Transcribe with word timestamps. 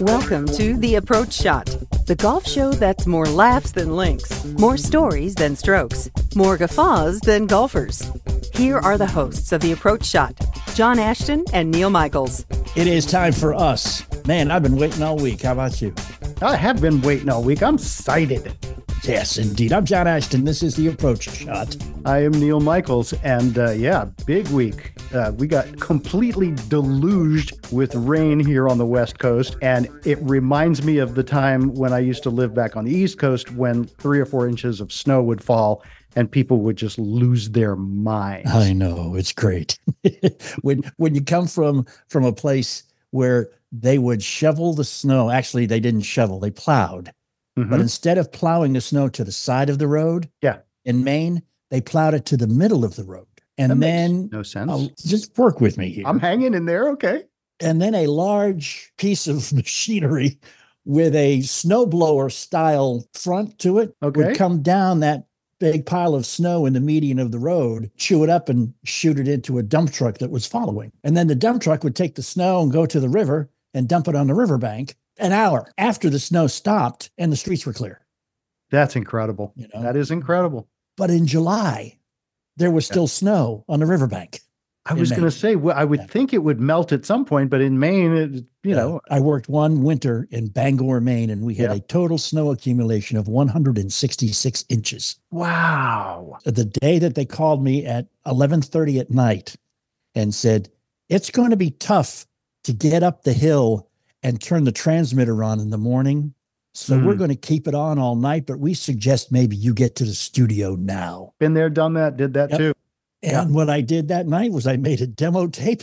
Welcome 0.00 0.46
to 0.46 0.76
The 0.78 0.94
Approach 0.96 1.32
Shot, 1.32 1.66
the 2.06 2.14
golf 2.16 2.46
show 2.46 2.72
that's 2.72 3.06
more 3.06 3.26
laughs 3.26 3.72
than 3.72 3.96
links, 3.96 4.44
more 4.44 4.76
stories 4.76 5.34
than 5.34 5.56
strokes, 5.56 6.10
more 6.34 6.56
guffaws 6.56 7.20
than 7.20 7.46
golfers. 7.46 8.10
Here 8.54 8.78
are 8.78 8.96
the 8.96 9.06
hosts 9.06 9.52
of 9.52 9.60
The 9.60 9.72
Approach 9.72 10.04
Shot, 10.04 10.34
John 10.74 10.98
Ashton 10.98 11.44
and 11.52 11.70
Neil 11.70 11.90
Michaels. 11.90 12.46
It 12.74 12.86
is 12.86 13.04
time 13.04 13.32
for 13.32 13.54
us. 13.54 14.04
Man, 14.26 14.50
I've 14.50 14.62
been 14.62 14.76
waiting 14.76 15.02
all 15.02 15.16
week. 15.16 15.42
How 15.42 15.52
about 15.52 15.82
you? 15.82 15.94
I 16.40 16.56
have 16.56 16.80
been 16.80 17.00
waiting 17.02 17.28
all 17.28 17.42
week. 17.42 17.62
I'm 17.62 17.74
excited. 17.74 18.56
Yes, 19.02 19.36
indeed. 19.36 19.72
I'm 19.72 19.84
John 19.84 20.06
Ashton. 20.06 20.44
This 20.44 20.62
is 20.62 20.76
the 20.76 20.88
approach 20.88 21.28
shot. 21.28 21.76
I 22.04 22.18
am 22.24 22.32
Neil 22.32 22.58
Michaels, 22.58 23.12
and 23.22 23.56
uh, 23.58 23.70
yeah, 23.70 24.06
big 24.26 24.48
week. 24.48 24.92
Uh, 25.14 25.32
we 25.36 25.46
got 25.46 25.78
completely 25.78 26.52
deluged 26.68 27.70
with 27.72 27.94
rain 27.94 28.40
here 28.44 28.68
on 28.68 28.78
the 28.78 28.86
West 28.86 29.18
Coast, 29.20 29.56
and 29.62 29.88
it 30.04 30.18
reminds 30.20 30.82
me 30.82 30.98
of 30.98 31.14
the 31.14 31.22
time 31.22 31.72
when 31.74 31.92
I 31.92 32.00
used 32.00 32.22
to 32.24 32.30
live 32.30 32.54
back 32.54 32.76
on 32.76 32.84
the 32.84 32.92
East 32.92 33.18
Coast 33.18 33.52
when 33.52 33.84
three 33.84 34.18
or 34.18 34.26
four 34.26 34.48
inches 34.48 34.80
of 34.80 34.92
snow 34.92 35.22
would 35.22 35.42
fall 35.44 35.84
and 36.16 36.30
people 36.30 36.58
would 36.60 36.76
just 36.76 36.98
lose 36.98 37.50
their 37.50 37.76
minds. 37.76 38.50
I 38.52 38.72
know 38.72 39.14
it's 39.14 39.32
great 39.32 39.78
when 40.62 40.82
when 40.96 41.14
you 41.14 41.22
come 41.22 41.46
from 41.46 41.86
from 42.08 42.24
a 42.24 42.32
place 42.32 42.82
where 43.12 43.48
they 43.70 43.98
would 43.98 44.22
shovel 44.22 44.74
the 44.74 44.84
snow. 44.84 45.30
Actually, 45.30 45.66
they 45.66 45.80
didn't 45.80 46.02
shovel; 46.02 46.40
they 46.40 46.50
plowed 46.50 47.12
Mhm. 47.58 47.68
But 47.68 47.80
instead 47.82 48.16
of 48.16 48.32
plowing 48.32 48.72
the 48.72 48.80
snow 48.80 49.08
to 49.10 49.24
the 49.24 49.30
side 49.32 49.68
of 49.68 49.78
the 49.78 49.86
road, 49.86 50.30
Yeah. 50.40 50.60
in 50.86 51.04
Maine, 51.04 51.42
they 51.72 51.80
plowed 51.80 52.14
it 52.14 52.24
to 52.26 52.36
the 52.36 52.46
middle 52.46 52.84
of 52.84 52.94
the 52.96 53.02
road. 53.04 53.26
And 53.58 53.72
That 53.72 53.80
then 53.80 54.28
no 54.30 54.42
sense. 54.42 54.90
Just 55.02 55.36
work 55.38 55.60
with 55.60 55.76
me 55.78 55.88
here. 55.90 56.04
I'm 56.06 56.20
hanging 56.20 56.54
in 56.54 56.66
there. 56.66 56.88
Okay. 56.90 57.24
and 57.60 57.80
then 57.82 57.94
a 57.94 58.06
large 58.06 58.92
piece 58.98 59.26
of 59.26 59.52
machinery 59.60 60.38
with 60.84 61.14
a 61.14 61.38
snowblower 61.40 62.30
style 62.30 63.04
front 63.14 63.58
to 63.60 63.78
it 63.78 63.94
Okay. 64.02 64.20
would 64.26 64.36
come 64.36 64.62
down 64.62 65.00
that 65.00 65.26
big 65.60 65.86
pile 65.86 66.14
of 66.14 66.26
snow 66.26 66.66
in 66.66 66.72
the 66.72 66.80
median 66.80 67.18
of 67.20 67.30
the 67.30 67.38
road, 67.38 67.88
chew 67.96 68.24
it 68.24 68.28
up 68.30 68.48
and 68.48 68.74
shoot 68.84 69.18
it 69.18 69.28
into 69.28 69.58
a 69.58 69.62
dump 69.62 69.92
truck 69.92 70.18
that 70.18 70.30
was 70.30 70.44
following. 70.46 70.90
And 71.04 71.16
then 71.16 71.28
the 71.28 71.36
dump 71.36 71.62
truck 71.62 71.84
would 71.84 71.94
take 71.96 72.16
the 72.16 72.22
snow 72.22 72.60
and 72.62 72.72
go 72.72 72.84
to 72.84 72.98
the 73.00 73.08
river 73.08 73.48
and 73.74 73.88
dump 73.88 74.08
it 74.08 74.16
on 74.16 74.26
the 74.26 74.34
riverbank 74.34 74.96
an 75.18 75.30
hour 75.32 75.70
after 75.78 76.10
the 76.10 76.18
snow 76.18 76.46
stopped 76.48 77.10
and 77.16 77.30
the 77.30 77.36
streets 77.36 77.64
were 77.64 77.72
clear. 77.72 78.00
That's 78.70 78.96
incredible. 78.96 79.52
You 79.54 79.68
know? 79.72 79.82
That 79.82 79.96
is 79.96 80.10
incredible. 80.10 80.68
But 80.96 81.10
in 81.10 81.26
July, 81.26 81.98
there 82.56 82.70
was 82.70 82.86
still 82.86 83.06
snow 83.06 83.64
on 83.68 83.80
the 83.80 83.86
riverbank. 83.86 84.40
I 84.84 84.94
was 84.94 85.10
going 85.10 85.22
to 85.22 85.30
say, 85.30 85.54
well, 85.54 85.76
I 85.78 85.84
would 85.84 86.00
Yeah. 86.00 86.06
think 86.06 86.32
it 86.32 86.38
would 86.42 86.60
melt 86.60 86.90
at 86.92 87.06
some 87.06 87.24
point, 87.24 87.50
but 87.50 87.60
in 87.60 87.78
Maine, 87.78 88.12
it, 88.12 88.44
you 88.64 88.72
Uh, 88.72 88.76
know, 88.76 89.00
I 89.08 89.20
worked 89.20 89.48
one 89.48 89.82
winter 89.84 90.26
in 90.32 90.48
Bangor, 90.48 91.00
Maine, 91.00 91.30
and 91.30 91.42
we 91.44 91.54
had 91.54 91.70
Yeah. 91.70 91.76
a 91.76 91.80
total 91.80 92.18
snow 92.18 92.50
accumulation 92.50 93.16
of 93.16 93.28
166 93.28 94.64
inches. 94.68 95.16
wow. 95.30 96.36
The 96.44 96.64
day 96.64 96.98
that 96.98 97.14
they 97.14 97.24
called 97.24 97.62
me 97.62 97.86
at 97.86 98.08
11:30 98.26 98.98
at 98.98 99.10
night 99.10 99.54
and 100.16 100.34
said, 100.34 100.68
"It's 101.08 101.30
going 101.30 101.50
to 101.50 101.56
be 101.56 101.70
tough 101.70 102.26
to 102.64 102.72
get 102.72 103.02
up 103.04 103.22
the 103.22 103.32
hill 103.34 103.88
and 104.22 104.40
turn 104.40 104.64
the 104.64 104.72
transmitter 104.72 105.42
on 105.44 105.60
in 105.60 105.70
the 105.70 105.78
morning, 105.78 106.34
so 106.74 106.96
we're 106.98 107.12
Hmm. 107.12 107.18
going 107.18 107.30
to 107.30 107.36
keep 107.36 107.68
it 107.68 107.74
on 107.74 107.98
all 107.98 108.16
night, 108.16 108.46
but 108.46 108.58
we 108.58 108.74
suggest 108.74 109.30
maybe 109.32 109.56
you 109.56 109.74
get 109.74 109.94
to 109.96 110.04
the 110.04 110.14
studio 110.14 110.74
now." 110.76 111.34
Been 111.38 111.54
there, 111.54 111.70
done 111.70 111.94
that, 111.94 112.16
did 112.16 112.34
that 112.34 112.50
Yep. 112.50 112.58
too. 112.58 112.72
And 113.22 113.32
Yeah. 113.32 113.44
what 113.54 113.70
I 113.70 113.80
did 113.80 114.08
that 114.08 114.26
night 114.26 114.52
was 114.52 114.66
I 114.66 114.76
made 114.76 115.00
a 115.00 115.06
demo 115.06 115.46
tape 115.46 115.82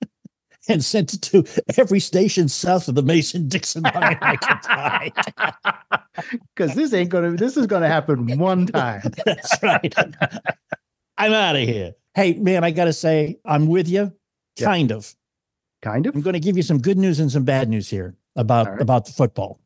and 0.68 0.84
sent 0.84 1.14
it 1.14 1.22
to 1.22 1.44
every 1.76 1.98
station 2.00 2.48
south 2.48 2.88
of 2.88 2.94
the 2.94 3.02
Mason 3.02 3.48
Dixon 3.48 3.82
line 3.82 4.18
I 4.20 4.36
could 4.36 4.62
find. 4.64 5.12
Because 6.54 6.74
this 6.74 6.92
ain't 6.92 7.10
going 7.10 7.30
to, 7.30 7.36
this 7.36 7.56
is 7.56 7.68
going 7.68 7.82
to 7.82 7.88
happen 7.88 8.38
one 8.38 8.66
time. 8.66 9.02
That's 9.24 9.56
right. 9.62 9.94
I'm 11.16 11.32
out 11.32 11.54
of 11.54 11.62
here. 11.62 11.94
Hey, 12.14 12.32
man, 12.34 12.64
I 12.64 12.72
got 12.72 12.86
to 12.86 12.92
say, 12.92 13.38
I'm 13.44 13.68
with 13.68 13.88
you. 13.88 14.12
Kind 14.58 14.90
of. 14.90 15.14
Kind 15.80 16.06
of. 16.06 16.16
I'm 16.16 16.22
going 16.22 16.34
to 16.34 16.40
give 16.40 16.56
you 16.56 16.64
some 16.64 16.78
good 16.78 16.98
news 16.98 17.20
and 17.20 17.30
some 17.30 17.44
bad 17.44 17.68
news 17.68 17.88
here 17.88 18.16
about, 18.34 18.66
right. 18.66 18.80
about 18.80 19.04
the 19.06 19.12
football. 19.12 19.60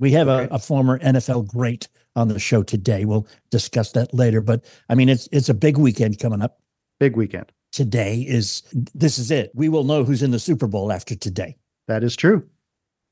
We 0.00 0.10
have 0.12 0.28
Okay. 0.28 0.48
a, 0.50 0.56
a 0.56 0.58
former 0.58 0.98
NFL 0.98 1.46
great 1.46 1.86
on 2.16 2.26
the 2.28 2.38
show 2.40 2.62
today. 2.64 3.04
We'll 3.04 3.26
discuss 3.50 3.92
that 3.92 4.12
later. 4.12 4.40
But 4.40 4.64
I 4.88 4.96
mean, 4.96 5.08
it's 5.08 5.28
it's 5.30 5.48
a 5.48 5.54
big 5.54 5.76
weekend 5.78 6.18
coming 6.18 6.42
up. 6.42 6.58
Big 6.98 7.16
weekend. 7.16 7.52
Today 7.70 8.22
is 8.22 8.62
this 8.94 9.18
is 9.18 9.30
it. 9.30 9.52
We 9.54 9.68
will 9.68 9.84
know 9.84 10.02
who's 10.02 10.22
in 10.24 10.32
the 10.32 10.40
Super 10.40 10.66
Bowl 10.66 10.90
after 10.90 11.14
today. 11.14 11.56
That 11.86 12.02
is 12.02 12.16
true. 12.16 12.44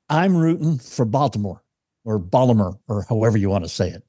I'm 0.09 0.37
rooting 0.37 0.79
for 0.79 1.05
Baltimore 1.05 1.63
or 2.05 2.19
Baltimore 2.19 2.79
or 2.89 3.05
however 3.09 3.39
you 3.39 3.51
want 3.51 3.65
to 3.65 3.69
say 3.69 3.91
it. 3.91 4.03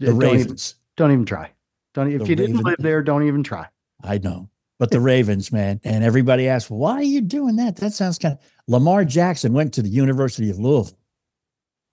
The 0.00 0.06
The 0.06 0.12
Ravens. 0.12 0.74
don't 0.96 1.12
even 1.12 1.24
try. 1.24 1.50
Don't 1.94 2.10
if 2.12 2.20
The 2.22 2.26
you 2.28 2.36
didn't 2.36 2.62
live 2.64 2.76
there, 2.80 3.02
don't 3.02 3.22
even 3.26 3.42
try. 3.42 3.66
I 4.02 4.18
know. 4.18 4.50
But 4.80 4.90
the 4.90 4.98
Ravens, 5.00 5.52
man. 5.52 5.80
And 5.84 6.02
everybody 6.02 6.48
asks, 6.48 6.68
why 6.68 6.94
are 6.94 7.02
you 7.02 7.20
doing 7.20 7.54
that? 7.56 7.76
That 7.76 7.92
sounds 7.92 8.18
kind 8.18 8.34
of 8.34 8.40
Lamar 8.66 9.04
Jackson 9.04 9.52
went 9.52 9.72
to 9.74 9.82
the 9.82 9.88
University 9.88 10.50
of 10.50 10.58
Louisville. 10.58 10.98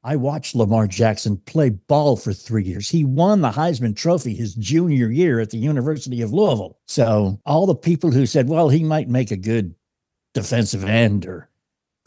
I 0.04 0.16
watched 0.16 0.56
Lamar 0.56 0.88
Jackson 0.88 1.38
play 1.38 1.70
ball 1.70 2.16
for 2.16 2.34
three 2.34 2.64
years. 2.64 2.90
He 2.90 3.06
won 3.06 3.42
the 3.42 3.52
Heisman 3.52 3.96
Trophy 3.96 4.34
his 4.34 4.56
junior 4.56 5.12
year 5.12 5.40
at 5.40 5.52
the 5.52 5.58
University 5.58 6.22
of 6.24 6.34
Louisville. 6.34 6.80
So 6.88 7.40
all 7.46 7.68
the 7.68 7.76
people 7.76 8.10
who 8.12 8.26
said, 8.26 8.50
well, 8.50 8.70
he 8.70 8.84
might 8.84 9.10
make 9.10 9.30
a 9.30 9.38
good 9.38 9.76
defensive 10.34 10.84
end 10.84 11.26
or 11.28 11.50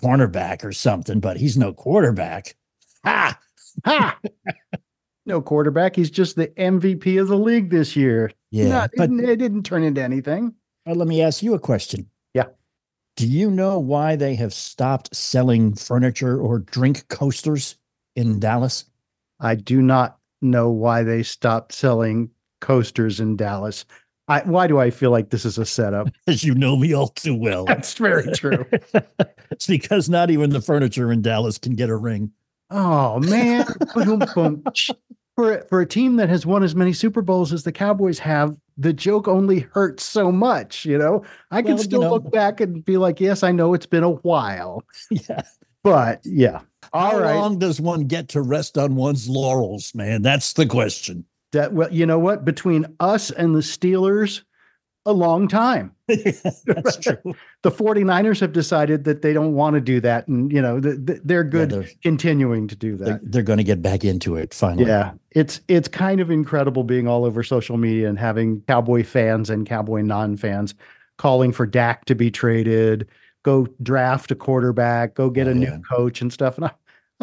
cornerback 0.03 0.65
or 0.65 0.72
something, 0.72 1.21
but 1.21 1.37
he's 1.37 1.56
no 1.56 1.72
quarterback. 1.72 2.56
Ha! 3.05 3.38
Ha! 3.84 4.19
no 5.26 5.41
quarterback. 5.41 5.94
He's 5.94 6.11
just 6.11 6.34
the 6.34 6.49
MVP 6.49 7.21
of 7.21 7.28
the 7.28 7.38
league 7.38 7.71
this 7.71 7.94
year. 7.94 8.32
Yeah. 8.50 8.69
Not- 8.71 8.91
but 8.97 9.11
it, 9.11 9.28
it 9.28 9.37
didn't 9.37 9.62
turn 9.62 9.84
into 9.84 10.03
anything. 10.03 10.53
Let 10.84 11.06
me 11.06 11.22
ask 11.22 11.44
you 11.44 11.55
a 11.55 11.61
question. 11.61 12.11
Yeah. 12.34 12.47
Do 13.16 13.26
you 13.28 13.50
know 13.53 13.78
why 13.78 14.16
they 14.16 14.34
have 14.34 14.53
stopped 14.53 15.15
selling 15.15 15.75
furniture 15.75 16.38
or 16.41 16.59
drink 16.59 17.06
coasters 17.09 17.76
in 18.17 18.39
Dallas? 18.39 18.85
I 19.41 19.55
do 19.55 19.83
not 19.83 20.19
know 20.43 20.71
why 20.71 21.03
they 21.03 21.23
stopped 21.23 21.73
selling 21.73 22.31
coasters 22.61 23.21
in 23.21 23.37
Dallas. 23.37 23.85
I, 24.27 24.41
why 24.41 24.67
do 24.67 24.79
I 24.79 24.91
feel 24.91 25.11
like 25.11 25.31
this 25.31 25.45
is 25.45 25.59
a 25.59 25.67
setup? 25.67 26.09
As 26.27 26.43
you 26.45 26.55
know 26.55 26.77
me 26.77 26.95
all 26.95 27.09
too 27.09 27.35
well. 27.35 27.65
That's 27.67 27.93
very 27.95 28.33
true. 28.33 28.65
it's 29.51 29.67
because 29.67 30.09
not 30.09 30.31
even 30.31 30.51
the 30.51 30.63
furniture 30.63 31.13
in 31.13 31.21
Dallas 31.21 31.59
can 31.59 31.75
get 31.75 31.91
a 31.91 31.97
ring. 31.97 32.31
Oh 32.71 33.21
man, 33.21 33.67
for 35.37 35.65
for 35.69 35.81
a 35.81 35.87
team 35.87 36.17
that 36.17 36.29
has 36.29 36.47
won 36.47 36.63
as 36.63 36.75
many 36.75 36.93
Super 36.93 37.21
Bowls 37.23 37.53
as 37.53 37.65
the 37.65 37.73
Cowboys 37.73 38.19
have, 38.21 38.57
the 38.79 38.93
joke 38.93 39.29
only 39.29 39.61
hurts 39.61 40.05
so 40.05 40.33
much. 40.33 40.85
You 40.85 40.97
know, 40.97 41.23
I 41.51 41.61
can 41.61 41.73
Well, 41.73 41.79
you 41.79 41.85
still 41.85 42.01
know. 42.03 42.11
look 42.11 42.31
back 42.33 42.61
and 42.61 42.85
be 42.85 42.97
like, 42.97 43.21
yes, 43.21 43.43
I 43.43 43.53
know 43.53 43.75
it's 43.75 43.87
been 43.87 44.05
a 44.05 44.11
while, 44.11 44.83
yeah. 45.11 45.43
but 45.83 46.21
yeah. 46.25 46.61
All 46.94 47.10
How 47.10 47.19
right, 47.21 47.34
long 47.37 47.59
does 47.59 47.81
one 47.81 48.05
get 48.06 48.28
to 48.31 48.41
rest 48.41 48.78
on 48.78 48.94
one's 48.94 49.28
laurels, 49.28 49.94
man? 49.94 50.22
That's 50.22 50.53
the 50.55 50.65
question. 50.66 51.25
that 51.53 51.72
well, 51.75 51.93
you 51.93 52.06
know 52.06 52.19
what? 52.19 52.44
Between 52.44 52.87
us 53.00 53.31
and 53.32 53.55
the 53.55 53.60
Steelers, 53.60 54.43
a 55.05 55.12
long 55.12 55.49
time. 55.49 55.93
That's 56.09 56.97
true. 56.97 57.16
The 57.65 57.71
49ers 57.71 58.41
have 58.41 58.53
decided 58.53 59.05
that 59.05 59.22
they 59.22 59.32
don't 59.32 59.55
want 59.55 59.72
to 59.72 59.81
do 59.81 59.99
that, 60.00 60.28
and 60.28 60.53
you 60.53 60.60
know 60.60 60.78
th- 60.78 61.06
th- 61.06 61.21
they're 61.25 61.43
Yeah, 61.44 61.50
good 61.50 61.71
they're, 61.71 61.88
continuing 62.03 62.69
to 62.69 62.77
do 62.77 62.94
that. 62.99 63.05
they're, 63.06 63.21
they're 63.22 63.43
going 63.43 63.56
to 63.56 63.65
get 63.65 63.81
back 63.81 64.05
into 64.05 64.37
it 64.37 64.53
finally. 64.53 64.87
Yeah, 64.87 65.12
it's 65.31 65.62
it's 65.66 65.88
kind 65.88 66.21
of 66.21 66.31
incredible 66.31 66.84
being 66.84 67.09
all 67.09 67.25
over 67.25 67.43
social 67.43 67.78
media 67.78 68.06
and 68.11 68.19
having 68.19 68.61
Cowboy 68.69 69.03
fans 69.03 69.49
and 69.49 69.66
Cowboy 69.66 70.02
non-fans 70.02 70.75
calling 71.17 71.52
for 71.52 71.64
Dak 71.67 72.05
to 72.05 72.14
be 72.14 72.31
traded, 72.31 73.08
go 73.44 73.67
draft 73.82 74.31
a 74.31 74.35
quarterback, 74.35 75.14
go 75.14 75.31
get 75.31 75.47
Oh, 75.49 75.52
a 75.52 75.55
new 75.55 75.81
coach 75.90 76.20
and 76.20 76.31
stuff. 76.31 76.56
And 76.58 76.67
I, 76.67 76.70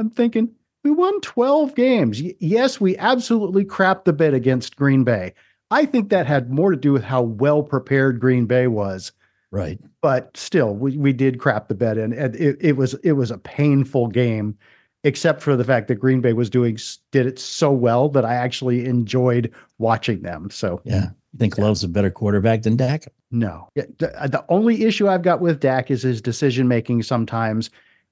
I'm 0.01 0.09
thinking, 0.09 0.49
we 0.83 0.89
won 0.89 1.21
12 1.21 1.75
games. 1.75 2.21
Y- 2.21 2.33
yes, 2.39 2.81
we 2.81 2.97
absolutely 2.97 3.63
crapped 3.63 4.05
the 4.05 4.13
bed 4.13 4.33
against 4.33 4.75
Green 4.75 5.03
Bay. 5.03 5.33
I 5.69 5.85
think 5.85 6.09
that 6.09 6.25
had 6.25 6.49
more 6.51 6.71
to 6.71 6.77
do 6.77 6.91
with 6.91 7.03
how 7.03 7.21
well 7.21 7.61
prepared 7.61 8.19
Green 8.19 8.47
Bay 8.47 8.65
was. 8.67 9.11
Right. 9.51 9.79
But 10.01 10.35
still, 10.35 10.73
we, 10.75 10.97
we 10.97 11.13
did 11.13 11.39
crap 11.39 11.67
the 11.67 11.75
bed, 11.75 11.97
and, 11.97 12.13
and 12.13 12.35
it, 12.35 12.57
it 12.59 12.77
was 12.77 12.93
it 13.03 13.11
was 13.13 13.31
a 13.31 13.37
painful 13.37 14.07
game 14.07 14.57
except 15.03 15.41
for 15.41 15.55
the 15.55 15.63
fact 15.63 15.87
that 15.87 15.95
Green 15.95 16.21
Bay 16.21 16.33
was 16.33 16.49
doing 16.49 16.77
did 17.11 17.25
it 17.25 17.37
so 17.39 17.71
well 17.71 18.07
that 18.09 18.23
I 18.25 18.35
actually 18.35 18.85
enjoyed 18.85 19.51
watching 19.77 20.21
them. 20.21 20.49
So 20.49 20.81
Yeah. 20.83 21.09
You 21.33 21.39
think 21.39 21.57
Love's 21.57 21.83
a 21.83 21.87
better 21.87 22.11
quarterback 22.11 22.63
than 22.63 22.75
Dak? 22.75 23.05
no, 23.31 23.69
Yeah, 23.75 23.85
the, 23.99 24.07
the 24.29 24.45
only 24.49 24.83
issue 24.83 25.07
I've 25.07 25.21
got 25.21 25.39
with 25.41 25.59
Dak 25.61 25.89
is 25.89 26.03
his 26.03 26.21
decision 26.21 26.67
making 26.67 27.03
sometimes. 27.03 27.69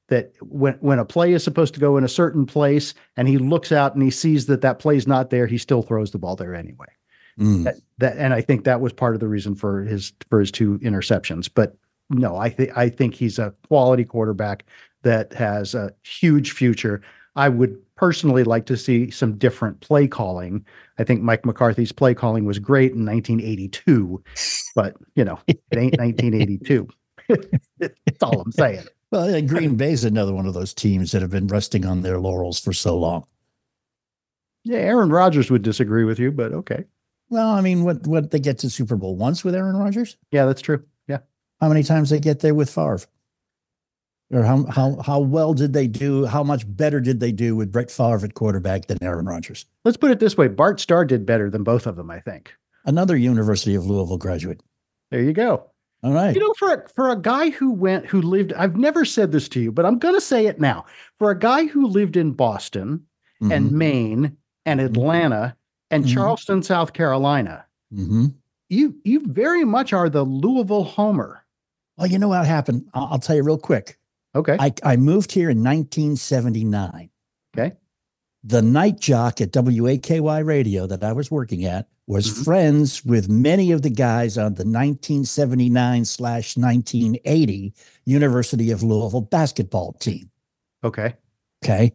That 0.09 0.33
when 0.41 0.73
when 0.81 0.99
a 0.99 1.05
play 1.05 1.33
is 1.33 1.43
supposed 1.43 1.73
to 1.75 1.79
go 1.79 1.97
in 1.97 2.03
a 2.03 2.09
certain 2.09 2.45
place 2.45 2.93
and 3.15 3.27
he 3.27 3.37
looks 3.37 3.71
out 3.71 3.93
and 3.93 4.03
he 4.03 4.11
sees 4.11 4.47
that 4.47 4.61
that 4.61 4.79
play's 4.79 5.07
not 5.07 5.29
there, 5.29 5.47
he 5.47 5.57
still 5.57 5.81
throws 5.81 6.11
the 6.11 6.17
ball 6.17 6.35
there 6.35 6.55
anyway. 6.55 6.87
Mm. 7.39 7.63
That, 7.63 7.75
that 7.99 8.17
and 8.17 8.33
I 8.33 8.41
think 8.41 8.65
that 8.65 8.81
was 8.81 8.91
part 8.91 9.13
of 9.13 9.19
the 9.19 9.27
reason 9.27 9.55
for 9.55 9.83
his 9.83 10.11
for 10.29 10.39
his 10.39 10.51
two 10.51 10.79
interceptions. 10.79 11.49
But 11.53 11.77
no, 12.09 12.37
I 12.37 12.49
think 12.49 12.75
I 12.75 12.89
think 12.89 13.15
he's 13.15 13.39
a 13.39 13.53
quality 13.67 14.03
quarterback 14.03 14.65
that 15.03 15.33
has 15.33 15.73
a 15.73 15.93
huge 16.03 16.51
future. 16.51 17.01
I 17.35 17.47
would 17.47 17.77
personally 17.95 18.43
like 18.43 18.65
to 18.65 18.75
see 18.75 19.11
some 19.11 19.37
different 19.37 19.79
play 19.81 20.07
calling. 20.07 20.65
I 20.97 21.03
think 21.03 21.21
Mike 21.21 21.45
McCarthy's 21.45 21.91
play 21.91 22.13
calling 22.13 22.45
was 22.45 22.59
great 22.59 22.93
in 22.93 23.05
1982, 23.05 24.23
but 24.75 24.95
you 25.15 25.23
know, 25.23 25.39
it 25.47 25.61
ain't 25.75 25.97
1982. 25.97 26.87
That's 27.79 28.23
all 28.23 28.41
I'm 28.41 28.51
saying. 28.51 28.83
Well, 29.11 29.41
Green 29.41 29.75
Bay's 29.75 30.03
another 30.03 30.33
one 30.33 30.45
of 30.45 30.53
those 30.53 30.73
teams 30.73 31.11
that 31.11 31.21
have 31.21 31.31
been 31.31 31.47
resting 31.47 31.85
on 31.85 32.01
their 32.01 32.19
laurels 32.19 32.59
for 32.59 32.73
so 32.73 32.97
long. 32.97 33.25
Yeah, 34.63 34.79
Aaron 34.79 35.09
Rodgers 35.09 35.49
would 35.49 35.63
disagree 35.63 36.03
with 36.03 36.19
you, 36.19 36.31
but 36.31 36.53
okay. 36.53 36.85
Well, 37.29 37.49
I 37.49 37.61
mean, 37.61 37.83
what 37.83 38.05
what 38.07 38.31
they 38.31 38.39
get 38.39 38.59
to 38.59 38.69
Super 38.69 38.95
Bowl 38.95 39.15
once 39.15 39.43
with 39.43 39.55
Aaron 39.55 39.77
Rodgers? 39.77 40.17
Yeah, 40.31 40.45
that's 40.45 40.61
true. 40.61 40.83
Yeah. 41.07 41.19
How 41.61 41.69
many 41.69 41.83
times 41.83 42.09
they 42.09 42.19
get 42.19 42.39
there 42.39 42.55
with 42.55 42.69
Favre? 42.69 42.99
Or 44.31 44.43
how 44.43 44.65
how 44.65 45.01
how 45.01 45.19
well 45.19 45.53
did 45.53 45.73
they 45.73 45.87
do? 45.87 46.25
How 46.25 46.43
much 46.43 46.63
better 46.67 46.99
did 46.99 47.19
they 47.19 47.31
do 47.31 47.55
with 47.55 47.71
Brett 47.71 47.89
Favre 47.89 48.25
at 48.25 48.35
quarterback 48.35 48.85
than 48.85 49.01
Aaron 49.01 49.25
Rodgers? 49.25 49.65
Let's 49.85 49.97
put 49.97 50.11
it 50.11 50.19
this 50.19 50.37
way: 50.37 50.47
Bart 50.47 50.79
Starr 50.79 51.05
did 51.05 51.25
better 51.25 51.49
than 51.49 51.63
both 51.63 51.87
of 51.87 51.95
them. 51.95 52.11
I 52.11 52.19
think. 52.19 52.53
Another 52.85 53.17
University 53.17 53.75
of 53.75 53.85
Louisville 53.85 54.17
graduate. 54.17 54.61
There 55.09 55.21
you 55.21 55.33
go. 55.33 55.69
All 56.03 56.13
right. 56.13 56.33
You 56.33 56.41
know, 56.41 56.53
for 56.57 56.73
a, 56.73 56.89
for 56.89 57.09
a 57.09 57.15
guy 57.15 57.49
who 57.49 57.71
went 57.71 58.05
who 58.05 58.21
lived, 58.21 58.53
I've 58.53 58.77
never 58.77 59.03
said 59.03 59.31
this 59.31 59.49
to 59.49 59.59
you, 59.59 59.71
but 59.71 59.85
I'm 59.85 59.99
going 59.99 60.13
to 60.15 60.21
say 60.21 60.45
it 60.47 60.59
now. 60.59 60.85
For 61.17 61.29
a 61.31 61.37
guy 61.37 61.65
who 61.65 61.87
lived 61.87 62.15
in 62.15 62.31
Boston 62.31 63.05
and 63.41 63.69
Mhm, 63.69 63.71
Maine 63.71 64.37
and 64.65 64.79
Atlanta 64.81 65.55
and 65.91 66.05
Mhm. 66.05 66.13
Charleston, 66.13 66.63
South 66.63 66.93
Carolina, 66.93 67.65
mhm. 67.93 68.33
you 68.69 68.95
you 69.03 69.21
very 69.25 69.65
much 69.65 69.91
are 69.93 70.09
the 70.09 70.23
Louisville 70.23 70.83
homer. 70.83 71.43
Well, 71.97 72.07
you 72.07 72.17
know 72.19 72.29
what 72.29 72.45
happened? 72.45 72.85
I'll, 72.93 73.07
I'll 73.11 73.19
tell 73.19 73.35
you 73.35 73.43
real 73.43 73.57
quick. 73.57 73.97
Okay. 74.35 74.55
I, 74.59 74.73
I 74.83 74.95
moved 74.95 75.31
here 75.31 75.49
in 75.49 75.63
1979. 75.63 77.09
Okay. 77.57 77.75
The 78.49 78.63
night 78.63 78.99
jock 78.99 79.41
at 79.41 79.51
WAKY 79.51 80.43
radio 80.43 80.87
that 80.87 81.03
I 81.03 81.13
was 81.13 81.29
working 81.29 81.65
at 81.65 81.87
was 82.07 82.25
Mhm. 82.27 82.43
friends 82.43 83.05
with 83.05 83.29
many 83.29 83.71
of 83.71 83.83
the 83.83 83.91
guys 83.91 84.39
on 84.39 84.55
the 84.55 84.65
1979 84.65 86.03
slash 86.03 86.57
1980 86.57 87.75
University 88.05 88.71
of 88.71 88.81
Louisville 88.81 89.21
basketball 89.21 89.93
team. 89.93 90.31
okay. 90.83 91.13
Okay. 91.63 91.93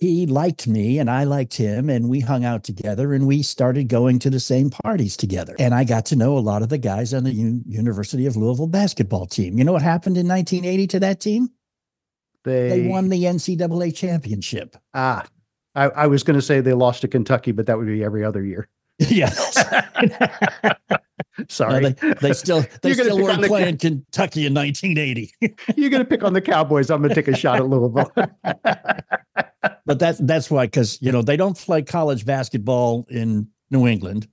He 0.00 0.26
liked 0.26 0.68
me 0.68 0.98
and 0.98 1.08
I 1.10 1.24
liked 1.24 1.54
him, 1.56 1.88
and 1.88 2.08
we 2.10 2.20
hung 2.20 2.44
out 2.44 2.62
together 2.62 3.14
and 3.14 3.26
we 3.26 3.42
started 3.42 3.88
going 3.88 4.18
to 4.20 4.30
the 4.30 4.38
same 4.40 4.68
parties 4.68 5.16
together. 5.16 5.56
And 5.58 5.72
I 5.74 5.84
got 5.84 6.04
to 6.06 6.16
know 6.16 6.36
a 6.36 6.40
lot 6.40 6.60
of 6.62 6.68
the 6.68 6.78
guys 6.78 7.14
on 7.14 7.24
the 7.24 7.32
U- 7.32 7.62
University 7.66 8.26
of 8.26 8.36
Louisville 8.36 8.66
basketball 8.68 9.26
team. 9.26 9.56
You 9.58 9.64
know 9.64 9.72
what 9.72 9.82
happened 9.82 10.18
in 10.18 10.26
1980 10.28 10.86
to 10.88 11.00
that 11.00 11.20
team? 11.20 11.48
They, 12.44 12.68
They 12.68 12.86
won 12.88 13.08
the 13.08 13.24
NCAA 13.24 13.94
championship. 13.94 14.76
Ah, 14.94 15.24
I, 15.74 15.84
I 15.90 16.06
was 16.06 16.22
going 16.22 16.38
to 16.38 16.42
say 16.42 16.60
they 16.60 16.72
lost 16.74 17.00
to 17.02 17.08
Kentucky, 17.08 17.52
but 17.52 17.66
that 17.66 17.78
would 17.78 17.86
be 17.86 18.02
every 18.04 18.24
other 18.24 18.44
year. 18.44 18.68
yes. 18.98 19.56
Sorry, 21.48 21.90
they, 21.92 22.12
they 22.20 22.32
still 22.34 22.64
they 22.82 22.92
still 22.92 23.22
weren't 23.22 23.40
the- 23.40 23.48
playing 23.48 23.78
Kentucky 23.78 24.44
in 24.46 24.52
1980. 24.54 25.32
you're 25.76 25.88
going 25.90 26.02
to 26.02 26.08
pick 26.08 26.22
on 26.22 26.32
the 26.34 26.40
Cowboys. 26.42 26.90
I'm 26.90 27.00
going 27.00 27.08
to 27.08 27.14
take 27.14 27.28
a 27.28 27.36
shot 27.36 27.56
at 27.58 27.66
Louisville. 27.68 28.10
but 29.86 29.98
that's 29.98 30.18
that's 30.18 30.50
why 30.50 30.66
because 30.66 31.00
you 31.00 31.10
know 31.10 31.22
they 31.22 31.36
don't 31.36 31.56
play 31.56 31.82
college 31.82 32.26
basketball 32.26 33.06
in 33.08 33.48
New 33.70 33.86
England. 33.86 34.28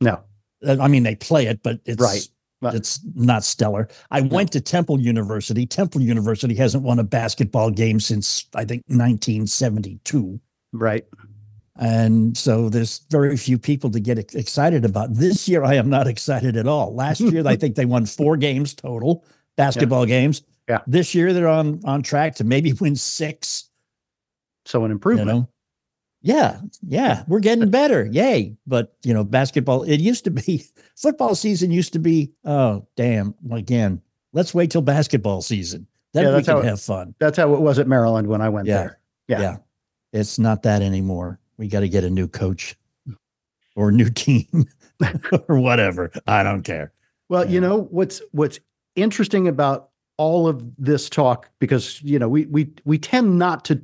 no, 0.00 0.20
Uh, 0.66 0.76
I 0.80 0.88
mean 0.88 1.02
they 1.02 1.16
play 1.16 1.46
it, 1.46 1.60
but 1.62 1.80
it's 1.84 2.00
Right. 2.00 2.26
But- 2.60 2.74
it's 2.74 3.00
not 3.14 3.44
stellar. 3.44 3.88
I 4.10 4.22
went 4.22 4.52
to 4.52 4.60
Temple 4.60 4.98
University. 5.00 5.66
Temple 5.66 6.00
University 6.00 6.54
hasn't 6.54 6.82
won 6.82 6.98
a 6.98 7.04
basketball 7.04 7.70
game 7.70 8.00
since 8.00 8.46
I 8.54 8.64
think 8.64 8.82
1972. 8.88 10.40
right. 10.72 11.04
And 11.76 12.36
so 12.36 12.68
there's 12.68 13.04
very 13.10 13.36
few 13.36 13.58
people 13.58 13.90
to 13.90 13.98
get 13.98 14.16
excited 14.36 14.84
about. 14.84 15.12
This 15.12 15.48
year, 15.48 15.64
I 15.64 15.74
am 15.74 15.90
not 15.90 16.06
excited 16.06 16.56
at 16.56 16.68
all. 16.68 16.94
Last 16.94 17.20
year, 17.20 17.44
I 17.44 17.56
think 17.60 17.74
they 17.74 17.84
won 17.84 18.06
four 18.06 18.36
games 18.36 18.74
total, 18.74 19.24
basketball 19.56 20.06
games. 20.06 20.42
Yeah. 20.68 20.82
This 20.86 21.16
year, 21.16 21.32
they're 21.32 21.48
on 21.48 21.80
on 21.84 22.02
track 22.02 22.36
to 22.36 22.44
maybe 22.44 22.72
win 22.74 22.94
six. 22.94 23.70
So 24.66 24.84
an 24.84 24.90
You 24.90 24.94
improvement. 24.94 25.26
know, 25.26 25.48
yeah, 26.24 26.60
yeah, 26.82 27.22
we're 27.28 27.40
getting 27.40 27.68
better. 27.70 28.06
Yay! 28.06 28.56
But 28.66 28.94
you 29.04 29.12
know, 29.12 29.24
basketball. 29.24 29.82
It 29.82 30.00
used 30.00 30.24
to 30.24 30.30
be 30.30 30.64
football 30.96 31.34
season. 31.34 31.70
Used 31.70 31.92
to 31.92 31.98
be. 31.98 32.32
Oh, 32.46 32.86
damn! 32.96 33.34
Again, 33.52 34.00
let's 34.32 34.54
wait 34.54 34.70
till 34.70 34.80
basketball 34.82 35.42
season. 35.42 35.86
Then 36.14 36.24
Yeah, 36.24 36.28
we 36.30 36.34
that's 36.36 36.46
can 36.46 36.56
how 36.56 36.62
it- 36.62 36.66
have 36.66 36.80
fun. 36.80 37.14
That's 37.18 37.36
how 37.36 37.52
it 37.54 37.60
was 37.60 37.78
at 37.78 37.86
Maryland 37.86 38.26
when 38.26 38.40
I 38.40 38.48
went 38.48 38.66
Yeah. 38.68 38.76
there. 38.78 38.98
Yeah. 39.28 39.40
yeah. 39.40 39.56
It's 40.14 40.38
not 40.38 40.62
that 40.62 40.80
anymore. 40.80 41.40
We 41.58 41.68
got 41.68 41.80
to 41.80 41.88
get 41.88 42.04
a 42.04 42.10
new 42.10 42.26
coach 42.28 42.74
or 43.76 43.92
new 43.92 44.08
team 44.10 44.64
or 45.48 45.58
whatever. 45.60 46.10
I 46.26 46.42
don't 46.42 46.62
care. 46.62 46.92
Well, 47.28 47.48
you 47.50 47.60
know 47.60 47.82
what's 47.90 48.22
what's 48.32 48.60
interesting 48.96 49.46
about 49.48 49.90
all 50.16 50.46
of 50.48 50.64
this 50.78 51.10
talk 51.10 51.50
because 51.58 52.00
you 52.02 52.18
know 52.18 52.28
we 52.28 52.46
we 52.46 52.72
we 52.84 52.96
tend 52.98 53.38
not 53.38 53.64
to 53.66 53.82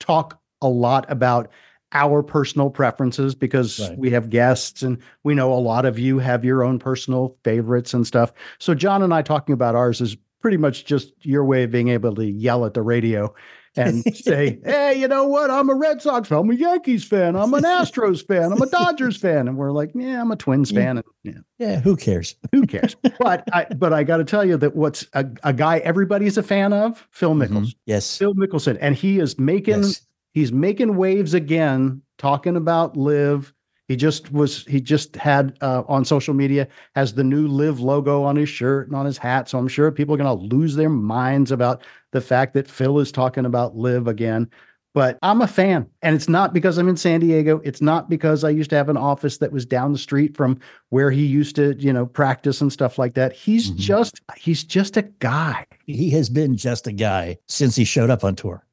talk 0.00 0.40
a 0.62 0.68
lot 0.68 1.04
about 1.10 1.50
our 1.92 2.22
personal 2.22 2.70
preferences 2.70 3.34
because 3.34 3.80
Right. 3.80 3.98
we 3.98 4.10
have 4.10 4.30
guests 4.30 4.82
and 4.82 4.98
we 5.24 5.34
know 5.34 5.52
a 5.52 5.56
lot 5.60 5.84
of 5.86 5.98
you 5.98 6.18
have 6.18 6.44
your 6.44 6.62
own 6.62 6.78
personal 6.78 7.36
favorites 7.44 7.94
and 7.94 8.06
stuff. 8.06 8.32
So 8.58 8.74
John 8.74 9.02
and 9.02 9.14
I 9.14 9.22
talking 9.22 9.52
about 9.52 9.74
ours 9.74 10.00
is 10.00 10.16
pretty 10.40 10.56
much 10.58 10.84
just 10.84 11.12
your 11.22 11.44
way 11.44 11.64
of 11.64 11.70
being 11.70 11.88
able 11.88 12.14
to 12.14 12.24
yell 12.26 12.64
at 12.64 12.74
the 12.74 12.82
radio 12.82 13.32
and 13.76 14.02
say, 14.14 14.58
"Hey, 14.64 14.98
you 15.00 15.08
know 15.08 15.24
what? 15.26 15.50
I'm 15.50 15.68
a 15.70 15.74
Red 15.74 16.00
Sox 16.02 16.28
fan. 16.28 16.38
I'm 16.38 16.50
a 16.50 16.54
Yankees 16.54 17.04
fan. 17.04 17.36
I'm 17.36 17.52
an 17.54 17.64
Astros 17.64 18.24
fan. 18.26 18.52
I'm 18.52 18.60
a 18.62 18.66
Dodgers 18.68 19.16
fan." 19.16 19.48
And 19.48 19.56
we're 19.56 19.72
like, 19.72 19.90
"Yeah, 19.94 20.20
I'm 20.20 20.30
a 20.30 20.36
Twins 20.36 20.70
Yeah. 20.70 20.80
fan." 20.80 20.96
And, 20.98 21.06
yeah 21.24 21.32
Yeah, 21.58 21.80
who 21.80 21.96
cares? 21.96 22.34
who 22.52 22.66
cares? 22.66 22.96
but 23.18 23.44
I 23.52 23.64
but 23.76 23.92
I 23.92 24.04
got 24.04 24.18
to 24.18 24.24
tell 24.24 24.44
you 24.44 24.56
that 24.58 24.76
what's 24.76 25.06
a, 25.14 25.26
a 25.42 25.52
guy 25.52 25.78
everybody's 25.78 26.36
a 26.38 26.42
fan 26.42 26.72
of, 26.72 27.06
Phil 27.10 27.34
Mickelson. 27.34 27.66
Mhm. 27.66 27.74
Yes. 27.86 28.16
Phil 28.18 28.34
Mickelson, 28.34 28.76
and 28.80 28.94
he 28.94 29.18
is 29.18 29.38
making 29.38 29.82
yes. 29.82 30.02
He's 30.38 30.52
making 30.52 30.94
waves 30.96 31.34
again, 31.34 32.00
talking 32.16 32.54
about 32.54 32.96
LIV. 32.96 33.52
He 33.88 33.96
just 33.96 34.32
was 34.32 34.64
he 34.66 34.80
just 34.80 35.16
had 35.16 35.58
uh, 35.60 35.82
on 35.88 36.04
social 36.04 36.32
media 36.32 36.68
has 36.94 37.14
the 37.14 37.24
new 37.24 37.48
LIV 37.48 37.80
logo 37.80 38.22
on 38.22 38.36
his 38.36 38.48
shirt 38.48 38.86
and 38.86 38.94
on 38.94 39.04
his 39.04 39.18
hat. 39.18 39.48
So 39.48 39.58
I'm 39.58 39.66
sure 39.66 39.90
people 39.90 40.14
are 40.14 40.18
going 40.18 40.38
to 40.38 40.44
lose 40.54 40.76
their 40.76 40.90
minds 40.90 41.50
about 41.50 41.82
the 42.12 42.20
fact 42.20 42.54
that 42.54 42.68
Phil 42.70 43.00
is 43.00 43.10
talking 43.10 43.46
about 43.46 43.76
LIV 43.76 44.06
again. 44.06 44.48
But 44.94 45.18
I'm 45.22 45.42
a 45.42 45.48
fan, 45.48 45.88
and 46.02 46.14
it's 46.14 46.28
not 46.28 46.54
because 46.54 46.78
I'm 46.78 46.88
in 46.88 46.96
San 46.96 47.18
Diego. 47.18 47.60
It's 47.64 47.82
not 47.82 48.08
because 48.08 48.44
I 48.44 48.50
used 48.50 48.70
to 48.70 48.76
have 48.76 48.88
an 48.88 48.96
office 48.96 49.38
that 49.38 49.50
was 49.50 49.66
down 49.66 49.92
the 49.92 49.98
street 49.98 50.36
from 50.36 50.60
where 50.90 51.10
he 51.10 51.26
used 51.26 51.56
to, 51.56 51.74
you 51.80 51.92
know, 51.92 52.06
practice 52.06 52.60
and 52.60 52.72
stuff 52.72 52.96
like 52.96 53.14
that. 53.14 53.32
He's 53.32 53.72
Mhm. 53.72 53.76
just 53.76 54.20
he's 54.36 54.62
just 54.62 54.96
a 54.96 55.02
guy. 55.02 55.66
He 55.86 56.10
has 56.10 56.28
been 56.30 56.56
just 56.56 56.86
a 56.86 56.92
guy 56.92 57.38
since 57.48 57.74
he 57.74 57.84
showed 57.84 58.10
up 58.10 58.22
on 58.22 58.36
tour. 58.36 58.64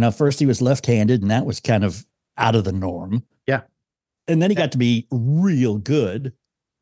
Yeah. 0.00 0.06
You 0.06 0.10
know, 0.10 0.10
first 0.10 0.38
he 0.38 0.46
was 0.46 0.62
left 0.62 0.86
handed, 0.86 1.22
and 1.22 1.30
that 1.30 1.46
was 1.46 1.60
kind 1.60 1.84
of 1.84 2.06
out 2.36 2.54
of 2.54 2.64
the 2.64 2.72
norm. 2.72 3.22
Yeah. 3.46 3.62
And 4.26 4.40
then 4.42 4.50
he 4.50 4.54
got 4.54 4.72
to 4.72 4.78
be 4.78 5.06
real 5.10 5.78
good. 5.78 6.32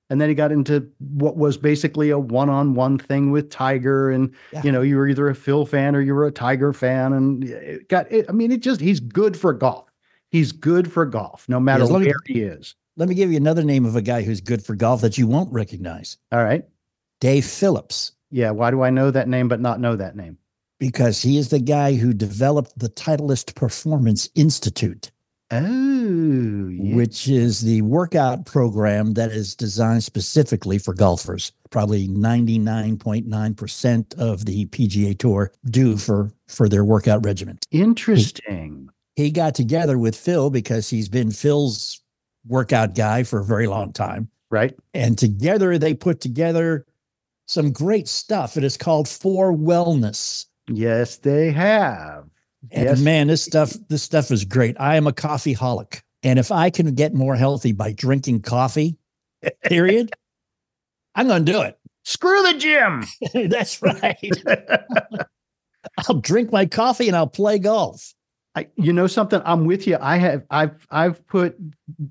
And 0.09 0.21
then 0.21 0.29
he 0.29 0.35
got 0.37 0.53
into 0.53 0.89
what 1.01 1.37
was 1.37 1.57
basically 1.57 2.11
a 2.11 2.19
one-on-one 2.19 2.99
thing 2.99 3.33
with 3.33 3.51
Tiger, 3.51 4.11
and 4.11 4.33
Yeah. 4.53 4.63
you 4.63 4.71
know, 4.71 4.83
you 4.83 4.97
were 4.97 5.09
either 5.09 5.29
a 5.29 5.35
Phil 5.35 5.67
fan 5.67 5.97
or 5.97 6.01
you 6.01 6.15
were 6.15 6.27
a 6.27 6.31
Tiger 6.33 6.73
fan, 6.73 7.13
and 7.13 7.43
it 7.45 7.89
got. 7.89 8.11
It, 8.13 8.27
I 8.29 8.33
mean, 8.33 8.53
it 8.53 8.61
just 8.61 8.81
he's 8.81 9.01
good 9.01 9.37
for 9.37 9.53
golf. 9.53 9.91
He's 10.31 10.53
good 10.53 10.93
for 10.93 11.07
golf, 11.07 11.49
no 11.49 11.59
matter 11.59 11.85
as- 11.85 11.91
where 11.91 12.15
he 12.27 12.43
is. 12.43 12.75
Let 12.99 13.09
me 13.09 13.15
give 13.15 13.31
you 13.31 13.37
another 13.37 13.63
name 13.65 13.85
of 13.85 13.95
a 13.97 14.03
guy 14.03 14.23
who's 14.23 14.41
good 14.41 14.65
for 14.65 14.75
golf 14.75 15.01
that 15.03 15.19
you 15.19 15.27
won't 15.27 15.53
recognize 15.53 16.17
All 16.33 16.43
right, 16.43 16.65
Dave 17.21 17.45
Phillips. 17.45 18.13
yeah. 18.31 18.51
Why 18.53 18.71
do 18.71 18.83
I 18.83 18.91
know 18.91 19.11
that 19.11 19.29
name 19.29 19.49
but 19.49 19.61
not 19.61 19.81
know 19.81 19.97
that 19.97 20.17
name? 20.17 20.39
Because 20.79 21.23
he 21.23 21.39
is 21.39 21.49
the 21.49 21.59
guy 21.59 21.95
who 21.95 22.13
developed 22.13 22.79
the 22.79 22.91
Titleist 22.91 23.55
Performance 23.55 24.29
Institute, 24.35 25.11
Oh, 25.51 26.69
yeah. 26.69 26.95
which 26.97 27.29
is 27.29 27.61
the 27.63 27.81
workout 27.83 28.45
program 28.47 29.15
that 29.15 29.31
is 29.31 29.55
designed 29.55 30.03
specifically 30.05 30.77
for 30.79 30.93
golfers. 30.93 31.53
Probably 31.71 32.09
99.9% 32.09 34.19
of 34.19 34.45
the 34.45 34.67
PGA 34.67 35.17
Tour 35.19 35.51
do 35.71 35.97
for 35.97 36.31
for 36.49 36.69
their 36.69 36.85
workout 36.85 37.25
regimen. 37.25 37.59
interesting. 37.71 38.91
He 39.15 39.31
got 39.31 39.55
together 39.55 39.97
with 39.99 40.15
Phil 40.15 40.51
because 40.51 40.91
he's 40.91 41.09
been 41.09 41.31
Phil's 41.31 42.03
workout 42.47 42.95
guy 42.95 43.23
for 43.23 43.41
a 43.41 43.45
very 43.45 43.67
long 43.67 43.95
time. 43.95 44.29
Right? 44.51 44.77
And 44.93 45.17
together 45.17 45.79
they 45.79 45.95
put 45.95 46.21
together 46.21 46.85
some 47.47 47.73
great 47.73 48.09
stuff. 48.09 48.59
It 48.59 48.65
is 48.65 48.77
called 48.77 49.07
4Wellness. 49.07 50.45
Yes, 50.71 51.17
they 51.19 51.51
have. 51.53 52.25
And 52.73 52.85
Yes. 52.85 53.01
man, 53.01 53.29
this 53.29 53.43
stuff, 53.43 53.73
this 53.89 54.03
stuff 54.03 54.31
is 54.31 54.45
great. 54.45 54.77
I 54.81 54.97
am 54.97 55.07
a 55.07 55.13
coffee 55.13 55.55
holic. 55.55 56.01
And 56.23 56.39
if 56.39 56.51
I 56.51 56.71
can 56.71 56.95
get 56.95 57.15
more 57.15 57.37
healthy 57.37 57.73
by 57.73 57.93
drinking 57.93 58.43
coffee, 58.43 58.97
period, 59.65 60.13
I'm 61.15 61.29
going 61.29 61.45
to 61.45 61.53
do 61.53 61.61
it. 61.63 61.79
Screw 62.05 62.43
the 62.43 62.59
gym. 62.59 63.05
That's 63.49 63.81
right. 63.83 64.19
I'll 66.09 66.21
drink 66.21 66.53
my 66.53 66.67
coffee 66.67 67.09
and 67.09 67.17
I'll 67.17 67.27
play 67.29 67.59
golf. 67.59 68.13
I, 68.55 68.69
you 68.77 68.93
know 68.93 69.07
something? 69.07 69.41
I'm 69.45 69.67
with 69.67 69.87
you. 69.87 69.99
I 70.01 70.17
have 70.17 70.45
I've 70.51 70.87
I've 70.91 71.27
put 71.27 71.57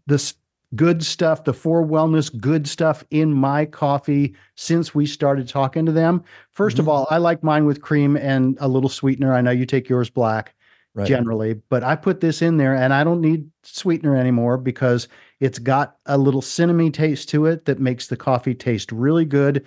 this 0.06 0.36
good 0.76 1.04
stuff, 1.04 1.44
the 1.44 1.54
4Wellness 1.54 2.36
good 2.40 2.68
stuff 2.68 3.04
in 3.12 3.34
my 3.34 3.66
coffee 3.66 4.36
since 4.56 4.96
we 4.96 5.06
started 5.06 5.48
talking 5.48 5.86
to 5.86 5.92
them. 5.92 6.24
1st 6.56 6.72
mm-hmm. 6.72 6.80
of 6.82 6.90
all, 6.90 7.08
I 7.10 7.18
like 7.18 7.44
mine 7.44 7.66
with 7.66 7.82
cream 7.82 8.18
and 8.18 8.58
a 8.60 8.68
little 8.68 8.90
sweetener. 8.90 9.34
I 9.34 9.42
know 9.42 9.52
you 9.52 9.66
take 9.66 9.90
yours 9.90 10.10
black 10.10 10.56
right. 10.96 11.08
generally, 11.08 11.56
but 11.70 11.84
I 11.84 11.96
put 11.96 12.22
this 12.22 12.42
in 12.42 12.58
there 12.58 12.76
and 12.76 12.94
I 12.94 13.04
don't 13.04 13.22
need 13.22 13.50
sweetener 13.64 14.16
anymore 14.16 14.58
because 14.58 15.08
it's 15.40 15.60
got 15.60 15.98
a 16.06 16.18
little 16.18 16.42
cinnamon 16.42 16.92
taste 16.92 17.30
to 17.30 17.46
it 17.46 17.66
that 17.66 17.80
makes 17.80 18.08
the 18.08 18.18
coffee 18.18 18.56
taste 18.56 18.92
really 18.92 19.26
good. 19.26 19.66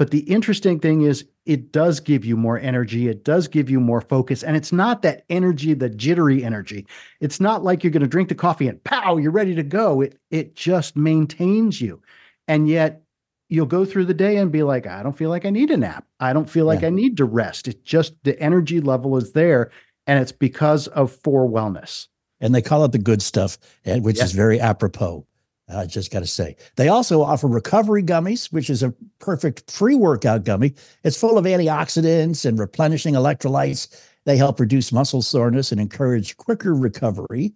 But 0.00 0.12
the 0.12 0.20
interesting 0.20 0.80
thing 0.80 1.02
is, 1.02 1.26
it 1.44 1.72
does 1.72 2.00
give 2.00 2.24
you 2.24 2.34
more 2.34 2.58
energy. 2.58 3.08
It 3.08 3.22
does 3.22 3.48
give 3.48 3.68
you 3.68 3.78
more 3.78 4.00
focus. 4.00 4.42
And 4.42 4.56
it's 4.56 4.72
not 4.72 5.02
that 5.02 5.26
energy, 5.28 5.74
the 5.74 5.90
jittery 5.90 6.42
energy. 6.42 6.86
It's 7.20 7.38
not 7.38 7.64
like 7.64 7.84
you're 7.84 7.90
going 7.90 8.00
to 8.00 8.08
drink 8.08 8.30
the 8.30 8.34
coffee 8.34 8.66
and 8.66 8.82
pow, 8.82 9.18
you're 9.18 9.30
ready 9.30 9.54
to 9.54 9.62
go. 9.62 10.00
It, 10.00 10.16
it 10.30 10.56
just 10.56 10.96
maintains 10.96 11.82
you. 11.82 12.00
And 12.48 12.66
yet, 12.66 13.02
you'll 13.50 13.66
go 13.66 13.84
through 13.84 14.06
the 14.06 14.14
day 14.14 14.38
and 14.38 14.50
be 14.50 14.62
like, 14.62 14.86
I 14.86 15.02
don't 15.02 15.18
feel 15.18 15.28
like 15.28 15.44
I 15.44 15.50
need 15.50 15.70
a 15.70 15.76
nap. 15.76 16.06
I 16.18 16.32
don't 16.32 16.48
feel 16.48 16.64
like 16.64 16.80
yeah. 16.80 16.86
I 16.86 16.90
need 16.92 17.18
to 17.18 17.26
rest. 17.26 17.68
It's 17.68 17.82
just 17.82 18.14
the 18.24 18.40
energy 18.40 18.80
level 18.80 19.18
is 19.18 19.32
there. 19.32 19.70
And 20.06 20.18
it's 20.18 20.32
because 20.32 20.88
of 20.88 21.14
4Wellness. 21.20 22.08
And 22.40 22.54
they 22.54 22.62
call 22.62 22.86
it 22.86 22.92
the 22.92 22.98
good 22.98 23.20
stuff, 23.20 23.58
eh, 23.84 23.98
which 23.98 24.18
is 24.18 24.32
very 24.32 24.58
apropos. 24.58 25.26
I 25.72 25.86
just 25.86 26.10
got 26.10 26.20
to 26.20 26.26
say. 26.26 26.56
They 26.76 26.88
also 26.88 27.22
offer 27.22 27.46
recovery 27.46 28.02
gummies, 28.02 28.52
which 28.52 28.70
is 28.70 28.82
a 28.82 28.94
perfect 29.18 29.72
pre 29.72 29.94
workout 29.94 30.44
gummy. 30.44 30.74
It's 31.04 31.18
full 31.18 31.38
of 31.38 31.44
antioxidants 31.44 32.44
and 32.44 32.58
replenishing 32.58 33.14
electrolytes. 33.14 33.88
They 34.24 34.36
help 34.36 34.60
reduce 34.60 34.92
muscle 34.92 35.22
soreness 35.22 35.72
and 35.72 35.80
encourage 35.80 36.36
quicker 36.36 36.74
recovery 36.74 37.52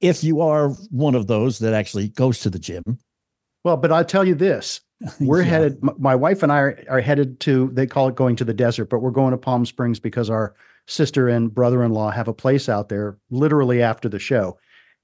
if 0.00 0.22
you 0.22 0.40
are 0.40 0.70
one 0.90 1.14
of 1.14 1.26
those 1.26 1.58
that 1.60 1.74
actually 1.74 2.08
goes 2.08 2.40
to 2.40 2.50
the 2.50 2.58
gym. 2.58 2.98
Well, 3.64 3.76
but 3.76 3.92
I'll 3.92 4.04
tell 4.04 4.26
you 4.26 4.34
this 4.34 4.80
we're 5.20 5.42
yeah. 5.42 5.48
headed, 5.48 5.78
my 5.98 6.14
wife 6.14 6.42
and 6.42 6.52
I 6.52 6.58
are, 6.58 6.84
are 6.88 7.00
headed 7.00 7.40
to, 7.40 7.70
they 7.72 7.86
call 7.86 8.08
it 8.08 8.14
going 8.14 8.36
to 8.36 8.44
the 8.44 8.54
desert, 8.54 8.86
but 8.86 9.00
we're 9.00 9.10
going 9.10 9.32
to 9.32 9.38
Palm 9.38 9.66
Springs 9.66 10.00
because 10.00 10.30
our 10.30 10.54
sister 10.86 11.28
and 11.28 11.52
brother 11.52 11.82
in 11.82 11.92
law 11.92 12.10
have 12.10 12.28
a 12.28 12.32
place 12.32 12.68
out 12.68 12.88
there 12.88 13.18
literally 13.30 13.82
after 13.82 14.08
the 14.08 14.18
show 14.18 14.56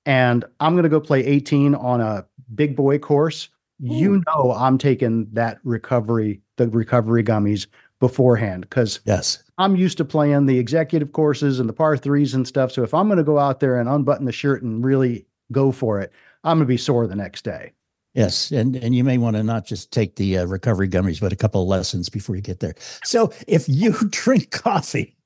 and 0.06 0.44
I'm 0.61 0.75
going 0.75 0.85
to 0.85 0.88
go 0.88 1.00
play 1.00 1.25
18 1.25 1.75
on 1.75 2.00
a 2.00 2.26
big 2.54 2.76
boy 2.76 2.99
course, 2.99 3.49
Ooh. 3.82 3.94
you 3.94 4.23
know 4.26 4.52
I'm 4.52 4.78
taking 4.78 5.28
that 5.32 5.59
recovery, 5.64 6.40
the 6.56 6.68
recovery 6.68 7.25
gummies 7.25 7.66
beforehand 8.00 8.62
because 8.62 9.00
yes, 9.04 9.42
I'm 9.59 9.76
used 9.76 9.97
to 9.99 10.04
playing 10.04 10.47
the 10.47 10.59
executive 10.59 11.12
courses 11.12 11.61
and 11.61 11.68
the 11.68 11.73
par 11.73 11.97
threes 11.97 12.35
and 12.35 12.47
stuff. 12.47 12.73
So 12.73 12.82
if 12.82 12.92
I'm 12.92 13.06
going 13.06 13.18
to 13.18 13.25
go 13.25 13.38
out 13.38 13.61
there 13.61 13.78
and 13.78 13.88
unbutton 13.88 14.26
the 14.26 14.32
shirt 14.32 14.62
and 14.62 14.85
really 14.85 15.25
go 15.52 15.71
for 15.71 16.00
it, 16.00 16.12
I'm 16.42 16.59
going 16.59 16.66
to 16.66 16.73
be 16.73 16.76
sore 16.76 17.06
the 17.06 17.14
next 17.14 17.44
day. 17.44 17.73
Yes, 18.14 18.50
and 18.50 18.76
and 18.76 18.94
you 18.94 19.04
may 19.04 19.16
want 19.16 19.37
to 19.37 19.42
not 19.42 19.64
just 19.64 19.90
take 19.90 20.16
the 20.16 20.38
uh, 20.38 20.44
recovery 20.44 20.88
gummies, 20.88 21.21
but 21.21 21.32
a 21.32 21.37
couple 21.37 21.62
of 21.62 21.68
lessons 21.68 22.11
before 22.11 22.37
you 22.37 22.42
get 22.42 22.61
there. 22.61 22.75
So 23.04 23.32
if 23.47 23.66
you 23.68 23.92
drink 24.11 24.50
coffee 24.50 25.16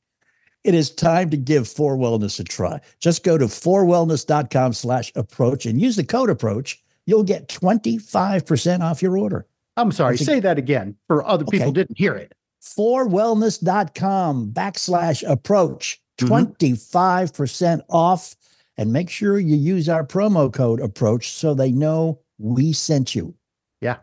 it 0.66 0.74
is 0.74 0.90
time 0.90 1.30
to 1.30 1.36
give 1.36 1.62
4Wellness 1.62 2.40
a 2.40 2.44
try. 2.44 2.80
Just 2.98 3.22
go 3.22 3.38
to 3.38 3.44
4wellness.com 3.44 4.72
slash 4.72 5.12
approach 5.14 5.64
and 5.64 5.80
use 5.80 5.94
the 5.94 6.02
code 6.02 6.28
approach. 6.28 6.82
You'll 7.06 7.22
get 7.22 7.48
25% 7.48 8.80
off 8.80 9.00
your 9.00 9.16
order. 9.16 9.46
I'm 9.76 9.92
sorry, 9.92 10.18
say 10.18 10.40
that 10.40 10.58
again 10.58 10.96
for 11.06 11.24
other 11.24 11.44
okay. 11.44 11.58
people 11.58 11.72
didn't 11.72 11.96
hear 11.96 12.14
it. 12.14 12.34
4wellness.com 12.62 14.50
backslash 14.52 15.30
approach, 15.30 16.00
25% 16.18 16.74
mm-hmm. 16.74 17.36
percent 17.36 17.82
off. 17.88 18.34
And 18.76 18.92
make 18.92 19.08
sure 19.08 19.38
you 19.38 19.56
use 19.56 19.88
our 19.88 20.04
promo 20.04 20.52
code 20.52 20.80
approach 20.80 21.30
so 21.30 21.54
they 21.54 21.70
know 21.70 22.20
we 22.38 22.72
sent 22.72 23.14
you. 23.14 23.34
Yeah, 23.80 23.98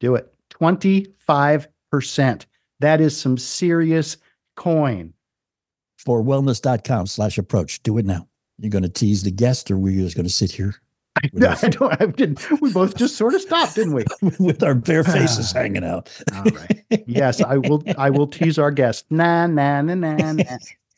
do 0.00 0.16
it. 0.16 0.34
25%. 0.50 2.44
That 2.80 3.00
is 3.00 3.16
some 3.16 3.38
serious 3.38 4.16
coin 4.56 5.14
4wellness.com 6.06 7.06
slash 7.06 7.38
approach. 7.38 7.82
Do 7.82 7.98
it 7.98 8.06
now. 8.06 8.26
You're 8.58 8.70
going 8.70 8.82
to 8.82 8.88
tease 8.88 9.22
the 9.22 9.30
guest 9.30 9.70
or 9.70 9.78
we're 9.78 10.02
just 10.02 10.16
going 10.16 10.26
to 10.26 10.32
sit 10.32 10.52
here? 10.52 10.74
I, 11.22 11.28
I 11.42 11.68
don't, 11.68 12.00
I 12.00 12.06
didn't, 12.06 12.60
we 12.60 12.72
both 12.72 12.96
just 12.96 13.16
sort 13.16 13.34
of 13.34 13.40
stopped, 13.40 13.74
didn't 13.74 13.94
we? 13.94 14.04
With 14.38 14.62
our 14.62 14.74
bare 14.74 15.04
faces 15.04 15.52
hanging 15.52 15.84
out. 15.84 16.10
All 16.34 16.44
right. 16.44 16.84
Yes, 17.06 17.42
I 17.42 17.56
will, 17.56 17.82
I 17.98 18.10
will 18.10 18.26
tease 18.26 18.58
our 18.58 18.70
guest. 18.70 19.06
Nah, 19.10 19.46
nah, 19.46 19.82
nah, 19.82 19.94
nah, 19.94 20.32
nah. 20.32 20.44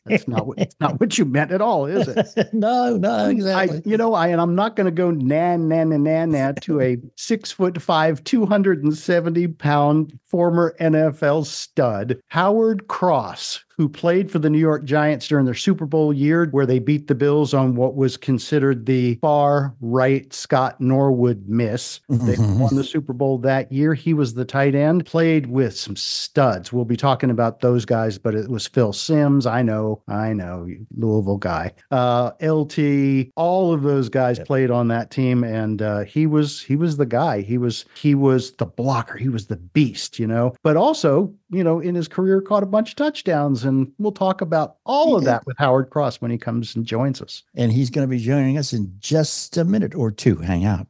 That's 0.07 0.27
not 0.27 0.47
what 0.49 0.59
it's 0.59 0.75
not 0.81 0.99
what 0.99 1.17
you 1.17 1.25
meant 1.25 1.53
at 1.53 1.61
all, 1.61 1.87
is 1.87 2.09
it? 2.09 2.49
no, 2.53 2.97
no, 2.97 3.29
exactly. 3.29 3.79
I, 3.79 3.83
you 3.85 3.97
know, 3.97 4.15
I 4.15 4.29
and 4.29 4.41
I'm 4.41 4.55
not 4.55 4.75
going 4.75 4.87
to 4.87 4.91
go 4.91 5.13
nan 5.13 5.69
nan 5.69 5.91
nan 5.91 6.03
nan 6.03 6.31
nan 6.33 6.55
to 6.57 6.81
a 6.81 6.99
six 7.17 7.53
foot 7.53 7.81
five, 7.81 8.23
two 8.25 8.45
hundred 8.45 8.83
and 8.83 8.97
seventy 8.97 9.47
pound 9.47 10.19
former 10.27 10.75
NFL 10.81 11.47
stud 11.47 12.21
Howard 12.29 12.89
Cross, 12.89 13.65
who 13.83 13.89
played 13.89 14.31
for 14.31 14.39
the 14.39 14.49
New 14.49 14.61
York 14.61 14.85
Giants 14.85 15.27
during 15.27 15.45
their 15.45 15.57
Super 15.57 15.87
Bowl 15.87 16.13
year, 16.13 16.47
where 16.53 16.67
they 16.67 16.79
beat 16.79 17.09
the 17.09 17.17
Bills 17.17 17.53
on 17.53 17.75
what 17.75 17.97
was 17.97 18.17
considered 18.17 18.87
the 18.87 19.17
far 19.17 19.75
right 19.81 20.33
Scott 20.33 20.81
Norwood 20.81 21.49
miss. 21.49 21.99
Mm-hmm. 22.09 22.27
They 22.27 22.37
won 22.63 22.77
the 22.77 22.85
Super 22.85 23.13
Bowl 23.13 23.39
that 23.39 23.73
year. 23.73 23.93
He 23.93 24.15
was 24.15 24.35
the 24.35 24.45
tight 24.45 24.77
end, 24.77 25.05
played 25.05 25.49
with 25.49 25.77
some 25.77 25.97
studs. 25.97 26.73
We'll 26.73 26.85
be 26.85 26.97
talking 26.97 27.29
about 27.29 27.59
those 27.59 27.85
guys, 27.85 28.19
but 28.19 28.37
it 28.37 28.49
was 28.49 28.69
Phil 28.69 28.93
Simms. 28.93 29.47
I 29.47 29.63
know, 29.63 30.01
I 30.07 30.33
know, 30.33 30.69
Louisville 30.97 31.39
guy. 31.39 31.73
Uh, 31.91 32.31
LT, 32.41 33.33
all 33.35 33.73
of 33.73 33.83
those 33.83 34.09
guys 34.09 34.39
played 34.39 34.71
on 34.71 34.87
that 34.89 35.11
team, 35.11 35.43
and 35.43 35.83
uh, 35.83 36.01
he 36.05 36.29
was 36.29 36.63
he 36.63 36.77
was 36.77 36.99
the 36.99 37.07
guy. 37.07 37.41
He 37.41 37.59
was 37.59 37.85
he 37.97 38.15
was 38.15 38.53
the 38.53 38.67
blocker. 38.67 39.19
He 39.19 39.29
was 39.29 39.49
the 39.49 39.57
beast, 39.57 40.21
you 40.21 40.29
know. 40.29 40.55
But 40.63 40.77
also, 40.77 41.35
you 41.51 41.65
know, 41.65 41.81
in 41.81 41.97
his 41.97 42.07
career, 42.07 42.41
caught 42.41 42.63
a 42.63 42.67
bunch 42.67 42.91
of 42.91 42.97
touchdowns. 42.97 43.65
And 43.65 43.72
we'll 43.99 44.13
talk 44.13 44.41
about 44.41 44.77
all 44.85 45.17
of 45.17 45.25
that 45.25 45.47
with 45.47 45.57
Howard 45.59 45.91
Cross 45.91 46.21
when 46.21 46.31
he 46.31 46.39
comes 46.39 46.75
and 46.75 46.85
joins 46.85 47.21
us. 47.21 47.43
And 47.55 47.73
he's 47.73 47.91
going 47.91 48.07
to 48.07 48.11
be 48.11 48.19
joining 48.19 48.59
us 48.59 48.73
in 48.73 48.93
just 48.99 49.57
a 49.57 49.65
minute 49.65 49.95
or 49.95 50.11
two. 50.11 50.37
Hang 50.37 50.65
out. 50.65 50.87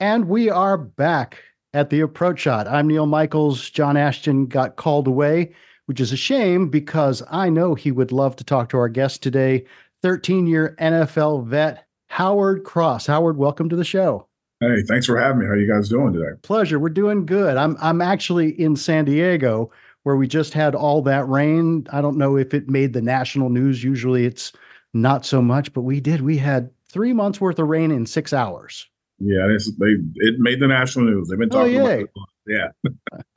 And 0.00 0.28
we 0.28 0.50
are 0.50 0.76
back 0.76 1.38
at 1.72 1.90
the 1.90 2.00
approach 2.00 2.40
shot. 2.40 2.66
I'm 2.68 2.86
Neil 2.86 3.06
Michaels. 3.06 3.70
John 3.70 3.96
Ashton 3.96 4.46
got 4.46 4.76
called 4.76 5.06
away, 5.06 5.54
which 5.86 6.00
is 6.00 6.12
a 6.12 6.16
shame 6.16 6.68
because 6.68 7.22
I 7.30 7.48
know 7.48 7.74
he 7.74 7.92
would 7.92 8.12
love 8.12 8.36
to 8.36 8.44
talk 8.44 8.68
to 8.70 8.78
our 8.78 8.88
guest 8.88 9.22
today, 9.22 9.64
13 10.02 10.46
year 10.46 10.76
NFL 10.80 11.46
vet, 11.46 11.86
Howard 12.08 12.64
Cross. 12.64 13.06
Howard, 13.06 13.36
welcome 13.36 13.68
to 13.68 13.76
the 13.76 13.84
show. 13.84 14.26
Hey, 14.60 14.82
thanks 14.88 15.04
for 15.04 15.18
having 15.18 15.40
me. 15.40 15.46
How 15.46 15.52
are 15.52 15.58
you 15.58 15.70
guys 15.70 15.90
doing 15.90 16.14
today? 16.14 16.32
Pleasure. 16.40 16.78
We're 16.78 16.88
doing 16.88 17.26
good. 17.26 17.58
I'm 17.58 17.76
I'm 17.80 18.00
actually 18.00 18.58
in 18.60 18.74
San 18.74 19.04
Diego 19.04 19.70
where 20.06 20.14
we 20.14 20.28
just 20.28 20.54
had 20.54 20.76
all 20.76 21.02
that 21.02 21.28
rain. 21.28 21.84
I 21.90 22.00
don't 22.00 22.16
know 22.16 22.36
if 22.36 22.54
it 22.54 22.68
made 22.68 22.92
the 22.92 23.02
national 23.02 23.48
news. 23.50 23.82
Usually 23.82 24.24
it's 24.24 24.52
not 24.94 25.26
so 25.26 25.42
much, 25.42 25.72
but 25.72 25.80
we 25.80 25.98
did. 25.98 26.20
We 26.20 26.36
had 26.36 26.70
3 26.92 27.12
months 27.12 27.40
worth 27.40 27.58
of 27.58 27.66
rain 27.66 27.90
in 27.90 28.06
6 28.06 28.32
hours. 28.32 28.88
Yeah, 29.18 29.48
they 29.48 29.96
it 30.14 30.36
made 30.38 30.60
the 30.60 30.68
national 30.68 31.06
news. 31.06 31.26
They've 31.26 31.36
been 31.40 31.48
oh, 31.50 31.64
talking 31.64 31.80
oh, 31.80 31.86
about 31.86 32.00
it. 32.02 32.10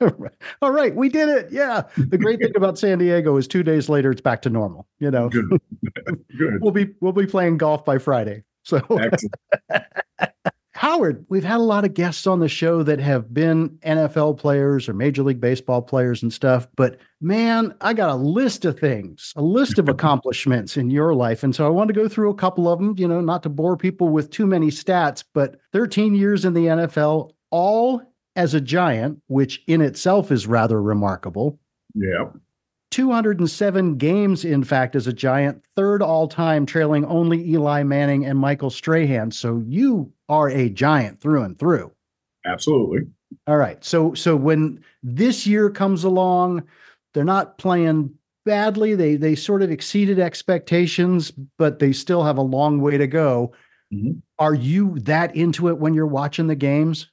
Yeah. 0.00 0.08
All 0.62 0.70
right, 0.70 0.94
we 0.94 1.08
did 1.08 1.28
it. 1.28 1.48
Yeah. 1.50 1.82
The 1.96 2.16
great 2.16 2.38
thing 2.38 2.52
about 2.54 2.78
San 2.78 2.98
Diego 2.98 3.36
is 3.36 3.48
2 3.48 3.64
days 3.64 3.88
later 3.88 4.12
it's 4.12 4.20
back 4.20 4.40
to 4.42 4.48
normal, 4.48 4.86
you 5.00 5.10
know. 5.10 5.28
Good. 5.28 5.50
Good. 6.38 6.60
we'll 6.60 6.70
be 6.70 6.94
we'll 7.00 7.10
be 7.10 7.26
playing 7.26 7.56
golf 7.58 7.84
by 7.84 7.98
Friday. 7.98 8.44
So 8.62 8.80
Howard, 10.80 11.26
we've 11.28 11.44
had 11.44 11.58
a 11.58 11.62
lot 11.62 11.84
of 11.84 11.92
guests 11.92 12.26
on 12.26 12.40
the 12.40 12.48
show 12.48 12.82
that 12.82 13.00
have 13.00 13.34
been 13.34 13.68
NFL 13.82 14.38
players 14.38 14.88
or 14.88 14.94
Major 14.94 15.22
League 15.22 15.38
Baseball 15.38 15.82
players 15.82 16.22
and 16.22 16.32
stuff, 16.32 16.66
but 16.74 16.96
man, 17.20 17.74
I 17.82 17.92
got 17.92 18.08
a 18.08 18.14
list 18.14 18.64
of 18.64 18.80
things, 18.80 19.34
a 19.36 19.42
list 19.42 19.78
of 19.78 19.88
accomplishments 19.90 20.78
in 20.78 20.88
your 20.88 21.14
life. 21.14 21.42
And 21.42 21.54
so 21.54 21.66
I 21.66 21.68
want 21.68 21.88
to 21.88 21.92
go 21.92 22.08
through 22.08 22.30
a 22.30 22.34
couple 22.34 22.66
of 22.66 22.78
them, 22.78 22.94
you 22.96 23.06
know, 23.06 23.20
not 23.20 23.42
to 23.42 23.50
bore 23.50 23.76
people 23.76 24.08
with 24.08 24.30
too 24.30 24.46
many 24.46 24.68
stats, 24.68 25.22
but 25.34 25.60
13 25.74 26.14
years 26.14 26.46
in 26.46 26.54
the 26.54 26.64
NFL, 26.64 27.32
all 27.50 28.00
as 28.34 28.54
a 28.54 28.60
giant, 28.60 29.20
which 29.26 29.62
in 29.66 29.82
itself 29.82 30.32
is 30.32 30.46
rather 30.46 30.80
remarkable. 30.80 31.58
Yeah. 31.94 32.30
207 32.90 33.96
games, 33.96 34.44
in 34.44 34.64
fact, 34.64 34.96
as 34.96 35.06
a 35.06 35.12
giant, 35.12 35.64
third 35.76 36.02
all 36.02 36.26
time, 36.26 36.66
trailing 36.66 37.04
only 37.04 37.48
Eli 37.50 37.82
Manning 37.82 38.26
and 38.26 38.38
Michael 38.38 38.70
Strahan. 38.70 39.30
So 39.30 39.62
you 39.66 40.12
are 40.28 40.48
a 40.48 40.68
giant 40.68 41.20
through 41.20 41.42
and 41.42 41.58
through. 41.58 41.92
Absolutely. 42.44 43.00
All 43.46 43.56
right. 43.56 43.82
So 43.84 44.14
so 44.14 44.34
when 44.34 44.82
this 45.02 45.46
year 45.46 45.70
comes 45.70 46.04
along, 46.04 46.64
they're 47.14 47.24
not 47.24 47.58
playing 47.58 48.14
badly. 48.44 48.94
They 48.94 49.16
they 49.16 49.34
sort 49.34 49.62
of 49.62 49.70
exceeded 49.70 50.18
expectations, 50.18 51.32
but 51.58 51.78
they 51.78 51.92
still 51.92 52.24
have 52.24 52.38
a 52.38 52.42
long 52.42 52.80
way 52.80 52.98
to 52.98 53.06
go. 53.06 53.52
Mm-hmm. 53.92 54.18
Are 54.38 54.54
you 54.54 54.98
that 55.00 55.36
into 55.36 55.68
it 55.68 55.78
when 55.78 55.94
you're 55.94 56.06
watching 56.06 56.46
the 56.46 56.54
games? 56.54 57.10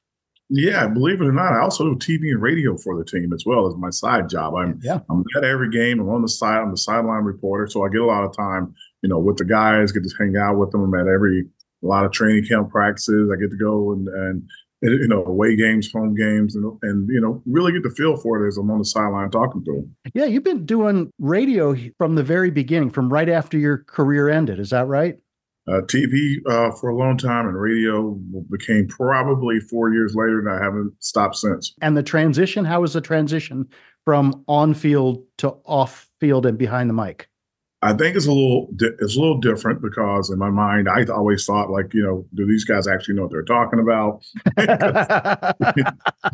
Yeah, 0.49 0.87
believe 0.87 1.21
it 1.21 1.27
or 1.27 1.33
not, 1.33 1.53
I 1.53 1.59
also 1.59 1.93
do 1.93 1.95
TV 1.95 2.31
and 2.31 2.41
radio 2.41 2.77
for 2.77 2.97
the 2.97 3.03
team 3.03 3.33
as 3.33 3.43
well 3.45 3.67
as 3.67 3.75
my 3.75 3.89
side 3.89 4.29
job. 4.29 4.55
I'm 4.55 4.79
yeah. 4.81 4.99
I'm 5.09 5.23
at 5.35 5.43
every 5.43 5.69
game. 5.69 5.99
I'm 5.99 6.09
on 6.09 6.21
the 6.21 6.29
side. 6.29 6.61
I'm 6.61 6.71
the 6.71 6.77
sideline 6.77 7.23
reporter, 7.23 7.67
so 7.67 7.83
I 7.83 7.89
get 7.89 8.01
a 8.01 8.05
lot 8.05 8.23
of 8.23 8.35
time, 8.35 8.73
you 9.01 9.09
know, 9.09 9.19
with 9.19 9.37
the 9.37 9.45
guys. 9.45 9.91
Get 9.91 10.03
to 10.03 10.15
hang 10.17 10.35
out 10.37 10.57
with 10.57 10.71
them. 10.71 10.83
I'm 10.83 10.93
at 10.95 11.11
every 11.11 11.45
a 11.83 11.85
lot 11.85 12.05
of 12.05 12.11
training 12.11 12.45
camp 12.45 12.71
practices. 12.71 13.29
I 13.31 13.39
get 13.39 13.51
to 13.51 13.57
go 13.57 13.91
and 13.91 14.07
and 14.07 14.43
you 14.81 15.07
know 15.07 15.25
away 15.25 15.55
games, 15.55 15.91
home 15.91 16.15
games, 16.15 16.55
and 16.55 16.77
and 16.81 17.09
you 17.09 17.19
know 17.19 17.41
really 17.45 17.71
get 17.73 17.83
the 17.83 17.89
feel 17.89 18.15
for 18.15 18.43
it 18.43 18.47
as 18.47 18.57
I'm 18.57 18.71
on 18.71 18.79
the 18.79 18.85
sideline 18.85 19.29
talking 19.29 19.65
to 19.65 19.73
them. 19.73 19.95
Yeah, 20.13 20.25
you've 20.25 20.43
been 20.43 20.65
doing 20.65 21.11
radio 21.19 21.75
from 21.97 22.15
the 22.15 22.23
very 22.23 22.51
beginning, 22.51 22.91
from 22.91 23.11
right 23.11 23.29
after 23.29 23.57
your 23.57 23.79
career 23.79 24.29
ended. 24.29 24.59
Is 24.59 24.69
that 24.69 24.87
right? 24.87 25.17
Uh, 25.67 25.81
TV 25.81 26.37
uh, 26.47 26.71
for 26.71 26.89
a 26.89 26.95
long 26.95 27.17
time 27.17 27.45
and 27.45 27.59
radio 27.59 28.11
became 28.49 28.87
probably 28.87 29.59
four 29.59 29.91
years 29.91 30.15
later, 30.15 30.39
and 30.39 30.49
I 30.49 30.63
haven't 30.63 30.93
stopped 30.99 31.35
since. 31.35 31.73
And 31.81 31.97
the 31.97 32.03
transition, 32.03 32.63
how 32.63 32.81
was 32.81 32.93
the 32.93 33.01
transition 33.01 33.67
from 34.05 34.45
on 34.47 34.73
field 34.73 35.25
to 35.39 35.49
off 35.65 36.07
field 36.21 36.45
and 36.45 36.57
behind 36.57 36.89
the 36.89 36.93
mic? 36.93 37.27
I 37.81 37.93
think 37.93 38.15
it's 38.15 38.25
a 38.25 38.31
little 38.31 38.69
it's 38.79 39.15
a 39.15 39.19
little 39.19 39.39
different 39.39 39.81
because 39.81 40.31
in 40.31 40.39
my 40.39 40.49
mind 40.49 40.89
I 40.89 41.03
always 41.13 41.45
thought 41.45 41.69
like 41.69 41.93
you 41.93 42.01
know 42.01 42.25
do 42.33 42.47
these 42.47 42.65
guys 42.65 42.87
actually 42.87 43.15
know 43.15 43.23
what 43.23 43.31
they're 43.31 43.43
talking 43.43 43.79
about? 43.79 44.23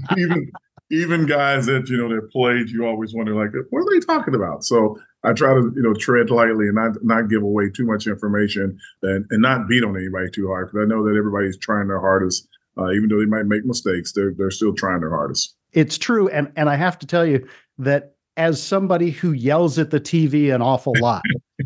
even 0.17 0.51
even 0.89 1.25
guys 1.25 1.65
that 1.65 1.89
you 1.89 1.97
know 1.97 2.07
that 2.13 2.31
played, 2.31 2.69
you 2.69 2.85
always 2.85 3.13
wonder 3.13 3.35
like 3.35 3.51
what 3.71 3.79
are 3.79 3.93
they 3.93 4.05
talking 4.05 4.35
about? 4.35 4.63
So 4.63 4.97
I 5.23 5.33
try 5.33 5.53
to 5.53 5.71
you 5.75 5.81
know 5.81 5.93
tread 5.93 6.29
lightly 6.29 6.67
and 6.67 6.75
not 6.75 6.91
not 7.03 7.29
give 7.29 7.43
away 7.43 7.69
too 7.69 7.85
much 7.85 8.07
information 8.07 8.77
and, 9.01 9.25
and 9.29 9.41
not 9.41 9.67
beat 9.67 9.83
on 9.83 9.95
anybody 9.95 10.29
too 10.29 10.47
hard 10.47 10.69
because 10.69 10.85
I 10.85 10.87
know 10.87 11.03
that 11.05 11.17
everybody's 11.17 11.57
trying 11.57 11.87
their 11.87 12.01
hardest. 12.01 12.47
Uh, 12.75 12.91
even 12.91 13.07
though 13.07 13.19
they 13.19 13.25
might 13.25 13.45
make 13.45 13.65
mistakes, 13.65 14.13
they're 14.13 14.33
they're 14.37 14.51
still 14.51 14.73
trying 14.73 15.01
their 15.01 15.11
hardest. 15.11 15.55
It's 15.71 15.97
true, 15.97 16.27
and 16.29 16.51
and 16.55 16.69
I 16.69 16.75
have 16.75 16.99
to 16.99 17.07
tell 17.07 17.25
you 17.25 17.47
that 17.77 18.15
as 18.35 18.61
somebody 18.61 19.11
who 19.11 19.31
yells 19.31 19.77
at 19.77 19.91
the 19.91 19.99
TV 19.99 20.53
an 20.53 20.61
awful 20.61 20.93
lot. 20.99 21.21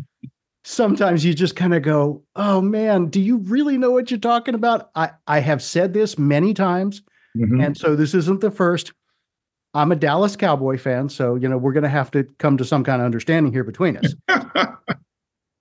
sometimes 0.68 1.24
you 1.24 1.32
just 1.34 1.56
kind 1.56 1.74
of 1.74 1.82
go, 1.82 2.22
"Oh 2.36 2.60
man, 2.60 3.06
do 3.06 3.20
you 3.20 3.38
really 3.38 3.78
know 3.78 3.90
what 3.90 4.10
you're 4.10 4.20
talking 4.20 4.54
about?" 4.54 4.90
I 4.94 5.10
I 5.26 5.40
have 5.40 5.62
said 5.62 5.94
this 5.94 6.18
many 6.18 6.54
times, 6.54 7.02
mm-hmm. 7.36 7.60
and 7.60 7.76
so 7.76 7.96
this 7.96 8.14
isn't 8.14 8.40
the 8.40 8.50
first. 8.50 8.92
I'm 9.78 9.92
a 9.92 9.96
Dallas 9.96 10.34
Cowboy 10.34 10.76
fan, 10.76 11.08
so 11.08 11.36
you 11.36 11.48
know 11.48 11.56
we're 11.56 11.72
going 11.72 11.84
to 11.84 11.88
have 11.88 12.10
to 12.10 12.24
come 12.38 12.56
to 12.56 12.64
some 12.64 12.82
kind 12.82 13.00
of 13.00 13.06
understanding 13.06 13.52
here 13.52 13.62
between 13.62 13.96
us. 13.96 14.12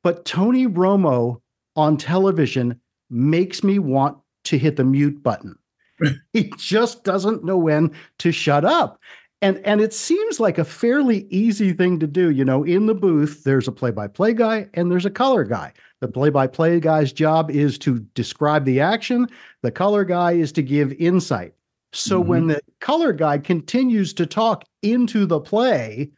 but 0.03 0.25
Tony 0.25 0.65
Romo 0.65 1.39
on 1.75 1.97
television 1.97 2.81
makes 3.11 3.63
me 3.63 3.77
want 3.77 4.17
to 4.45 4.57
hit 4.57 4.75
the 4.75 4.83
mute 4.83 5.21
button. 5.21 5.55
he 6.33 6.51
just 6.57 7.03
doesn't 7.03 7.43
know 7.43 7.57
when 7.57 7.93
to 8.17 8.31
shut 8.31 8.65
up. 8.65 8.99
And 9.43 9.59
and 9.63 9.81
it 9.81 9.93
seems 9.93 10.39
like 10.39 10.57
a 10.57 10.65
fairly 10.65 11.27
easy 11.29 11.71
thing 11.71 11.99
to 11.99 12.07
do. 12.07 12.31
You 12.31 12.43
know, 12.43 12.63
in 12.63 12.87
the 12.87 12.95
booth, 12.95 13.43
there's 13.43 13.67
a 13.67 13.71
play-by-play 13.71 14.33
guy 14.33 14.67
and 14.73 14.91
there's 14.91 15.05
a 15.05 15.11
color 15.11 15.43
guy. 15.43 15.73
The 16.01 16.07
play-by-play 16.07 16.79
guy's 16.79 17.13
job 17.13 17.51
is 17.51 17.77
to 17.79 17.99
describe 18.15 18.65
the 18.65 18.79
action. 18.79 19.27
The 19.61 19.71
color 19.71 20.03
guy 20.05 20.31
is 20.31 20.51
to 20.53 20.63
give 20.63 20.91
insight. 20.93 21.53
So 21.93 22.19
mm-hmm. 22.19 22.29
when 22.29 22.47
the 22.47 22.61
color 22.79 23.13
guy 23.13 23.37
continues 23.37 24.13
to 24.15 24.25
talk 24.25 24.63
into 24.81 25.25
the 25.25 25.39
play, 25.39 26.11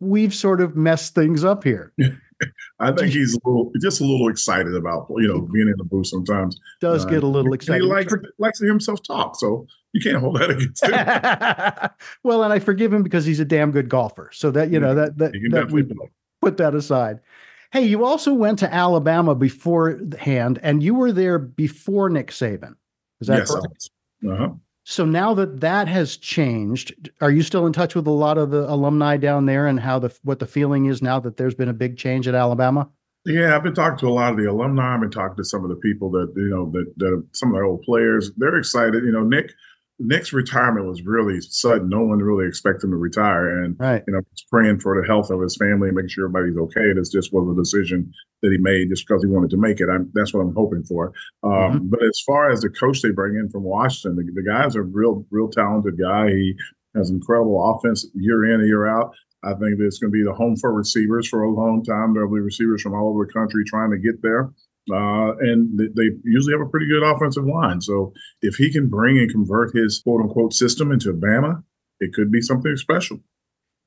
we've 0.00 0.34
sort 0.34 0.60
of 0.60 0.76
messed 0.76 1.14
things 1.14 1.44
up 1.44 1.62
here. 1.64 1.92
I 2.78 2.92
think 2.92 3.12
he's 3.12 3.34
a 3.34 3.38
little, 3.44 3.70
just 3.80 4.00
a 4.00 4.04
little 4.04 4.28
excited 4.28 4.74
about 4.74 5.06
you 5.10 5.28
know 5.28 5.42
being 5.42 5.68
in 5.68 5.74
the 5.76 5.84
booth. 5.84 6.06
Sometimes 6.06 6.58
does 6.80 7.04
uh, 7.04 7.08
get 7.08 7.22
a 7.22 7.26
little 7.26 7.52
excited. 7.52 7.82
He 7.82 7.88
likes 7.88 8.14
likes 8.38 8.58
to 8.58 8.64
hear 8.64 8.72
himself 8.72 9.02
talk, 9.02 9.36
so 9.36 9.66
you 9.92 10.00
can't 10.00 10.16
hold 10.16 10.40
that 10.40 10.50
against 10.50 10.84
him. 10.84 11.90
well, 12.24 12.42
and 12.42 12.52
I 12.52 12.58
forgive 12.58 12.92
him 12.92 13.02
because 13.02 13.26
he's 13.26 13.40
a 13.40 13.44
damn 13.44 13.70
good 13.72 13.90
golfer. 13.90 14.30
So 14.32 14.50
that 14.52 14.70
you 14.70 14.80
know 14.80 14.94
that 14.94 15.18
that, 15.18 15.32
that 15.50 15.70
we 15.70 15.86
put 16.40 16.56
that 16.56 16.74
aside. 16.74 17.20
Hey, 17.72 17.84
you 17.84 18.04
also 18.04 18.32
went 18.32 18.58
to 18.60 18.72
Alabama 18.72 19.34
beforehand, 19.34 20.58
and 20.62 20.82
you 20.82 20.94
were 20.94 21.12
there 21.12 21.38
before 21.38 22.08
Nick 22.08 22.28
Saban. 22.28 22.74
Is 23.20 23.28
that 23.28 23.40
yes, 23.40 23.50
correct? 23.50 23.90
Uh-huh. 24.26 24.48
So 24.90 25.04
now 25.04 25.34
that 25.34 25.60
that 25.60 25.86
has 25.86 26.16
changed, 26.16 27.10
are 27.20 27.30
you 27.30 27.42
still 27.42 27.64
in 27.64 27.72
touch 27.72 27.94
with 27.94 28.08
a 28.08 28.10
lot 28.10 28.36
of 28.38 28.50
the 28.50 28.68
alumni 28.68 29.16
down 29.18 29.46
there 29.46 29.68
and 29.68 29.78
how 29.78 30.00
the 30.00 30.12
what 30.24 30.40
the 30.40 30.48
feeling 30.48 30.86
is 30.86 31.00
now 31.00 31.20
that 31.20 31.36
there's 31.36 31.54
been 31.54 31.68
a 31.68 31.72
big 31.72 31.96
change 31.96 32.26
at 32.26 32.34
Alabama? 32.34 32.90
Yeah, 33.24 33.54
I've 33.54 33.62
been 33.62 33.72
talking 33.74 33.98
to 33.98 34.08
a 34.08 34.10
lot 34.10 34.32
of 34.32 34.36
the 34.36 34.50
alumni. 34.50 34.94
I've 34.94 35.00
been 35.00 35.12
talking 35.12 35.36
to 35.36 35.44
some 35.44 35.62
of 35.62 35.70
the 35.70 35.76
people 35.76 36.10
that 36.10 36.32
you 36.34 36.48
know 36.48 36.72
that, 36.72 36.92
that 36.96 37.24
some 37.30 37.50
of 37.50 37.60
the 37.60 37.64
old 37.64 37.82
players. 37.82 38.32
They're 38.36 38.56
excited. 38.56 39.04
You 39.04 39.12
know, 39.12 39.22
Nick 39.22 39.52
Nick's 40.02 40.32
retirement 40.32 40.86
was 40.86 41.02
really 41.02 41.40
sudden. 41.42 41.90
No 41.90 42.00
one 42.00 42.18
really 42.20 42.48
expected 42.48 42.84
him 42.84 42.92
to 42.92 42.96
retire, 42.96 43.62
and 43.62 43.76
right. 43.78 44.02
you 44.06 44.14
know, 44.14 44.20
he's 44.30 44.44
praying 44.50 44.80
for 44.80 45.00
the 45.00 45.06
health 45.06 45.30
of 45.30 45.42
his 45.42 45.56
family 45.56 45.88
and 45.88 45.96
making 45.96 46.08
sure 46.08 46.24
everybody's 46.24 46.56
okay. 46.56 46.94
This 46.94 47.10
just 47.10 47.32
was 47.34 47.54
a 47.54 47.60
decision 47.60 48.10
that 48.40 48.50
he 48.50 48.56
made 48.56 48.88
just 48.88 49.06
because 49.06 49.22
he 49.22 49.28
wanted 49.28 49.50
to 49.50 49.58
make 49.58 49.78
it. 49.78 49.90
I'm, 49.90 50.10
that's 50.14 50.32
what 50.32 50.40
I'm 50.40 50.54
hoping 50.54 50.84
for. 50.84 51.12
Um, 51.42 51.52
mm-hmm. 51.52 51.86
But 51.90 52.02
as 52.02 52.22
far 52.26 52.50
as 52.50 52.62
the 52.62 52.70
coach 52.70 53.02
they 53.02 53.10
bring 53.10 53.36
in 53.36 53.50
from 53.50 53.64
Washington, 53.64 54.16
the, 54.16 54.32
the 54.32 54.48
guy's 54.48 54.74
a 54.74 54.82
real, 54.82 55.26
real 55.30 55.48
talented 55.48 55.98
guy. 55.98 56.30
He 56.30 56.56
has 56.96 57.10
incredible 57.10 57.76
offense 57.76 58.06
year 58.14 58.46
in 58.46 58.60
and 58.60 58.66
year 58.66 58.86
out. 58.86 59.14
I 59.42 59.50
think 59.50 59.78
that 59.78 59.86
it's 59.86 59.98
going 59.98 60.12
to 60.12 60.18
be 60.18 60.24
the 60.24 60.34
home 60.34 60.56
for 60.56 60.72
receivers 60.72 61.28
for 61.28 61.42
a 61.42 61.50
long 61.50 61.84
time. 61.84 62.14
There'll 62.14 62.32
be 62.32 62.40
receivers 62.40 62.82
from 62.82 62.94
all 62.94 63.08
over 63.08 63.26
the 63.26 63.32
country 63.32 63.64
trying 63.64 63.90
to 63.90 63.98
get 63.98 64.22
there. 64.22 64.50
Uh, 64.90 65.36
and 65.40 65.78
they, 65.78 65.86
they, 65.94 66.10
usually 66.24 66.52
have 66.52 66.66
a 66.66 66.70
pretty 66.70 66.88
good 66.88 67.02
offensive 67.02 67.44
line. 67.44 67.80
So 67.80 68.12
if 68.40 68.56
he 68.56 68.72
can 68.72 68.88
bring 68.88 69.18
and 69.18 69.30
convert 69.30 69.76
his 69.76 70.00
quote 70.02 70.22
unquote 70.22 70.52
system 70.52 70.90
into 70.90 71.12
Bama, 71.12 71.62
it 72.00 72.12
could 72.14 72.32
be 72.32 72.40
something 72.40 72.76
special. 72.76 73.20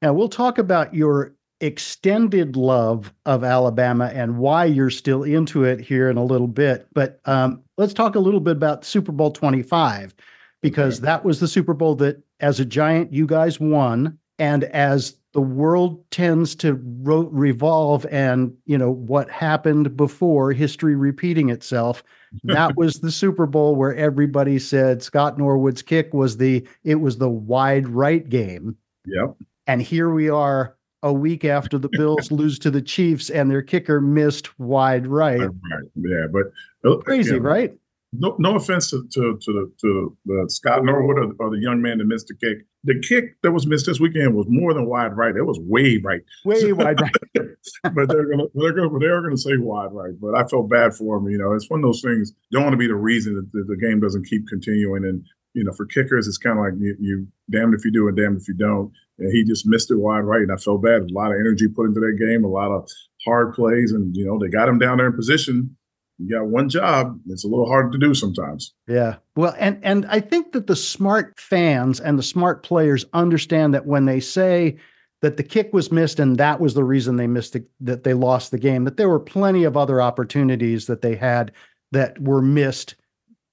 Now 0.02 0.14
we'll 0.14 0.30
talk 0.30 0.58
about 0.58 0.94
your 0.94 1.34
extended 1.62 2.56
love 2.56 3.14
of 3.26 3.44
Alabama 3.44 4.12
and 4.14 4.38
why 4.38 4.66
you're 4.66 4.90
still 4.90 5.24
into 5.24 5.64
it 5.64 5.80
here 5.80 6.10
in 6.10 6.18
a 6.18 6.24
little 6.24 6.48
bit. 6.48 6.88
But 6.94 7.22
um, 7.26 7.64
let's 7.78 7.94
talk 7.94 8.16
a 8.16 8.20
little 8.20 8.42
bit 8.42 8.58
about 8.58 8.86
Super 8.86 9.12
Bowl 9.12 9.32
25 9.32 10.14
because 10.62 11.00
okay. 11.00 11.06
that 11.06 11.26
was 11.26 11.40
the 11.40 11.48
Super 11.48 11.74
Bowl 11.74 11.96
that, 11.96 12.22
as 12.40 12.60
a 12.60 12.66
giant, 12.66 13.14
you 13.14 13.26
guys 13.26 13.60
won. 13.60 14.18
And 14.40 14.66
as 14.66 15.16
the 15.34 15.42
world 15.42 16.10
tends 16.12 16.56
to 16.56 16.76
ro- 17.02 17.30
revolve 17.32 18.06
and 18.12 18.56
you 18.66 18.78
know 18.78 18.92
what 18.92 19.30
happened 19.30 19.98
before 19.98 20.52
history 20.54 20.96
repeating 20.96 21.50
itself. 21.50 22.04
That 22.44 22.76
was 22.78 23.00
the 23.00 23.12
super 23.12 23.46
bowl 23.46 23.76
where 23.76 23.96
everybody 23.96 24.60
said 24.60 25.04
scott 25.04 25.38
norwood's 25.38 25.82
kick 25.82 26.14
was 26.14 26.38
the 26.38 26.66
it 26.84 26.96
was 26.96 27.18
the 27.18 27.30
wide 27.30 27.88
right 27.88 28.28
game. 28.28 28.78
Yep. 29.06 29.36
And 29.68 29.82
here 29.82 30.12
we 30.12 30.30
are 30.30 30.76
a 31.02 31.12
week 31.12 31.44
after 31.46 31.78
the 31.78 31.90
bills 31.90 32.32
lose 32.32 32.58
to 32.60 32.72
the 32.72 32.82
chiefs 32.82 33.30
and 33.30 33.50
their 33.52 33.62
kicker 33.62 34.00
missed 34.00 34.58
wide 34.60 35.06
right, 35.08 35.40
right. 35.40 35.50
yeah 35.96 36.28
but 36.32 36.90
uh, 36.90 36.98
crazy 36.98 37.40
right 37.40 37.74
no, 38.16 38.36
no 38.40 38.56
offense 38.56 38.90
to 38.92 39.08
to 39.12 39.38
to, 39.42 39.74
to 39.82 40.18
the 40.26 40.46
Scott 40.50 40.84
Norwood 40.84 41.18
or, 41.18 41.46
or, 41.46 41.50
the 41.50 41.62
young 41.62 41.82
man 41.82 41.98
that 41.98 42.06
missed 42.06 42.28
the 42.28 42.36
kick. 42.36 42.66
The 42.84 43.00
kick 43.00 43.42
that 43.42 43.52
was 43.52 43.66
missed 43.66 43.86
this 43.86 44.00
weekend 44.00 44.36
was 44.36 44.46
more 44.50 44.74
than 44.74 44.88
wide 44.88 45.16
right. 45.16 45.36
It 45.36 45.46
was 45.46 45.60
way 45.62 46.02
right, 46.04 46.22
way 46.46 46.74
wide 46.74 47.02
right. 47.02 47.12
but 47.84 48.10
they're 48.10 48.30
gonna 48.30 48.46
they're 48.54 48.74
gonna 48.74 49.00
they're 49.00 49.22
gonna 49.22 49.38
say 49.38 49.58
wide 49.58 49.92
right. 49.92 50.14
But 50.20 50.36
I 50.36 50.46
felt 50.48 50.70
bad 50.70 50.94
for 50.94 51.18
him. 51.18 51.30
You 51.30 51.38
know, 51.38 51.54
it's 51.54 51.70
one 51.70 51.80
of 51.80 51.84
those 51.86 52.02
things. 52.02 52.34
Don't 52.52 52.64
want 52.64 52.74
to 52.74 52.78
be 52.78 52.88
the 52.88 52.96
reason 52.96 53.36
that 53.36 53.52
the, 53.52 53.64
the 53.68 53.78
game 53.78 54.00
doesn't 54.00 54.28
keep 54.28 54.48
continuing. 54.48 55.06
And 55.06 55.26
you 55.54 55.64
know, 55.64 55.74
for 55.74 55.86
kickers, 55.86 56.28
it's 56.28 56.38
kind 56.38 56.58
of 56.58 56.66
like 56.66 56.74
you, 56.80 56.96
you 57.00 57.28
damned 57.52 57.74
if 57.74 57.86
you 57.86 57.92
do 57.92 58.08
and 58.08 58.18
damned 58.18 58.42
if 58.42 58.48
you 58.48 58.56
don't. 58.56 58.92
And 59.20 59.32
he 59.32 59.44
just 59.44 59.68
missed 59.68 59.92
it 59.92 59.98
wide 59.98 60.22
right, 60.22 60.42
and 60.42 60.52
I 60.52 60.58
felt 60.58 60.84
bad. 60.84 61.04
A 61.04 61.14
lot 61.14 61.32
of 61.32 61.40
energy 61.40 61.68
put 61.68 61.86
into 61.86 62.00
that 62.00 62.18
game, 62.20 62.44
a 62.44 62.48
lot 62.48 62.72
of 62.72 62.90
hard 63.26 63.54
plays, 63.54 63.92
and 63.92 64.16
you 64.16 64.26
know 64.26 64.38
they 64.40 64.50
got 64.50 64.70
him 64.70 64.80
down 64.80 64.98
there 64.98 65.08
in 65.08 65.16
position 65.16 65.76
you 66.20 66.30
got 66.30 66.48
one 66.48 66.70
job 66.70 67.20
it's 67.28 67.44
a 67.44 67.48
little 67.48 67.68
hard 67.68 67.92
to 67.92 67.98
do 67.98 68.14
sometimes. 68.14 68.74
Yeah. 68.88 69.18
Well 69.36 69.56
and 69.58 69.80
and 69.84 70.06
i 70.08 70.20
think 70.20 70.52
that 70.54 70.68
the 70.68 70.76
smart 70.76 71.40
fans 71.40 72.00
and 72.00 72.18
the 72.18 72.24
smart 72.24 72.64
players 72.64 73.06
understand 73.14 73.74
that 73.74 73.86
when 73.86 74.06
they 74.06 74.20
say 74.20 74.78
that 75.22 75.38
the 75.38 75.44
kick 75.44 75.72
was 75.74 75.92
missed 75.92 76.20
and 76.20 76.38
that 76.38 76.60
was 76.60 76.74
the 76.74 76.84
reason 76.84 77.16
they 77.16 77.28
missed 77.28 77.56
it 77.56 77.66
that 77.80 78.04
they 78.04 78.14
lost 78.14 78.52
the 78.52 78.60
game 78.60 78.84
that 78.84 78.98
there 78.98 79.10
were 79.10 79.20
plenty 79.20 79.64
of 79.64 79.78
other 79.78 80.02
opportunities 80.02 80.86
that 80.88 81.02
they 81.02 81.16
had 81.16 81.52
that 81.92 82.20
were 82.20 82.42
missed. 82.42 82.96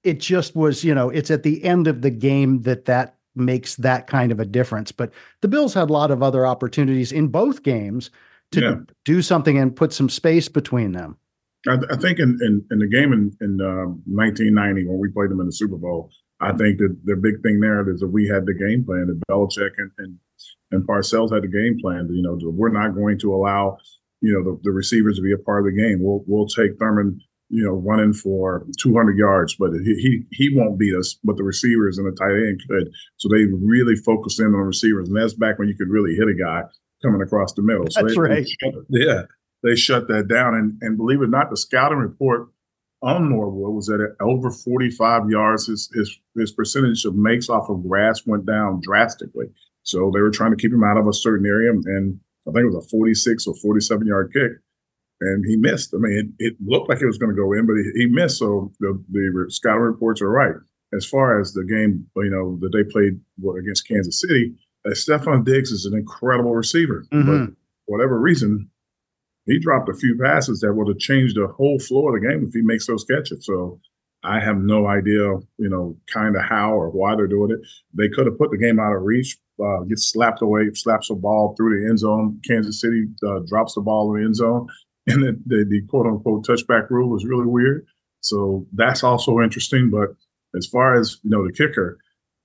It 0.03 0.19
just 0.19 0.55
was 0.55 0.83
you 0.83 0.93
know 0.93 1.09
it's 1.09 1.31
at 1.31 1.43
the 1.43 1.63
end 1.63 1.87
of 1.87 2.01
the 2.01 2.09
game 2.09 2.63
that 2.63 2.85
that 2.85 3.15
makes 3.35 3.75
that 3.77 4.07
kind 4.07 4.31
of 4.31 4.39
a 4.39 4.45
difference. 4.45 4.91
But 4.91 5.13
the 5.39 5.47
bills 5.47 5.73
had 5.73 5.89
a 5.89 5.93
lot 5.93 6.11
of 6.11 6.21
other 6.21 6.45
opportunities 6.45 7.11
in 7.11 7.29
both 7.29 7.63
games 7.63 8.11
to 8.51 8.61
yeah. 8.61 8.75
do 9.05 9.21
something 9.21 9.57
and 9.57 9.75
put 9.75 9.93
some 9.93 10.09
space 10.09 10.49
between 10.49 10.91
them 10.91 11.17
I, 11.67 11.77
I 11.91 11.95
think 11.97 12.19
in, 12.19 12.39
in, 12.41 12.65
in, 12.71 12.79
the 12.79 12.87
game 12.87 13.13
in, 13.13 13.31
in 13.39 13.61
uh, 13.61 13.93
1990 14.05 14.87
when 14.87 14.99
we 14.99 15.09
played 15.09 15.29
them 15.29 15.39
in 15.39 15.45
the 15.45 15.51
Super 15.51 15.77
Bowl, 15.77 16.09
I 16.39 16.53
think 16.53 16.79
that 16.79 16.97
the 17.05 17.15
big 17.15 17.41
thing 17.43 17.59
there 17.59 17.87
is 17.89 17.99
that 17.99 18.07
we 18.07 18.27
had 18.27 18.45
the 18.45 18.53
game 18.53 18.83
plan. 18.83 19.07
That 19.07 19.21
Belichick 19.29 19.71
and, 19.77 19.91
and 19.99 20.17
and 20.71 20.87
Parcells 20.87 21.33
had 21.33 21.43
the 21.43 21.47
game 21.47 21.77
plan. 21.79 22.09
You 22.11 22.23
know, 22.23 22.37
we're 22.41 22.69
not 22.69 22.95
going 22.95 23.19
to 23.19 23.35
allow 23.35 23.77
you 24.21 24.33
know 24.33 24.43
the, 24.43 24.59
the 24.63 24.71
receivers 24.71 25.17
to 25.17 25.21
be 25.21 25.33
a 25.33 25.37
part 25.37 25.67
of 25.67 25.73
the 25.73 25.79
game. 25.79 25.99
We'll 26.01 26.23
we'll 26.25 26.47
take 26.47 26.79
Thurman 26.79 27.21
you 27.51 27.65
know, 27.65 27.73
running 27.73 28.13
for 28.13 28.65
200 28.79 29.17
yards, 29.17 29.55
but 29.59 29.71
he, 29.83 29.93
he 29.95 30.21
he 30.31 30.55
won't 30.55 30.79
beat 30.79 30.95
us. 30.95 31.17
But 31.23 31.35
the 31.35 31.43
receivers 31.43 31.97
and 31.97 32.07
the 32.07 32.15
tight 32.15 32.31
end 32.31 32.61
could. 32.67 32.89
So 33.17 33.27
they 33.27 33.43
really 33.61 33.95
focused 33.97 34.39
in 34.39 34.47
on 34.47 34.61
receivers, 34.61 35.09
and 35.09 35.17
that's 35.17 35.33
back 35.33 35.59
when 35.59 35.67
you 35.67 35.75
could 35.75 35.89
really 35.89 36.15
hit 36.15 36.29
a 36.29 36.33
guy 36.33 36.63
coming 37.03 37.21
across 37.21 37.53
the 37.53 37.61
middle. 37.61 37.85
So 37.89 38.01
That's 38.01 38.15
they, 38.15 38.21
right. 38.21 38.47
They 38.61 38.73
yeah, 38.89 39.23
they 39.63 39.75
shut 39.75 40.07
that 40.07 40.27
down. 40.27 40.55
And 40.55 40.77
and 40.81 40.97
believe 40.97 41.21
it 41.21 41.25
or 41.25 41.27
not, 41.27 41.49
the 41.49 41.57
scouting 41.57 41.97
report 41.99 42.49
on 43.01 43.29
Norwood 43.29 43.73
was 43.73 43.87
that 43.87 44.01
at 44.01 44.23
over 44.23 44.51
45 44.51 45.29
yards, 45.29 45.67
his 45.67 45.89
his 45.93 46.19
his 46.35 46.51
percentage 46.51 47.05
of 47.05 47.15
makes 47.15 47.49
off 47.49 47.69
of 47.69 47.87
grass 47.87 48.25
went 48.25 48.45
down 48.45 48.81
drastically. 48.83 49.47
So 49.83 50.11
they 50.13 50.21
were 50.21 50.29
trying 50.31 50.51
to 50.51 50.57
keep 50.57 50.71
him 50.71 50.83
out 50.83 50.97
of 50.97 51.07
a 51.07 51.13
certain 51.13 51.45
area, 51.45 51.71
and 51.71 52.19
I 52.47 52.51
think 52.51 52.63
it 52.63 52.73
was 52.73 52.85
a 52.85 52.89
46 52.89 53.47
or 53.47 53.55
47 53.55 54.07
yard 54.07 54.31
kick 54.33 54.51
and 55.21 55.45
he 55.47 55.55
missed. 55.55 55.93
I 55.93 55.97
mean, 55.97 56.33
it, 56.39 56.45
it 56.45 56.57
looked 56.65 56.89
like 56.89 56.99
it 57.01 57.05
was 57.05 57.17
going 57.17 57.33
to 57.33 57.39
go 57.39 57.53
in, 57.53 57.67
but 57.67 57.75
he, 57.75 57.91
he 58.01 58.05
missed. 58.07 58.39
So 58.39 58.73
the, 58.79 59.01
the 59.11 59.45
scouting 59.49 59.81
reports 59.81 60.21
are 60.21 60.29
right. 60.29 60.55
As 60.93 61.05
far 61.05 61.39
as 61.39 61.53
the 61.53 61.63
game, 61.63 62.07
you 62.17 62.29
know, 62.31 62.57
that 62.59 62.71
they 62.73 62.83
played 62.83 63.21
against 63.59 63.87
Kansas 63.87 64.19
City, 64.19 64.53
uh, 64.85 64.89
Stefon 64.89 65.45
Diggs 65.45 65.71
is 65.71 65.85
an 65.85 65.97
incredible 65.97 66.53
receiver. 66.53 67.05
Mhm. 67.13 67.25
But 67.45 67.53
whatever 67.85 68.19
reason, 68.19 68.69
he 69.51 69.59
dropped 69.59 69.89
a 69.89 69.93
few 69.93 70.17
passes 70.17 70.61
that 70.61 70.73
would 70.73 70.87
have 70.87 70.99
changed 70.99 71.35
the 71.35 71.47
whole 71.47 71.77
floor 71.79 72.15
of 72.15 72.21
the 72.21 72.27
game 72.27 72.45
if 72.47 72.53
he 72.53 72.61
makes 72.61 72.87
those 72.87 73.03
catches. 73.03 73.45
So 73.45 73.79
I 74.23 74.39
have 74.39 74.57
no 74.57 74.87
idea, 74.87 75.23
you 75.57 75.69
know, 75.69 75.97
kind 76.11 76.35
of 76.35 76.43
how 76.43 76.73
or 76.73 76.89
why 76.89 77.15
they're 77.15 77.27
doing 77.27 77.51
it. 77.51 77.59
They 77.93 78.07
could 78.07 78.27
have 78.27 78.37
put 78.37 78.51
the 78.51 78.57
game 78.57 78.79
out 78.79 78.95
of 78.95 79.01
reach, 79.01 79.37
uh, 79.63 79.81
gets 79.81 80.09
slapped 80.09 80.41
away, 80.41 80.69
slaps 80.73 81.09
a 81.09 81.15
ball 81.15 81.53
through 81.57 81.79
the 81.79 81.89
end 81.89 81.99
zone. 81.99 82.39
Kansas 82.47 82.79
City 82.79 83.07
uh, 83.27 83.39
drops 83.47 83.73
the 83.73 83.81
ball 83.81 84.15
in 84.15 84.21
the 84.21 84.25
end 84.25 84.35
zone 84.35 84.67
and 85.07 85.23
the, 85.23 85.39
the, 85.45 85.65
the 85.67 85.81
quote 85.87 86.05
unquote 86.05 86.45
touchback 86.45 86.89
rule 86.89 87.09
was 87.09 87.25
really 87.25 87.47
weird. 87.47 87.85
So 88.21 88.67
that's 88.73 89.03
also 89.03 89.41
interesting. 89.41 89.89
But 89.89 90.09
as 90.55 90.67
far 90.67 90.97
as 90.99 91.17
you 91.23 91.31
know, 91.31 91.45
the 91.45 91.51
kicker, 91.51 91.97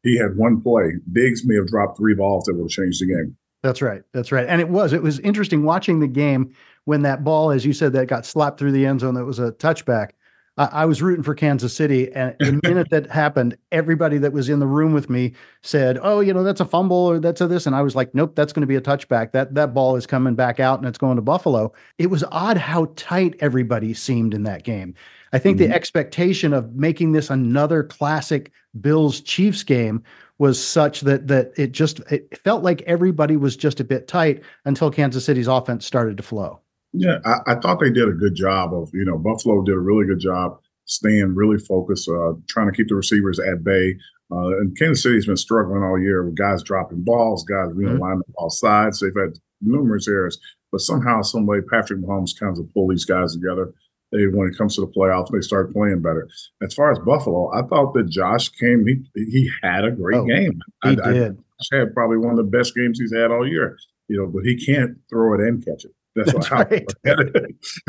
he 0.02 0.16
had 0.16 0.36
one 0.36 0.60
play. 0.60 0.94
Diggs 1.12 1.42
may 1.44 1.56
have 1.56 1.68
dropped 1.68 1.98
three 1.98 2.14
balls 2.14 2.44
that 2.44 2.54
would 2.54 2.64
have 2.64 2.70
changed 2.70 3.02
the 3.02 3.06
game. 3.06 3.36
That's 3.62 3.82
right. 3.82 4.02
That's 4.12 4.32
right. 4.32 4.46
And 4.48 4.60
it 4.60 4.68
was 4.68 4.92
it 4.92 5.02
was 5.02 5.18
interesting 5.20 5.64
watching 5.64 6.00
the 6.00 6.06
game 6.06 6.54
when 6.86 7.02
that 7.02 7.22
ball, 7.22 7.50
as 7.50 7.66
you 7.66 7.72
said, 7.72 7.92
that 7.92 8.06
got 8.08 8.24
slapped 8.24 8.58
through 8.58 8.72
the 8.72 8.86
end 8.86 9.00
zone. 9.00 9.14
That 9.14 9.24
was 9.26 9.38
a 9.38 9.52
touchback. 9.52 10.10
I, 10.56 10.64
I 10.72 10.84
was 10.86 11.02
rooting 11.02 11.22
for 11.24 11.34
Kansas 11.34 11.74
City, 11.74 12.10
and 12.12 12.34
the 12.38 12.58
minute 12.68 12.88
that 12.90 13.10
happened, 13.10 13.58
everybody 13.72 14.18
that 14.18 14.32
was 14.32 14.48
in 14.48 14.58
the 14.60 14.66
room 14.66 14.92
with 14.94 15.10
me 15.10 15.34
said, 15.62 15.98
"Oh, 16.00 16.20
you 16.20 16.32
know, 16.32 16.42
that's 16.42 16.60
a 16.60 16.64
fumble 16.64 16.96
or 16.96 17.18
that's 17.20 17.40
a 17.42 17.46
this," 17.46 17.66
and 17.66 17.76
I 17.76 17.82
was 17.82 17.94
like, 17.94 18.14
"Nope, 18.14 18.34
that's 18.34 18.52
going 18.52 18.62
to 18.62 18.66
be 18.66 18.76
a 18.76 18.80
touchback. 18.80 19.32
That 19.32 19.54
that 19.54 19.74
ball 19.74 19.96
is 19.96 20.06
coming 20.06 20.34
back 20.34 20.58
out 20.60 20.78
and 20.78 20.88
it's 20.88 20.98
going 20.98 21.16
to 21.16 21.22
Buffalo." 21.22 21.72
It 21.98 22.06
was 22.06 22.24
odd 22.32 22.56
how 22.56 22.90
tight 22.96 23.34
everybody 23.40 23.92
seemed 23.92 24.32
in 24.32 24.44
that 24.44 24.62
game. 24.62 24.94
I 25.32 25.38
think 25.38 25.56
Mhm. 25.56 25.68
the 25.68 25.74
expectation 25.74 26.52
of 26.54 26.74
making 26.76 27.12
this 27.12 27.28
another 27.30 27.82
classic 27.82 28.52
Bills 28.80 29.20
Chiefs 29.20 29.64
game 29.64 30.02
was 30.38 30.64
such 30.64 31.00
that 31.02 31.26
that 31.26 31.50
it 31.56 31.72
just 31.72 32.00
it 32.10 32.38
felt 32.44 32.62
like 32.62 32.80
everybody 32.82 33.36
was 33.36 33.56
just 33.56 33.80
a 33.80 33.84
bit 33.84 34.06
tight 34.06 34.42
until 34.64 34.90
Kansas 34.90 35.24
City's 35.24 35.48
offense 35.48 35.84
started 35.84 36.16
to 36.16 36.22
flow. 36.22 36.60
Yeah, 36.98 37.18
I, 37.24 37.40
I 37.52 37.54
thought 37.56 37.80
they 37.80 37.90
did 37.90 38.08
a 38.08 38.12
good 38.12 38.34
job 38.34 38.72
of, 38.74 38.90
you 38.94 39.04
know, 39.04 39.18
Buffalo 39.18 39.62
did 39.62 39.74
a 39.74 39.78
really 39.78 40.06
good 40.06 40.18
job 40.20 40.58
staying 40.84 41.34
really 41.34 41.58
focused, 41.58 42.08
uh, 42.08 42.32
trying 42.48 42.66
to 42.70 42.72
keep 42.76 42.88
the 42.88 42.94
receivers 42.94 43.38
at 43.38 43.64
bay. 43.64 43.96
Uh, 44.32 44.58
and 44.58 44.76
Kansas 44.78 45.02
City's 45.02 45.26
been 45.26 45.36
struggling 45.36 45.82
all 45.82 45.98
year 46.00 46.24
with 46.24 46.36
guys 46.36 46.62
dropping 46.62 47.02
balls, 47.02 47.44
guys, 47.44 47.68
know, 47.74 47.90
Mhm. 47.90 48.00
lining 48.00 48.20
up 48.20 48.34
all 48.36 48.50
sides. 48.50 49.00
They've 49.00 49.14
had 49.16 49.38
numerous 49.60 50.08
errors, 50.08 50.38
but 50.72 50.80
somehow, 50.80 51.22
some 51.22 51.46
way, 51.46 51.60
Patrick 51.60 52.00
Mahomes 52.00 52.38
kind 52.38 52.56
of 52.56 52.72
pull 52.74 52.88
these 52.88 53.04
guys 53.04 53.34
together. 53.34 53.72
They, 54.12 54.26
when 54.28 54.48
it 54.48 54.56
comes 54.56 54.76
to 54.76 54.80
the 54.82 54.86
playoffs, 54.86 55.30
they 55.32 55.40
start 55.40 55.72
playing 55.72 56.00
better. 56.02 56.28
As 56.62 56.72
far 56.74 56.90
as 56.92 56.98
Buffalo, 57.00 57.52
I 57.52 57.62
thought 57.62 57.92
that 57.94 58.08
Josh 58.08 58.48
came. 58.50 58.86
He 58.86 59.02
he 59.14 59.50
had 59.62 59.84
a 59.84 59.90
great 59.90 60.16
Oh, 60.18 60.24
game. 60.24 60.60
He 60.84 60.88
I, 60.90 60.92
I, 60.92 61.12
did. 61.12 61.36
Josh 61.36 61.68
had 61.80 61.94
probably 61.94 62.18
one 62.18 62.30
of 62.30 62.36
the 62.36 62.44
best 62.58 62.74
games 62.76 63.00
he's 63.00 63.12
had 63.12 63.32
all 63.32 63.46
year. 63.46 63.76
You 64.08 64.18
know, 64.18 64.26
but 64.28 64.44
he 64.44 64.54
can't 64.64 64.96
throw 65.10 65.34
it 65.34 65.40
and 65.40 65.64
catch 65.64 65.84
it. 65.84 65.90
That's, 66.16 66.32
That's 66.32 66.46
how 66.48 66.62
right. 66.62 66.86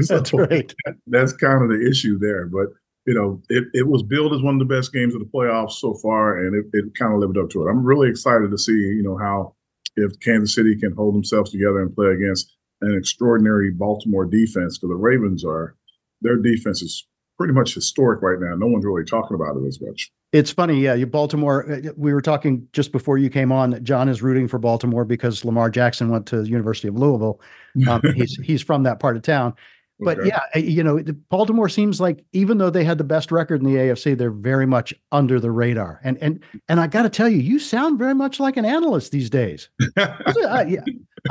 So 0.02 0.16
That's 0.16 0.34
right. 0.34 0.74
that's 1.08 1.34
kind 1.34 1.64
of 1.64 1.70
the 1.70 1.88
issue 1.90 2.20
there. 2.20 2.46
But 2.46 2.68
you 3.06 3.14
know, 3.14 3.42
it, 3.48 3.64
it 3.74 3.88
was 3.88 4.04
billed 4.04 4.34
as 4.34 4.42
one 4.42 4.56
of 4.56 4.68
the 4.68 4.76
best 4.76 4.92
games 4.92 5.16
of 5.16 5.22
the 5.22 5.32
playoffs 5.34 5.74
so 5.74 5.94
far, 5.94 6.38
and 6.38 6.54
it, 6.54 6.66
it 6.74 6.94
kind 7.00 7.14
of 7.14 7.20
lived 7.20 7.38
up 7.38 7.50
to 7.52 7.66
it. 7.66 7.72
I'm 7.72 7.86
really 7.86 8.10
excited 8.10 8.52
to 8.52 8.58
see, 8.58 8.74
you 8.74 9.02
know, 9.02 9.18
how 9.18 9.56
if 9.96 10.20
Kansas 10.20 10.54
City 10.54 10.78
can 10.78 10.92
hold 10.92 11.16
themselves 11.16 11.52
together 11.52 11.80
and 11.80 11.96
play 11.96 12.08
against 12.08 12.54
an 12.82 12.96
extraordinary 12.98 13.72
Baltimore 13.72 14.26
defense, 14.26 14.78
because 14.78 14.90
the 14.90 14.96
Ravens 14.96 15.46
are 15.46 15.78
their 16.22 16.36
defense 16.36 16.82
is 16.82 17.08
pretty 17.38 17.54
much 17.54 17.74
historic 17.74 18.22
right 18.22 18.40
now. 18.40 18.56
No 18.56 18.68
one's 18.68 18.86
really 18.86 19.06
talking 19.06 19.36
about 19.36 19.56
it 19.58 19.66
as 19.68 19.80
much. 19.82 20.12
It's 20.34 20.52
funny, 20.52 20.80
yeah. 20.82 20.94
You 20.94 21.06
Baltimore. 21.06 21.72
uh, 21.72 21.92
We 21.96 22.14
were 22.14 22.22
talking 22.22 22.68
just 22.74 22.92
before 22.92 23.18
you 23.18 23.30
came 23.30 23.52
on 23.52 23.70
that 23.70 23.84
John 23.84 24.10
is 24.10 24.22
rooting 24.22 24.48
for 24.48 24.60
Baltimore 24.60 25.06
because 25.06 25.46
Lamar 25.46 25.70
Jackson 25.70 26.10
went 26.10 26.26
to 26.28 26.42
the 26.42 26.50
University 26.50 26.88
of 26.88 26.96
Louisville. 26.96 27.40
Um, 27.88 28.02
he's 28.16 28.36
he's 28.44 28.62
from 28.62 28.84
that 28.84 29.00
part 29.00 29.16
of 29.16 29.22
town. 29.22 29.54
But 30.00 30.20
Okay. 30.20 30.28
yeah, 30.28 30.42
uh, 30.56 30.60
you 30.60 30.84
know, 30.84 31.02
Baltimore 31.30 31.70
seems 31.70 32.00
like 32.00 32.24
even 32.32 32.60
though 32.60 32.70
they 32.70 32.84
had 32.84 33.00
the 33.00 33.04
best 33.04 33.32
record 33.32 33.62
in 33.62 33.66
the 33.68 33.80
AFC, 33.80 34.16
they're 34.16 34.30
very 34.30 34.68
much 34.68 34.94
under 35.12 35.40
the 35.40 35.50
radar. 35.50 36.00
And 36.04 36.18
and 36.22 36.44
and 36.70 36.80
I 36.80 36.86
got 36.88 37.04
to 37.04 37.10
tell 37.10 37.28
you, 37.30 37.40
you 37.40 37.58
sound 37.58 37.98
very 37.98 38.14
much 38.14 38.40
like 38.40 38.58
an 38.58 38.66
analyst 38.66 39.12
these 39.12 39.30
days. 39.30 39.70
I, 39.98 40.66
yeah, 40.70 40.82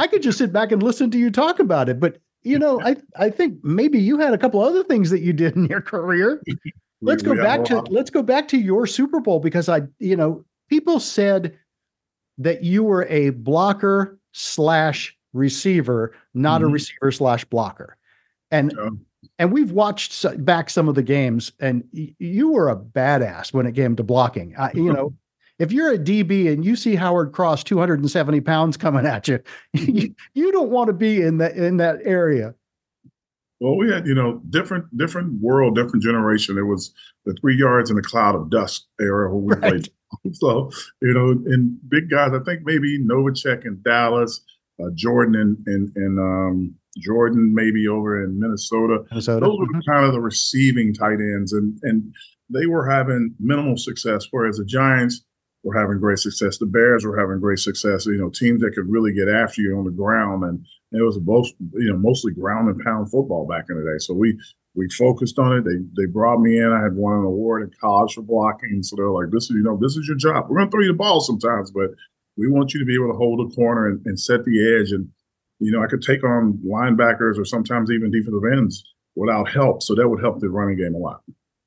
I 0.00 0.06
could 0.08 0.22
just 0.22 0.38
sit 0.38 0.52
back 0.52 0.72
and 0.72 0.82
listen 0.82 1.10
to 1.12 1.18
you 1.18 1.30
talk 1.30 1.60
about 1.60 1.88
it. 1.88 2.00
But 2.00 2.18
you 2.46 2.58
know, 2.58 2.80
I 2.80 2.96
I 3.18 3.30
think 3.30 3.62
maybe 3.64 3.98
you 3.98 4.18
had 4.18 4.32
a 4.32 4.38
couple 4.38 4.60
other 4.60 4.84
things 4.84 5.10
that 5.10 5.20
you 5.20 5.32
did 5.32 5.56
in 5.56 5.66
your 5.66 5.80
career. 5.80 6.42
Let's 7.02 7.22
go 7.22 7.34
back 7.42 7.64
to 7.66 7.80
let's 7.90 8.10
go 8.10 8.22
back 8.22 8.48
to 8.48 8.58
your 8.58 8.86
Super 8.86 9.20
Bowl 9.20 9.40
because 9.40 9.68
I, 9.68 9.82
you 9.98 10.16
know, 10.16 10.44
people 10.68 11.00
said 11.00 11.58
that 12.38 12.62
you 12.64 12.82
were 12.84 13.04
a 13.06 13.30
blocker 13.30 14.18
slash 14.32 15.16
receiver, 15.32 16.14
not 16.34 16.62
a 16.62 16.66
Mhm. 16.66 16.72
receiver 16.72 17.10
slash 17.12 17.44
blocker. 17.46 17.96
And 18.50 18.72
Um, 18.78 19.00
and 19.38 19.52
we've 19.52 19.72
watched 19.72 20.24
back 20.44 20.70
some 20.70 20.88
of 20.88 20.94
the 20.94 21.02
games, 21.02 21.52
and 21.60 21.82
y- 21.92 22.14
you 22.18 22.52
were 22.52 22.68
a 22.70 22.76
badass 22.76 23.52
when 23.52 23.66
it 23.66 23.72
came 23.72 23.96
to 23.96 24.02
blocking. 24.04 24.54
I, 24.56 24.70
you 24.74 24.92
know, 24.92 25.12
if 25.58 25.72
you're 25.72 25.92
a 25.92 25.98
DB 25.98 26.52
and 26.52 26.64
you 26.64 26.76
see 26.76 26.94
Howard 26.94 27.32
Cross, 27.32 27.64
270 27.64 28.40
pounds 28.42 28.76
coming 28.76 29.06
at 29.06 29.26
you, 29.28 29.40
you, 29.72 30.14
you 30.34 30.52
don't 30.52 30.70
want 30.70 30.88
to 30.88 30.92
be 30.92 31.22
in 31.22 31.38
that 31.38 31.56
in 31.56 31.78
that 31.78 31.98
area. 32.04 32.54
Well, 33.58 33.76
we 33.76 33.90
had, 33.90 34.06
you 34.06 34.14
know, 34.14 34.42
different 34.50 34.94
different 34.96 35.40
world, 35.40 35.76
different 35.76 36.02
generation. 36.02 36.58
It 36.58 36.62
was 36.66 36.92
the 37.24 37.34
three 37.40 37.56
yards 37.56 37.90
in 37.90 37.96
a 37.96 38.02
cloud 38.02 38.34
of 38.34 38.50
dust 38.50 38.86
era 39.00 39.34
when 39.34 39.44
we 39.44 39.54
Right. 39.54 39.88
played. 40.22 40.36
So, 40.36 40.70
you 41.02 41.12
know, 41.14 41.30
and 41.30 41.76
big 41.88 42.10
guys, 42.10 42.32
I 42.32 42.38
think 42.44 42.60
maybe 42.64 42.98
Novacek 42.98 43.64
in 43.66 43.80
Dallas, 43.82 44.40
uh, 44.80 44.90
Jordan 44.94 45.34
and 45.34 45.56
and 45.66 45.90
and 45.96 46.18
um, 46.18 46.74
Jordan 46.98 47.54
maybe 47.54 47.88
over 47.88 48.22
in 48.22 48.38
Minnesota. 48.38 49.04
Minnesota. 49.10 49.46
Those 49.46 49.58
were 49.58 49.80
kind 49.90 50.04
of 50.04 50.12
the 50.12 50.20
receiving 50.20 50.92
tight 50.94 51.18
ends, 51.18 51.52
and 51.54 51.78
and 51.82 52.12
they 52.50 52.66
were 52.66 52.88
having 52.88 53.34
minimal 53.40 53.76
success, 53.76 54.26
whereas 54.30 54.58
the 54.58 54.64
Giants 54.64 55.24
were 55.66 55.78
having 55.78 55.98
great 55.98 56.20
success. 56.20 56.58
The 56.58 56.66
Bears 56.66 57.04
were 57.04 57.18
having 57.18 57.40
great 57.40 57.58
success. 57.58 58.06
You 58.06 58.18
know, 58.18 58.30
teams 58.30 58.60
that 58.60 58.70
could 58.76 58.88
really 58.88 59.12
get 59.12 59.28
after 59.28 59.60
you 59.60 59.76
on 59.76 59.84
the 59.84 59.90
ground, 59.90 60.44
and 60.44 60.64
it 60.92 61.02
was 61.02 61.18
both 61.18 61.48
you 61.72 61.90
know 61.90 61.98
mostly 61.98 62.32
ground 62.32 62.68
and 62.68 62.80
pound 62.84 63.10
football 63.10 63.48
back 63.48 63.64
in 63.68 63.76
the 63.76 63.82
day. 63.82 63.98
So 63.98 64.14
we 64.14 64.38
we 64.76 64.88
focused 64.90 65.40
on 65.40 65.58
it. 65.58 65.64
They 65.64 65.78
they 65.96 66.06
brought 66.06 66.38
me 66.38 66.58
in. 66.58 66.72
I 66.72 66.84
had 66.84 66.94
won 66.94 67.18
an 67.18 67.24
award 67.24 67.62
in 67.62 67.70
college 67.80 68.14
for 68.14 68.22
blocking. 68.22 68.84
So 68.84 68.94
they're 68.94 69.10
like, 69.10 69.32
this 69.32 69.44
is 69.44 69.56
you 69.56 69.62
know 69.64 69.76
this 69.76 69.96
is 69.96 70.06
your 70.06 70.16
job. 70.16 70.46
We're 70.48 70.58
gonna 70.58 70.70
throw 70.70 70.82
you 70.82 70.92
the 70.92 70.94
ball 70.94 71.20
sometimes, 71.20 71.72
but 71.72 71.90
we 72.36 72.48
want 72.48 72.72
you 72.72 72.78
to 72.78 72.86
be 72.86 72.94
able 72.94 73.10
to 73.10 73.18
hold 73.18 73.40
a 73.40 73.52
corner 73.52 73.88
and, 73.88 74.00
and 74.06 74.20
set 74.20 74.44
the 74.44 74.78
edge. 74.78 74.92
And 74.92 75.08
you 75.58 75.72
know, 75.72 75.82
I 75.82 75.88
could 75.88 76.02
take 76.02 76.22
on 76.22 76.60
linebackers 76.64 77.38
or 77.38 77.44
sometimes 77.44 77.90
even 77.90 78.12
defensive 78.12 78.52
ends 78.52 78.84
without 79.16 79.50
help. 79.50 79.82
So 79.82 79.96
that 79.96 80.08
would 80.08 80.20
help 80.20 80.38
the 80.38 80.48
running 80.48 80.76
game 80.76 80.94
a 80.94 80.98
lot. 80.98 81.22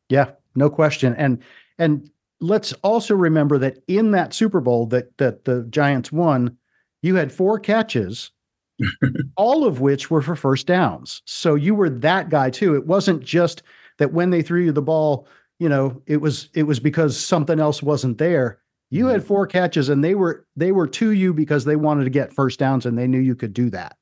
Yeah, 0.08 0.32
no 0.56 0.70
question. 0.70 1.16
And 1.16 1.44
and 1.78 2.10
let's 2.42 2.74
also 2.84 3.16
remember 3.16 3.58
that 3.58 3.84
in 3.88 4.12
that 4.12 4.34
Super 4.34 4.62
Bowl 4.62 4.86
that 4.88 5.18
that 5.18 5.46
the 5.46 5.66
Giants 5.70 6.12
won, 6.12 6.58
you 7.02 7.16
had 7.16 7.32
four 7.32 7.60
catches, 7.60 8.32
all 9.36 9.66
of 9.66 9.82
which 9.82 10.10
were 10.10 10.22
for 10.22 10.36
first 10.36 10.68
downs. 10.68 11.22
So 11.26 11.56
you 11.56 11.76
were 11.76 11.90
that 11.90 12.30
guy 12.30 12.50
too. 12.50 12.76
It 12.76 12.86
wasn't 12.86 13.24
just 13.24 13.64
that 13.98 14.14
when 14.14 14.30
they 14.30 14.42
threw 14.42 14.64
you 14.64 14.72
the 14.72 14.82
ball, 14.82 15.28
you 15.60 15.70
know, 15.70 16.02
it 16.08 16.18
was 16.18 16.50
it 16.54 16.64
was 16.64 16.80
because 16.80 17.20
something 17.20 17.60
else 17.60 17.84
wasn't 17.84 18.18
there. 18.18 18.60
You 18.92 19.08
had 19.08 19.20
mm-hmm. 19.20 19.28
four 19.28 19.48
catches 19.48 19.90
and 19.90 20.04
they 20.04 20.16
were 20.16 20.46
they 20.56 20.72
were 20.72 20.88
to 20.88 21.12
you 21.12 21.34
because 21.34 21.66
they 21.66 21.76
wanted 21.76 22.06
to 22.06 22.10
get 22.10 22.34
first 22.34 22.60
downs 22.60 22.86
and 22.86 22.98
they 22.98 23.08
knew 23.08 23.20
you 23.20 23.36
could 23.36 23.54
do 23.54 23.70
that. 23.70 23.98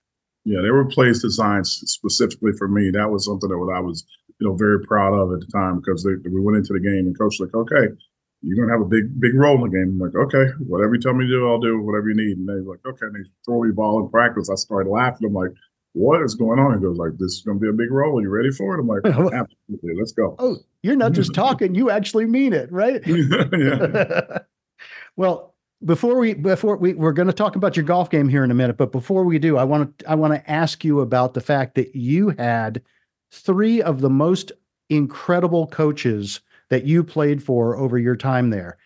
Yeah, 0.46 0.62
there 0.62 0.74
were 0.74 0.86
plays 0.86 1.22
designed 1.22 1.68
specifically 1.68 2.54
for 2.58 2.70
me. 2.70 2.90
That 2.90 3.12
was 3.12 3.26
something 3.26 3.50
that 3.50 3.74
I 3.76 3.82
was, 3.82 4.06
you 4.40 4.48
know, 4.48 4.56
very 4.56 4.80
proud 4.82 5.14
of 5.14 5.34
at 5.34 5.42
the 5.42 5.52
time 5.52 5.82
because 5.82 6.04
they, 6.04 6.12
we 6.32 6.40
went 6.40 6.56
into 6.56 6.72
the 6.72 6.80
game 6.80 7.06
and 7.06 7.20
coach 7.20 7.36
was 7.38 7.50
like, 7.52 7.54
okay, 7.54 7.94
you're 8.48 8.66
gonna 8.66 8.78
have 8.78 8.86
a 8.86 8.90
big, 8.90 9.20
big 9.20 9.36
role 9.36 9.56
in 9.56 9.70
the 9.70 9.78
game. 9.78 10.00
I'm 10.00 10.00
like, 10.00 10.16
okay, 10.16 10.52
whatever 10.68 10.96
you 10.96 11.02
tell 11.02 11.14
me 11.14 11.26
to 11.26 11.32
do, 11.32 11.48
I'll 11.48 11.60
do 11.60 11.82
whatever 11.82 12.10
you 12.10 12.16
need. 12.16 12.38
And 12.38 12.48
they 12.48 12.62
were 12.62 12.76
like, 12.76 12.86
okay, 12.86 13.08
and 13.08 13.16
they 13.16 13.30
throw 13.46 13.62
me 13.62 13.72
ball 13.72 14.00
in 14.00 14.10
practice. 14.10 14.50
I 14.50 14.56
started 14.56 14.90
laughing. 14.90 15.28
I'm 15.28 15.34
like, 15.34 15.52
what 15.98 16.22
is 16.22 16.36
going 16.36 16.60
on? 16.60 16.78
He 16.78 16.84
goes 16.84 16.98
like, 16.98 17.18
this 17.18 17.34
is 17.34 17.42
going 17.42 17.58
to 17.58 17.62
be 17.62 17.70
a 17.70 17.74
big 17.74 17.92
role. 17.92 18.20
Are 18.20 18.22
you 18.22 18.30
ready 18.30 18.52
for 18.52 18.76
it? 18.76 18.80
I'm 18.80 18.88
like, 18.88 19.06
absolutely. 19.06 19.96
Let's 19.98 20.12
go. 20.12 20.36
Oh, 20.38 20.58
you're 20.84 20.96
not 20.96 21.14
just 21.14 21.34
talking. 21.36 21.76
You 21.76 21.90
actually 21.90 22.26
mean 22.26 22.54
it, 22.54 22.72
right? 22.72 23.02
yeah. 23.08 24.40
well, 25.16 25.56
before 25.84 26.18
we 26.18 26.34
before 26.34 26.78
we 26.78 26.94
we're 26.94 27.12
going 27.12 27.28
to 27.28 27.34
talk 27.34 27.56
about 27.56 27.76
your 27.76 27.86
golf 27.86 28.10
game 28.10 28.30
here 28.30 28.44
in 28.44 28.52
a 28.52 28.56
minute, 28.56 28.78
but 28.78 28.92
before 28.92 29.24
we 29.24 29.38
do, 29.40 29.58
I 29.58 29.64
want 29.64 29.98
to 30.00 30.10
I 30.10 30.16
want 30.16 30.34
to 30.34 30.50
ask 30.50 30.84
you 30.84 31.02
about 31.02 31.34
the 31.34 31.42
fact 31.42 31.76
that 31.76 31.96
you 31.96 32.30
had 32.38 32.82
three 33.32 33.82
of 33.82 34.02
the 34.02 34.10
most 34.10 34.52
incredible 34.90 35.68
coaches 35.68 36.42
that 36.70 36.86
you 36.86 37.04
played 37.04 37.42
for 37.42 37.76
over 37.76 37.98
your 37.98 38.16
time 38.16 38.50
there. 38.50 38.78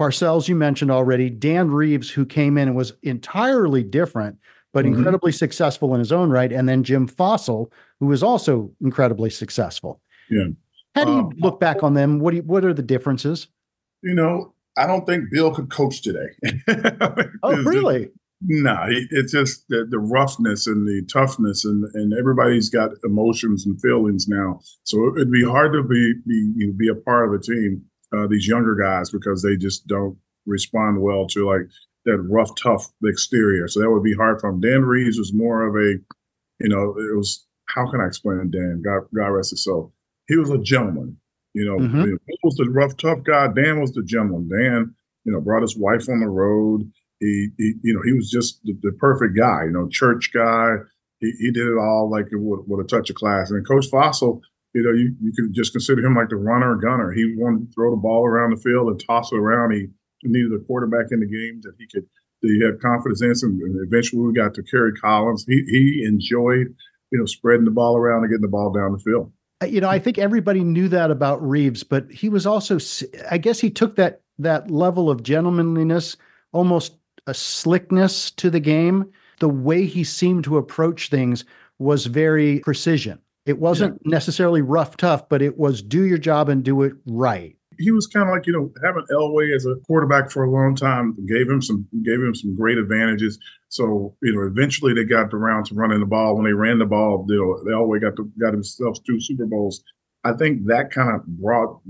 Parcells, 0.00 0.48
you 0.48 0.54
mentioned 0.54 0.90
already, 0.90 1.30
Dan 1.30 1.70
Reeves, 1.70 2.10
who 2.10 2.26
came 2.26 2.58
in 2.58 2.68
and 2.68 2.76
was 2.76 2.92
entirely 3.02 3.82
different, 3.82 4.38
but 4.72 4.84
mm-hmm. 4.84 4.94
incredibly 4.94 5.32
successful 5.32 5.94
in 5.94 5.98
his 5.98 6.12
own 6.12 6.30
right, 6.30 6.52
and 6.52 6.68
then 6.68 6.84
Jim 6.84 7.08
Fassel, 7.08 7.70
who 7.98 8.06
was 8.06 8.22
also 8.22 8.70
incredibly 8.82 9.30
successful. 9.30 10.00
Yeah. 10.28 10.48
How 10.94 11.04
do 11.04 11.12
you 11.12 11.18
um, 11.18 11.32
look 11.38 11.60
back 11.60 11.82
on 11.82 11.94
them? 11.94 12.20
What 12.20 12.32
do 12.32 12.38
you, 12.38 12.42
what 12.42 12.64
are 12.64 12.74
the 12.74 12.82
differences? 12.82 13.48
You 14.02 14.14
know, 14.14 14.54
I 14.76 14.86
don't 14.86 15.06
think 15.06 15.30
Bill 15.30 15.54
could 15.54 15.70
coach 15.70 16.02
today. 16.02 16.28
oh, 17.42 17.62
really? 17.62 18.10
No, 18.42 18.84
it's 18.88 19.32
just 19.32 19.66
the, 19.68 19.86
the, 19.88 19.98
roughness 19.98 20.66
and 20.66 20.86
the 20.86 21.02
toughness, 21.10 21.64
and, 21.64 21.86
and 21.94 22.12
everybody's 22.12 22.68
got 22.68 22.90
emotions 23.02 23.64
and 23.64 23.80
feelings 23.80 24.28
now. 24.28 24.60
So 24.84 25.14
it'd 25.16 25.32
be 25.32 25.44
hard 25.44 25.72
to 25.72 25.82
be 25.82 26.14
be, 26.26 26.52
you 26.54 26.66
know, 26.66 26.74
be 26.76 26.88
a 26.88 26.94
part 26.94 27.28
of 27.28 27.34
a 27.34 27.42
team, 27.42 27.82
uh, 28.14 28.26
these 28.28 28.46
younger 28.46 28.74
guys, 28.74 29.10
because 29.10 29.42
they 29.42 29.56
just 29.56 29.86
don't 29.86 30.18
respond 30.44 31.00
well 31.00 31.26
to 31.28 31.46
like 31.46 31.70
that 32.04 32.18
rough, 32.18 32.50
tough 32.62 32.90
exterior. 33.02 33.68
So 33.68 33.80
that 33.80 33.90
would 33.90 34.04
be 34.04 34.14
hard 34.14 34.40
for 34.40 34.50
him. 34.50 34.60
Dan 34.60 34.84
Reeves 34.84 35.18
was 35.18 35.32
more 35.32 35.66
of 35.66 35.74
a, 35.74 35.98
you 36.60 36.68
know, 36.68 36.94
it 36.98 37.16
was 37.16 37.46
how 37.66 37.90
can 37.90 38.00
I 38.00 38.06
explain 38.06 38.50
Dan? 38.50 38.82
God, 38.84 39.08
God 39.14 39.28
rest 39.28 39.50
his 39.50 39.64
soul. 39.64 39.92
He 40.28 40.36
was 40.36 40.50
a 40.50 40.58
gentleman. 40.58 41.18
You 41.54 41.64
know, 41.64 41.78
mm-hmm. 41.78 42.12
Was 42.42 42.56
the 42.56 42.68
rough, 42.70 42.96
tough 42.96 43.22
guy. 43.24 43.48
Dan 43.48 43.80
was 43.80 43.92
the 43.92 44.02
gentleman. 44.02 44.48
Dan, 44.48 44.94
you 45.24 45.32
know, 45.32 45.40
brought 45.40 45.62
his 45.62 45.76
wife 45.76 46.08
on 46.08 46.20
the 46.20 46.28
road. 46.28 46.90
He, 47.20 47.48
he 47.58 47.74
you 47.82 47.94
know, 47.94 48.02
he 48.04 48.12
was 48.12 48.30
just 48.30 48.60
the, 48.64 48.76
the, 48.82 48.92
perfect 48.92 49.36
guy. 49.36 49.64
You 49.64 49.72
know, 49.72 49.88
church 49.88 50.30
guy. 50.32 50.76
He, 51.20 51.32
he 51.38 51.50
did 51.50 51.66
it 51.66 51.78
all 51.78 52.10
like 52.10 52.26
it 52.30 52.36
would, 52.36 52.68
with 52.68 52.84
a 52.84 52.88
touch 52.88 53.10
of 53.10 53.16
class. 53.16 53.50
And 53.50 53.66
Coach 53.66 53.86
Fassel, 53.90 54.40
you 54.74 54.82
know, 54.82 54.92
you, 54.92 55.14
you 55.22 55.32
could 55.32 55.54
just 55.54 55.72
consider 55.72 56.04
him 56.04 56.14
like 56.14 56.28
the 56.28 56.36
runner 56.36 56.74
gunner. 56.76 57.12
He 57.12 57.34
wanted 57.38 57.66
to 57.66 57.72
throw 57.72 57.90
the 57.90 57.96
ball 57.96 58.26
around 58.26 58.50
the 58.50 58.60
field 58.60 58.88
and 58.88 59.02
toss 59.06 59.32
it 59.32 59.38
around. 59.38 59.72
He 59.72 59.88
needed 60.24 60.52
a 60.52 60.64
quarterback 60.64 61.06
in 61.10 61.20
the 61.20 61.26
game 61.26 61.60
that 61.62 61.74
he 61.78 61.86
could 61.86 62.06
that 62.42 62.48
he 62.48 62.62
had 62.62 62.80
confidence 62.80 63.22
in. 63.22 63.32
And 63.50 63.86
eventually 63.86 64.22
we 64.22 64.34
got 64.34 64.52
to 64.54 64.62
Kerry 64.62 64.92
Collins. 64.92 65.46
He 65.48 65.64
he 65.66 66.04
enjoyed, 66.06 66.74
you 67.10 67.18
know, 67.18 67.26
spreading 67.26 67.64
the 67.64 67.70
ball 67.70 67.96
around 67.96 68.24
and 68.24 68.30
getting 68.30 68.42
the 68.42 68.48
ball 68.48 68.72
down 68.72 68.92
the 68.92 68.98
field 68.98 69.32
you 69.64 69.80
know, 69.80 69.88
I 69.88 69.98
think 69.98 70.18
everybody 70.18 70.62
knew 70.62 70.88
that 70.88 71.10
about 71.10 71.46
Reeves, 71.46 71.82
but 71.82 72.10
he 72.10 72.28
was 72.28 72.46
also, 72.46 72.78
I 73.30 73.38
guess, 73.38 73.60
he 73.60 73.70
took 73.70 73.96
that 73.96 74.20
that 74.38 74.70
level 74.70 75.10
of 75.10 75.22
gentlemanliness, 75.22 76.16
almost 76.52 76.96
a 77.26 77.34
slickness 77.34 78.30
to 78.32 78.50
the 78.50 78.60
game. 78.60 79.10
The 79.38 79.48
way 79.48 79.84
he 79.84 80.04
seemed 80.04 80.44
to 80.44 80.56
approach 80.56 81.10
things 81.10 81.44
was 81.78 82.06
very 82.06 82.60
precision. 82.60 83.18
It 83.44 83.58
wasn't 83.58 84.00
yeah. 84.04 84.10
necessarily 84.10 84.62
rough, 84.62 84.96
tough, 84.96 85.28
but 85.28 85.42
it 85.42 85.58
was 85.58 85.82
do 85.82 86.04
your 86.04 86.18
job 86.18 86.48
and 86.48 86.64
do 86.64 86.82
it 86.82 86.94
right 87.06 87.56
he 87.78 87.90
was 87.90 88.06
kind 88.06 88.28
of 88.28 88.34
like 88.34 88.46
you 88.46 88.52
know 88.52 88.72
having 88.82 89.04
Elway 89.10 89.54
as 89.54 89.66
a 89.66 89.76
quarterback 89.86 90.30
for 90.30 90.44
a 90.44 90.50
long 90.50 90.74
time 90.74 91.16
gave 91.26 91.48
him 91.48 91.60
some 91.60 91.86
gave 92.04 92.20
him 92.20 92.34
some 92.34 92.56
great 92.56 92.78
advantages. 92.78 93.38
So 93.68 94.14
you 94.22 94.34
know 94.34 94.42
eventually 94.42 94.94
they 94.94 95.04
got 95.04 95.32
around 95.32 95.66
to 95.66 95.74
running 95.74 96.00
the 96.00 96.06
ball. 96.06 96.36
When 96.36 96.44
they 96.44 96.52
ran 96.52 96.78
the 96.78 96.86
ball, 96.86 97.26
you 97.28 97.36
know 97.36 97.72
Elway 97.72 98.00
got 98.00 98.16
to, 98.16 98.30
got 98.40 98.52
himself 98.52 98.98
two 99.04 99.20
Super 99.20 99.46
Bowls. 99.46 99.82
I 100.24 100.32
think 100.32 100.66
that 100.66 100.90
kind 100.90 101.14
of 101.14 101.26
brought 101.26 101.80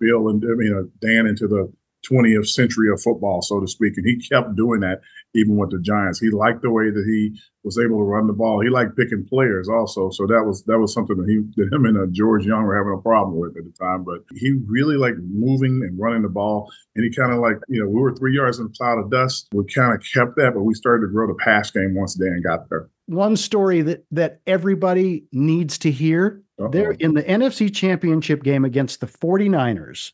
Bill 0.00 0.28
and 0.28 0.42
I 0.44 0.54
mean 0.54 0.74
uh, 0.76 0.88
Dan 1.06 1.26
into 1.26 1.46
the 1.46 1.72
20th 2.10 2.48
century 2.48 2.90
of 2.90 3.00
football, 3.00 3.42
so 3.42 3.60
to 3.60 3.66
speak. 3.66 3.96
And 3.96 4.06
he 4.06 4.16
kept 4.16 4.56
doing 4.56 4.80
that 4.80 5.00
even 5.34 5.56
with 5.56 5.70
the 5.70 5.80
Giants. 5.80 6.20
He 6.20 6.30
liked 6.30 6.62
the 6.62 6.70
way 6.70 6.90
that 6.90 7.04
he 7.06 7.38
was 7.64 7.78
able 7.78 7.98
to 7.98 8.04
run 8.04 8.26
the 8.26 8.32
ball. 8.32 8.60
He 8.60 8.68
liked 8.68 8.96
picking 8.96 9.26
players 9.26 9.68
also. 9.68 10.10
So 10.10 10.26
that 10.26 10.44
was 10.44 10.62
that 10.64 10.78
was 10.78 10.92
something 10.92 11.16
that 11.16 11.28
he 11.28 11.40
that 11.56 11.72
him 11.72 11.86
and 11.86 11.96
uh, 11.96 12.06
George 12.12 12.46
Young 12.46 12.64
were 12.64 12.76
having 12.76 12.96
a 12.96 13.02
problem 13.02 13.38
with 13.38 13.56
at 13.56 13.64
the 13.64 13.72
time. 13.78 14.04
But 14.04 14.20
he 14.36 14.52
really 14.66 14.96
liked 14.96 15.18
moving 15.20 15.82
and 15.82 15.98
running 15.98 16.22
the 16.22 16.28
ball. 16.28 16.70
And 16.94 17.04
he 17.04 17.10
kind 17.10 17.32
of 17.32 17.40
like, 17.40 17.56
you 17.68 17.82
know, 17.82 17.88
we 17.88 18.00
were 18.00 18.14
three 18.14 18.34
yards 18.34 18.58
in 18.58 18.66
a 18.66 18.68
cloud 18.68 18.98
of 18.98 19.10
dust. 19.10 19.48
We 19.52 19.64
kind 19.64 19.94
of 19.94 20.04
kept 20.12 20.36
that, 20.36 20.52
but 20.54 20.62
we 20.62 20.74
started 20.74 21.06
to 21.06 21.12
grow 21.12 21.26
the 21.26 21.34
pass 21.34 21.70
game 21.70 21.94
once 21.94 22.14
Dan 22.14 22.42
got 22.42 22.68
there. 22.68 22.88
One 23.06 23.36
story 23.36 23.82
that 23.82 24.04
that 24.12 24.40
everybody 24.46 25.24
needs 25.32 25.78
to 25.78 25.90
hear. 25.90 26.42
Uh-oh. 26.60 26.68
They're 26.68 26.92
in 26.92 27.14
the 27.14 27.22
NFC 27.22 27.74
championship 27.74 28.44
game 28.44 28.64
against 28.64 29.00
the 29.00 29.06
49ers. 29.06 30.12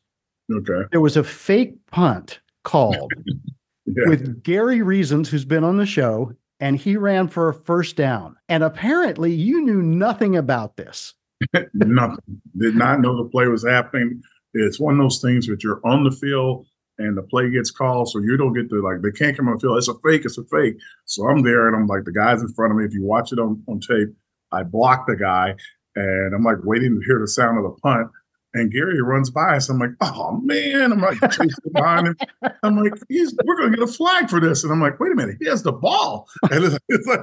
Okay. 0.52 0.88
There 0.90 1.00
was 1.00 1.16
a 1.16 1.24
fake 1.24 1.74
punt 1.90 2.40
called 2.64 3.12
yeah. 3.86 4.08
with 4.08 4.42
Gary 4.42 4.82
Reasons, 4.82 5.28
who's 5.28 5.44
been 5.44 5.64
on 5.64 5.76
the 5.76 5.86
show, 5.86 6.32
and 6.58 6.76
he 6.76 6.96
ran 6.96 7.28
for 7.28 7.48
a 7.48 7.54
first 7.54 7.96
down. 7.96 8.36
And 8.48 8.62
apparently, 8.62 9.32
you 9.32 9.62
knew 9.62 9.82
nothing 9.82 10.36
about 10.36 10.76
this. 10.76 11.14
nothing. 11.74 12.40
Did 12.58 12.74
not 12.74 13.00
know 13.00 13.16
the 13.16 13.30
play 13.30 13.46
was 13.46 13.66
happening. 13.66 14.22
It's 14.52 14.80
one 14.80 14.94
of 14.94 15.00
those 15.00 15.20
things 15.20 15.46
that 15.46 15.62
you're 15.62 15.80
on 15.84 16.04
the 16.04 16.10
field 16.10 16.66
and 16.98 17.16
the 17.16 17.22
play 17.22 17.50
gets 17.50 17.70
called, 17.70 18.10
so 18.10 18.18
you 18.18 18.36
don't 18.36 18.52
get 18.52 18.68
to 18.68 18.82
like 18.82 19.00
they 19.02 19.10
can't 19.10 19.36
come 19.36 19.48
on 19.48 19.54
the 19.54 19.60
field. 19.60 19.78
It's 19.78 19.88
a 19.88 19.94
fake. 20.04 20.24
It's 20.24 20.38
a 20.38 20.44
fake. 20.44 20.76
So 21.06 21.26
I'm 21.26 21.42
there 21.42 21.66
and 21.66 21.76
I'm 21.76 21.86
like 21.86 22.04
the 22.04 22.12
guys 22.12 22.42
in 22.42 22.52
front 22.52 22.72
of 22.72 22.78
me. 22.78 22.84
If 22.84 22.92
you 22.92 23.02
watch 23.02 23.32
it 23.32 23.38
on 23.38 23.62
on 23.68 23.80
tape, 23.80 24.08
I 24.52 24.62
block 24.64 25.06
the 25.06 25.16
guy 25.16 25.54
and 25.96 26.34
I'm 26.34 26.44
like 26.44 26.58
waiting 26.62 26.94
to 26.94 27.06
hear 27.06 27.18
the 27.18 27.28
sound 27.28 27.58
of 27.58 27.64
the 27.64 27.80
punt. 27.80 28.08
And 28.52 28.72
Gary 28.72 29.00
runs 29.00 29.30
by 29.30 29.56
us. 29.56 29.68
I'm 29.68 29.78
like, 29.78 29.90
oh 30.00 30.40
man. 30.42 30.92
I'm 30.92 31.00
like 31.00 31.20
chasing 31.30 31.72
behind 31.72 32.08
him. 32.08 32.16
I'm 32.62 32.76
like, 32.76 32.94
he's 33.08 33.34
we're 33.44 33.56
gonna 33.56 33.76
get 33.76 33.88
a 33.88 33.92
flag 33.92 34.28
for 34.28 34.40
this. 34.40 34.64
And 34.64 34.72
I'm 34.72 34.80
like, 34.80 34.98
wait 34.98 35.12
a 35.12 35.14
minute, 35.14 35.36
he 35.40 35.48
has 35.48 35.62
the 35.62 35.72
ball. 35.72 36.28
And 36.50 36.64
it's, 36.64 36.78
it's 36.88 37.06
like 37.06 37.20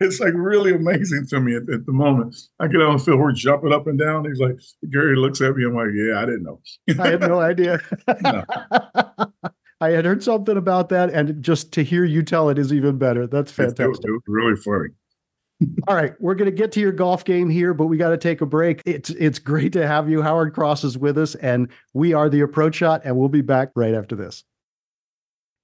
it's 0.00 0.20
like 0.20 0.34
really 0.34 0.72
amazing 0.74 1.26
to 1.28 1.40
me 1.40 1.56
at, 1.56 1.62
at, 1.62 1.86
the 1.86 1.92
moment. 1.92 2.36
I 2.60 2.68
get 2.68 2.82
on 2.82 2.96
the 2.96 3.02
field, 3.02 3.20
we're 3.20 3.32
jumping 3.32 3.72
up 3.72 3.86
and 3.86 3.98
down. 3.98 4.24
He's 4.24 4.38
like, 4.38 4.56
Gary 4.90 5.16
looks 5.16 5.40
at 5.40 5.56
me. 5.56 5.64
I'm 5.64 5.74
like, 5.74 5.88
yeah, 5.94 6.20
I 6.20 6.26
didn't 6.26 6.42
know. 6.42 6.60
I 7.02 7.08
had 7.08 7.20
no 7.20 7.40
idea. 7.40 7.80
no. 8.22 8.44
I 9.80 9.90
had 9.90 10.04
heard 10.04 10.22
something 10.22 10.56
about 10.56 10.90
that, 10.90 11.10
and 11.10 11.42
just 11.42 11.72
to 11.72 11.82
hear 11.82 12.04
you 12.04 12.22
tell 12.22 12.48
it 12.50 12.58
is 12.58 12.72
even 12.72 12.98
better. 12.98 13.26
That's 13.26 13.50
fantastic. 13.50 14.04
It 14.04 14.08
it 14.08 14.12
was 14.12 14.22
really 14.28 14.54
funny. 14.54 14.90
All 15.88 15.94
right, 15.94 16.14
we're 16.20 16.34
going 16.34 16.50
to 16.50 16.56
get 16.56 16.72
to 16.72 16.80
your 16.80 16.92
golf 16.92 17.24
game 17.24 17.50
here, 17.50 17.74
but 17.74 17.86
we 17.86 17.96
got 17.96 18.10
to 18.10 18.16
take 18.16 18.40
a 18.40 18.46
break. 18.46 18.80
It's 18.86 19.10
it's 19.10 19.38
great 19.38 19.72
to 19.74 19.86
have 19.86 20.08
you. 20.08 20.22
Howard 20.22 20.54
Cross 20.54 20.84
is 20.84 20.98
with 20.98 21.18
us, 21.18 21.34
and 21.36 21.68
we 21.92 22.12
are 22.12 22.28
the 22.28 22.40
Approach 22.40 22.76
Shot, 22.76 23.02
and 23.04 23.16
we'll 23.16 23.28
be 23.28 23.42
back 23.42 23.70
right 23.74 23.94
after 23.94 24.16
this. 24.16 24.44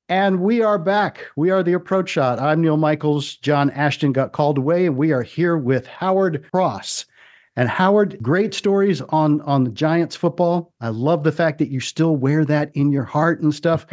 And 0.09 0.41
we 0.41 0.63
are 0.63 0.79
back. 0.79 1.27
We 1.37 1.51
are 1.51 1.63
the 1.63 1.75
Approach 1.75 2.11
Shot. 2.11 2.41
I'm 2.41 2.63
Neil 2.63 2.77
Michaels. 2.77 3.37
John 3.37 3.71
Ashton 3.71 4.13
got 4.13 4.33
called 4.33 4.59
away, 4.59 4.87
and 4.87 4.97
we 4.97 5.13
are 5.13 5.23
here 5.23 5.57
with 5.57 5.87
Howard 5.87 6.47
Cross. 6.51 7.07
And 7.57 7.69
Howard, 7.69 8.23
great 8.23 8.55
stories 8.55 9.01
on 9.01 9.41
on 9.43 9.65
the 9.65 9.71
Giants 9.71 10.17
football. 10.17 10.73
I 10.81 10.89
love 10.89 11.25
the 11.25 11.33
fact 11.33 11.59
that 11.59 11.71
you 11.71 11.81
still 11.81 12.17
wear 12.17 12.45
that 12.45 12.71
in 12.75 12.93
your 12.93 13.05
heart 13.05 13.43
and 13.43 13.55
stuff. 13.55 13.87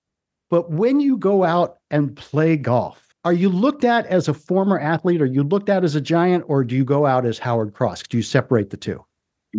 but 0.50 0.70
when 0.70 1.00
you 1.00 1.16
go 1.16 1.44
out 1.44 1.78
and 1.90 2.16
play 2.16 2.56
golf, 2.56 3.11
are 3.24 3.32
you 3.32 3.48
looked 3.48 3.84
at 3.84 4.06
as 4.06 4.28
a 4.28 4.34
former 4.34 4.78
athlete? 4.78 5.22
Are 5.22 5.26
you 5.26 5.42
looked 5.42 5.68
at 5.68 5.84
as 5.84 5.94
a 5.94 6.00
giant, 6.00 6.44
or 6.48 6.64
do 6.64 6.74
you 6.74 6.84
go 6.84 7.06
out 7.06 7.24
as 7.24 7.38
Howard 7.38 7.72
Cross? 7.72 8.04
Do 8.04 8.16
you 8.16 8.22
separate 8.22 8.70
the 8.70 8.76
two? 8.76 9.04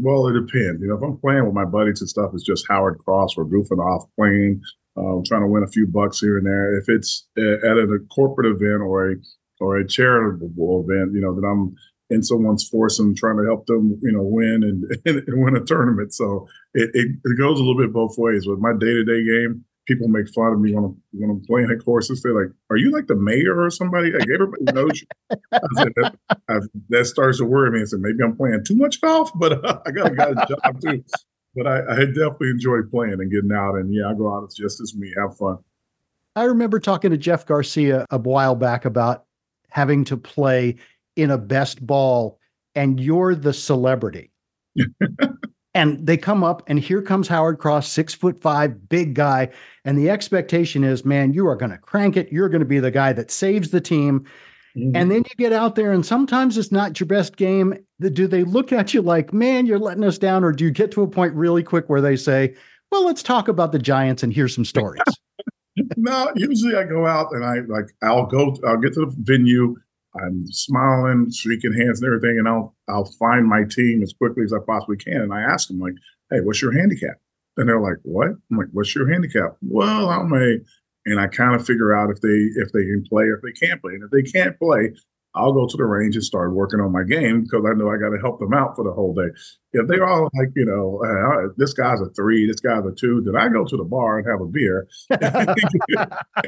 Well, 0.01 0.27
it 0.27 0.33
depends. 0.33 0.81
You 0.81 0.87
know, 0.87 0.97
if 0.97 1.03
I'm 1.03 1.17
playing 1.17 1.45
with 1.45 1.53
my 1.53 1.65
buddies 1.65 2.01
and 2.01 2.09
stuff, 2.09 2.31
it's 2.33 2.43
just 2.43 2.65
Howard 2.69 2.99
Cross. 2.99 3.37
We're 3.37 3.45
goofing 3.45 3.79
off, 3.79 4.09
playing, 4.17 4.61
uh, 4.97 5.21
trying 5.25 5.41
to 5.41 5.47
win 5.47 5.63
a 5.63 5.67
few 5.67 5.87
bucks 5.87 6.19
here 6.19 6.37
and 6.37 6.45
there. 6.45 6.77
If 6.77 6.89
it's 6.89 7.27
at 7.37 7.43
a 7.43 7.99
corporate 8.13 8.47
event 8.47 8.81
or 8.81 9.11
a 9.11 9.15
or 9.59 9.77
a 9.77 9.87
charitable 9.87 10.85
event, 10.85 11.13
you 11.13 11.21
know, 11.21 11.33
that 11.33 11.47
I'm 11.47 11.75
in 12.09 12.21
someone's 12.21 12.67
force 12.67 12.99
and 12.99 13.15
trying 13.15 13.37
to 13.37 13.45
help 13.45 13.65
them, 13.65 13.97
you 14.01 14.11
know, 14.11 14.23
win 14.23 14.63
and, 14.63 14.83
and, 15.05 15.23
and 15.27 15.43
win 15.43 15.55
a 15.55 15.63
tournament. 15.63 16.13
So 16.13 16.47
it, 16.73 16.89
it, 16.93 17.07
it 17.23 17.37
goes 17.37 17.59
a 17.59 17.63
little 17.63 17.77
bit 17.77 17.93
both 17.93 18.15
ways. 18.17 18.45
With 18.45 18.59
my 18.59 18.73
day 18.73 18.93
to 18.93 19.03
day 19.05 19.23
game, 19.23 19.63
people 19.85 20.07
make 20.07 20.29
fun 20.29 20.53
of 20.53 20.59
me 20.59 20.73
when 20.73 20.85
I'm 20.85 21.01
when 21.11 21.29
I'm 21.29 21.41
playing 21.41 21.69
at 21.71 21.83
courses. 21.83 22.21
They're 22.21 22.33
like, 22.33 22.51
"Are 22.69 22.77
you 22.77 22.91
like 22.91 23.07
the 23.07 23.15
mayor 23.15 23.61
or 23.61 23.69
somebody?" 23.69 24.11
Like 24.11 24.27
everybody 24.33 24.63
knows 24.71 25.01
you. 25.01 25.07
Said, 25.75 25.93
that, 25.97 26.15
I, 26.47 26.59
that, 26.89 27.05
starts 27.05 27.39
to 27.39 27.45
worry 27.45 27.71
me. 27.71 27.81
I 27.81 27.85
said, 27.85 27.99
maybe 27.99 28.23
I'm 28.23 28.35
playing 28.35 28.63
too 28.65 28.75
much 28.75 29.01
golf, 29.01 29.31
but 29.35 29.63
uh, 29.65 29.79
I 29.85 29.91
got 29.91 30.11
a, 30.11 30.15
got 30.15 30.31
a 30.31 30.35
job 30.47 30.81
too. 30.81 31.03
But 31.55 31.67
I, 31.67 31.79
I 31.79 32.05
definitely 32.05 32.49
enjoy 32.49 32.77
playing 32.89 33.13
and 33.13 33.31
getting 33.31 33.51
out. 33.51 33.75
And 33.75 33.93
yeah, 33.93 34.09
I 34.09 34.13
go 34.13 34.33
out 34.33 34.51
just 34.55 34.81
as 34.81 34.95
me, 34.95 35.13
have 35.17 35.37
fun. 35.37 35.57
I 36.35 36.45
remember 36.45 36.79
talking 36.79 37.11
to 37.11 37.17
Jeff 37.17 37.45
Garcia 37.45 38.05
a 38.09 38.17
while 38.17 38.55
back 38.55 38.85
about 38.85 39.25
having 39.69 40.03
to 40.05 40.17
play 40.17 40.77
in 41.15 41.29
a 41.29 41.37
best 41.37 41.85
ball, 41.85 42.39
and 42.75 42.99
you're 42.99 43.35
the 43.35 43.53
celebrity. 43.53 44.31
and 45.75 46.05
they 46.05 46.17
come 46.17 46.43
up 46.43 46.61
and 46.67 46.79
here 46.79 47.01
comes 47.01 47.27
howard 47.27 47.59
cross 47.59 47.87
six 47.87 48.13
foot 48.13 48.41
five 48.41 48.89
big 48.89 49.13
guy 49.13 49.49
and 49.85 49.97
the 49.97 50.09
expectation 50.09 50.83
is 50.83 51.05
man 51.05 51.33
you 51.33 51.47
are 51.47 51.55
going 51.55 51.71
to 51.71 51.77
crank 51.77 52.17
it 52.17 52.31
you're 52.31 52.49
going 52.49 52.59
to 52.59 52.65
be 52.65 52.79
the 52.79 52.91
guy 52.91 53.13
that 53.13 53.31
saves 53.31 53.71
the 53.71 53.81
team 53.81 54.25
Mm-hmm. 54.75 54.95
And 54.95 55.11
then 55.11 55.17
you 55.17 55.35
get 55.37 55.53
out 55.53 55.75
there, 55.75 55.91
and 55.91 56.05
sometimes 56.05 56.57
it's 56.57 56.71
not 56.71 56.99
your 56.99 57.07
best 57.07 57.37
game. 57.37 57.75
Do 57.99 58.27
they 58.27 58.43
look 58.43 58.71
at 58.73 58.93
you 58.93 59.01
like, 59.01 59.31
man, 59.31 59.65
you're 59.65 59.79
letting 59.79 60.03
us 60.03 60.17
down? 60.17 60.43
Or 60.43 60.51
do 60.51 60.63
you 60.63 60.71
get 60.71 60.91
to 60.93 61.03
a 61.03 61.07
point 61.07 61.33
really 61.35 61.61
quick 61.61 61.89
where 61.89 62.01
they 62.01 62.15
say, 62.15 62.55
well, 62.91 63.05
let's 63.05 63.21
talk 63.21 63.47
about 63.47 63.71
the 63.71 63.79
Giants 63.79 64.23
and 64.23 64.33
hear 64.33 64.47
some 64.47 64.65
stories? 64.65 65.01
no, 65.97 66.31
usually 66.35 66.75
I 66.75 66.85
go 66.85 67.05
out 67.05 67.27
and 67.31 67.45
I 67.45 67.59
like, 67.67 67.85
I'll 68.01 68.25
go, 68.25 68.55
I'll 68.67 68.77
get 68.77 68.93
to 68.93 69.01
the 69.01 69.15
venue. 69.19 69.75
I'm 70.21 70.45
smiling, 70.47 71.31
shaking 71.31 71.73
hands 71.73 72.01
and 72.01 72.07
everything, 72.07 72.37
and 72.39 72.47
I'll 72.47 72.75
I'll 72.87 73.05
find 73.19 73.47
my 73.47 73.63
team 73.69 74.03
as 74.03 74.13
quickly 74.13 74.43
as 74.43 74.53
I 74.53 74.59
possibly 74.65 74.97
can. 74.97 75.21
And 75.21 75.33
I 75.33 75.41
ask 75.41 75.67
them 75.67 75.79
like, 75.79 75.95
"Hey, 76.29 76.41
what's 76.41 76.61
your 76.61 76.71
handicap?" 76.77 77.15
And 77.57 77.67
they're 77.67 77.81
like, 77.81 77.97
"What?" 78.03 78.29
I'm 78.29 78.57
like, 78.57 78.69
"What's 78.71 78.95
your 78.95 79.11
handicap?" 79.11 79.57
Well, 79.61 80.09
I'm 80.09 80.31
a 80.33 80.57
and 81.05 81.19
I 81.19 81.27
kind 81.27 81.55
of 81.55 81.65
figure 81.65 81.95
out 81.95 82.09
if 82.11 82.21
they 82.21 82.29
if 82.29 82.71
they 82.71 82.83
can 82.83 83.03
play 83.09 83.25
or 83.25 83.35
if 83.35 83.41
they 83.41 83.51
can't 83.67 83.81
play. 83.81 83.93
And 83.93 84.03
if 84.03 84.11
they 84.11 84.23
can't 84.23 84.57
play, 84.57 84.93
I'll 85.35 85.53
go 85.53 85.65
to 85.65 85.77
the 85.77 85.85
range 85.85 86.15
and 86.15 86.23
start 86.23 86.53
working 86.53 86.79
on 86.79 86.91
my 86.91 87.03
game 87.03 87.43
because 87.43 87.63
I 87.67 87.73
know 87.73 87.89
I 87.89 87.97
got 87.97 88.09
to 88.09 88.19
help 88.21 88.39
them 88.39 88.53
out 88.53 88.75
for 88.75 88.83
the 88.83 88.91
whole 88.91 89.13
day. 89.13 89.29
If 89.73 89.87
they're 89.87 90.07
all 90.07 90.29
like, 90.37 90.49
you 90.55 90.65
know, 90.65 91.01
uh, 91.03 91.53
this 91.57 91.73
guy's 91.73 92.01
a 92.01 92.09
three, 92.09 92.45
this 92.45 92.59
guy's 92.59 92.85
a 92.85 92.91
two, 92.91 93.21
then 93.25 93.35
I 93.35 93.49
go 93.49 93.65
to 93.65 93.77
the 93.77 93.83
bar 93.83 94.19
and 94.19 94.27
have 94.27 94.41
a 94.41 94.45
beer 94.45 94.87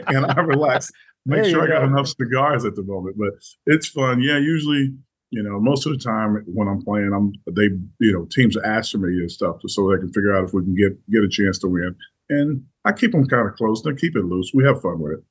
and 0.07 0.25
I 0.25 0.39
relax. 0.41 0.91
Make 1.25 1.43
there 1.43 1.51
sure 1.51 1.63
I 1.63 1.67
got 1.67 1.79
go. 1.79 1.87
enough 1.87 2.07
cigars 2.07 2.65
at 2.65 2.75
the 2.75 2.83
moment, 2.83 3.17
but 3.17 3.29
it's 3.65 3.87
fun. 3.87 4.21
Yeah, 4.21 4.37
usually, 4.37 4.93
you 5.31 5.41
know, 5.41 5.59
most 5.59 5.87
of 5.87 5.91
the 5.91 5.97
time 5.97 6.43
when 6.45 6.67
I'm 6.67 6.83
playing, 6.83 7.11
I'm 7.15 7.33
they, 7.51 7.69
you 7.99 8.13
know, 8.13 8.27
teams 8.29 8.55
ask 8.57 8.91
for 8.91 8.99
me 8.99 9.09
and 9.17 9.31
stuff 9.31 9.57
so 9.65 9.89
they 9.89 9.97
can 9.97 10.13
figure 10.13 10.35
out 10.37 10.43
if 10.45 10.53
we 10.53 10.61
can 10.61 10.75
get 10.75 10.93
get 11.09 11.23
a 11.23 11.27
chance 11.27 11.57
to 11.59 11.67
win. 11.67 11.95
And 12.29 12.63
I 12.85 12.91
keep 12.91 13.11
them 13.11 13.27
kind 13.27 13.47
of 13.47 13.55
close. 13.55 13.81
They 13.81 13.95
keep 13.95 14.15
it 14.15 14.25
loose. 14.25 14.51
We 14.53 14.63
have 14.65 14.81
fun 14.81 14.99
with 14.99 15.13
it. 15.13 15.23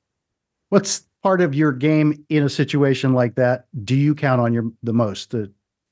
What's 0.70 1.04
part 1.24 1.40
of 1.40 1.54
your 1.54 1.72
game 1.72 2.24
in 2.28 2.44
a 2.44 2.48
situation 2.48 3.14
like 3.14 3.34
that? 3.36 3.64
Do 3.82 3.96
you 3.96 4.14
count 4.14 4.40
on 4.40 4.52
your 4.52 4.70
the 4.84 4.92
most? 4.92 5.30
The 5.30 5.50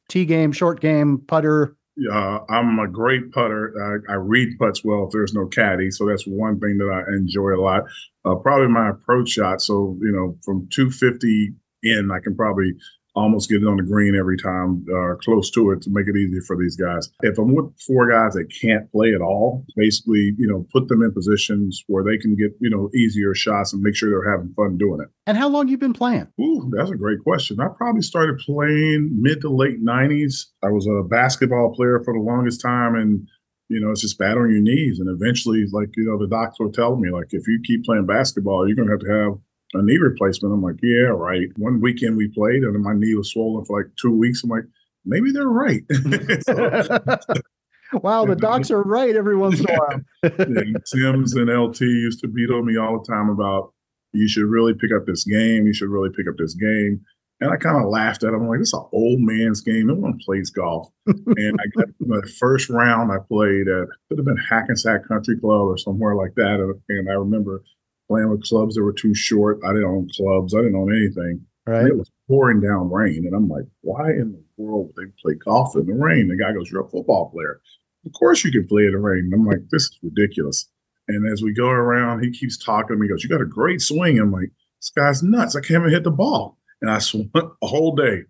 tee 0.09 0.27
game, 0.27 0.53
short 0.53 0.81
game, 0.81 1.19
putter? 1.27 1.75
Uh, 2.11 2.39
I'm 2.49 2.79
a 2.79 2.87
great 2.87 3.33
putter. 3.33 4.03
I, 4.09 4.13
I, 4.13 4.17
read 4.17 4.59
putts 4.59 4.83
well 4.83 5.05
if 5.05 5.11
there's 5.11 5.35
no 5.35 5.47
caddy, 5.47 5.91
so 5.91 6.07
that's 6.07 6.27
one 6.27 6.59
thing 6.59 6.79
that 6.79 6.91
I 6.91 7.13
enjoy 7.13 7.51
a 7.51 7.61
lot. 7.61 7.83
Uh, 8.25 8.35
probably 8.37 8.69
my 8.69 8.91
approach 8.91 9.31
shot. 9.31 9.61
So 9.61 9.99
you 10.01 10.13
know, 10.13 10.39
from 10.45 10.69
250 10.73 11.53
in, 11.83 12.11
I 12.11 12.21
can 12.21 12.37
probably 12.37 12.75
almost 13.15 13.49
get 13.49 13.63
it 13.63 13.67
on 13.67 13.77
the 13.77 13.83
green 13.83 14.15
every 14.15 14.37
time, 14.39 14.85
uh, 14.93 15.15
close 15.17 15.51
to 15.51 15.71
it 15.71 15.83
to 15.83 15.91
make 15.91 16.07
it 16.09 16.17
easier 16.17 16.41
for 16.43 16.57
these 16.57 16.77
guys. 16.77 17.11
If 17.21 17.39
I'm 17.39 17.55
with 17.55 17.73
four 17.87 18.11
guys 18.11 18.35
that 18.35 18.53
can't 18.61 18.91
play 18.91 19.15
at 19.15 19.21
all, 19.21 19.65
basically, 19.77 20.35
you 20.39 20.47
know, 20.47 20.67
put 20.73 20.89
them 20.89 21.03
in 21.03 21.13
positions 21.13 21.85
where 21.87 22.05
they 22.05 22.17
can 22.17 22.35
get, 22.37 22.53
you 22.61 22.71
know, 22.71 22.91
easier 22.95 23.35
shots 23.35 23.73
and 23.73 23.83
make 23.83 23.95
sure 23.95 24.11
they're 24.11 24.33
having 24.33 24.53
fun 24.55 24.79
doing 24.79 25.01
it. 25.03 25.09
And 25.27 25.37
how 25.37 25.49
long 25.49 25.69
you 25.69 25.77
been 25.77 25.93
playing? 25.93 26.29
Ooh, 26.41 26.71
that's 26.75 26.91
a 26.91 26.97
great 26.97 27.21
question. 27.23 27.61
I 27.61 27.69
probably 27.77 28.03
started 28.03 28.39
playing 28.39 29.11
mid 29.21 29.41
to 29.43 29.51
late 29.51 29.85
90s. 29.85 30.47
I 30.63 30.69
was 30.69 30.87
a 30.87 31.03
basketball 31.03 31.75
player 31.75 32.01
for 32.05 32.15
the 32.15 32.21
longest 32.21 32.61
time 32.61 32.95
and 32.95 33.29
you 33.69 33.81
know, 33.81 33.91
it's 33.91 34.03
just 34.03 34.19
bad 34.19 34.37
on 34.37 34.51
your 34.51 34.61
knees. 34.61 35.01
And 35.01 35.09
eventually, 35.09 35.65
like, 35.73 35.97
you 35.97 36.05
know, 36.05 36.19
the 36.19 36.29
doctor 36.29 36.65
will 36.65 36.73
tell 36.73 36.97
me, 36.97 37.11
like, 37.11 37.29
if 37.31 37.49
you 37.49 37.59
keep 37.65 37.87
playing 37.87 38.05
basketball, 38.05 38.69
you're 38.69 38.77
going 38.77 38.89
to 38.89 38.93
have 38.93 39.01
to 39.01 39.11
have 39.11 39.39
a 39.75 39.83
knee 39.83 39.99
replacement. 39.99 40.53
I'm 40.53 40.63
like, 40.63 40.77
yeah, 40.83 41.07
right. 41.07 41.49
One 41.57 41.81
weekend 41.81 42.17
we 42.17 42.29
played 42.29 42.63
and 42.63 42.83
my 42.83 42.95
knee 42.95 43.15
was 43.15 43.31
swollen 43.31 43.65
for 43.65 43.81
like 43.81 43.91
two 44.01 44.17
weeks. 44.17 44.43
I'm 44.45 44.51
like, 44.51 44.65
maybe 45.05 45.33
they're 45.33 45.49
right. 45.49 45.83
wow, 47.93 48.25
the 48.25 48.37
docs 48.37 48.71
are 48.71 48.83
right 48.83 49.15
every 49.15 49.37
once 49.37 49.61
in 49.61 49.67
a 49.69 49.79
while. 49.79 50.01
Tim's 50.93 51.35
and 51.35 51.51
LT 51.51 51.81
used 51.81 52.21
to 52.21 52.29
beat 52.29 52.51
on 52.51 52.67
me 52.67 52.77
all 52.77 52.99
the 52.99 53.13
time 53.13 53.29
about 53.29 53.73
you 54.13 54.29
should 54.29 54.47
really 54.47 54.75
pick 54.75 54.91
up 54.95 55.07
this 55.07 55.25
game. 55.25 55.67
You 55.67 55.75
should 55.75 55.89
really 55.89 56.11
pick 56.15 56.29
up 56.29 56.35
this 56.39 56.55
game. 56.55 57.01
And 57.41 57.51
I 57.51 57.57
kind 57.57 57.77
of 57.77 57.91
laughed 57.91 58.23
at 58.23 58.29
him. 58.29 58.43
I'm 58.43 58.49
like, 58.49 58.61
this 58.61 58.69
is 58.69 58.75
an 58.75 58.87
old 58.93 59.19
man's 59.19 59.63
game. 59.63 59.89
No 59.89 59.95
one 59.95 60.17
plays 60.25 60.51
golf. 60.51 60.89
and 61.07 61.59
I 61.61 61.67
got 61.77 61.89
the 61.99 62.33
first 62.39 62.71
round 62.71 63.11
I 63.11 63.17
played 63.27 63.67
at, 63.67 63.89
could 64.09 64.19
have 64.19 64.27
been 64.27 64.37
Hackensack 64.37 65.09
Country 65.09 65.41
Club 65.41 65.63
or 65.63 65.77
somewhere 65.77 66.15
like 66.15 66.37
that. 66.37 66.79
And 66.89 67.11
I 67.11 67.15
remember 67.15 67.65
playing 68.13 68.31
with 68.31 68.45
clubs 68.45 68.75
that 68.75 68.83
were 68.83 68.93
too 68.93 69.15
short. 69.15 69.61
I 69.65 69.73
didn't 69.73 69.89
own 69.89 70.09
clubs. 70.15 70.55
I 70.55 70.59
didn't 70.59 70.77
own 70.77 70.95
anything. 70.95 71.47
Right. 71.67 71.81
And 71.81 71.89
it 71.89 71.97
was 71.97 72.11
pouring 72.29 72.61
down 72.61 72.91
rain. 72.91 73.25
And 73.25 73.35
I'm 73.35 73.49
like, 73.49 73.65
why 73.81 74.11
in 74.11 74.33
the 74.33 74.43
world 74.57 74.91
would 74.95 75.07
they 75.07 75.13
play 75.23 75.35
golf 75.35 75.77
in 75.77 75.87
the 75.87 75.95
rain? 75.95 76.29
The 76.29 76.37
guy 76.37 76.53
goes, 76.53 76.71
You're 76.71 76.85
a 76.85 76.91
football 76.91 77.31
player. 77.31 77.61
Of 78.05 78.13
course 78.13 78.45
you 78.45 78.51
can 78.51 78.67
play 78.67 78.85
in 78.85 78.93
the 78.93 78.99
rain. 78.99 79.31
And 79.33 79.35
I'm 79.35 79.47
like, 79.47 79.69
this 79.71 79.85
is 79.85 79.99
ridiculous. 80.03 80.69
And 81.09 81.33
as 81.33 81.43
we 81.43 81.55
go 81.55 81.69
around, 81.69 82.23
he 82.23 82.31
keeps 82.31 82.59
talking 82.59 82.97
to 82.97 83.01
me. 83.01 83.07
He 83.07 83.11
goes, 83.11 83.23
You 83.23 83.31
got 83.31 83.41
a 83.41 83.47
great 83.47 83.81
swing. 83.81 84.19
I'm 84.19 84.33
like, 84.33 84.51
this 84.81 84.91
guy's 84.91 85.23
nuts. 85.23 85.57
I 85.57 85.61
can't 85.61 85.83
even 85.83 85.91
hit 85.91 86.05
the 86.05 86.11
ball. 86.11 86.59
And 86.81 86.91
I 86.91 86.99
swung 86.99 87.31
a 87.35 87.67
whole 87.67 87.95
day. 87.95 88.23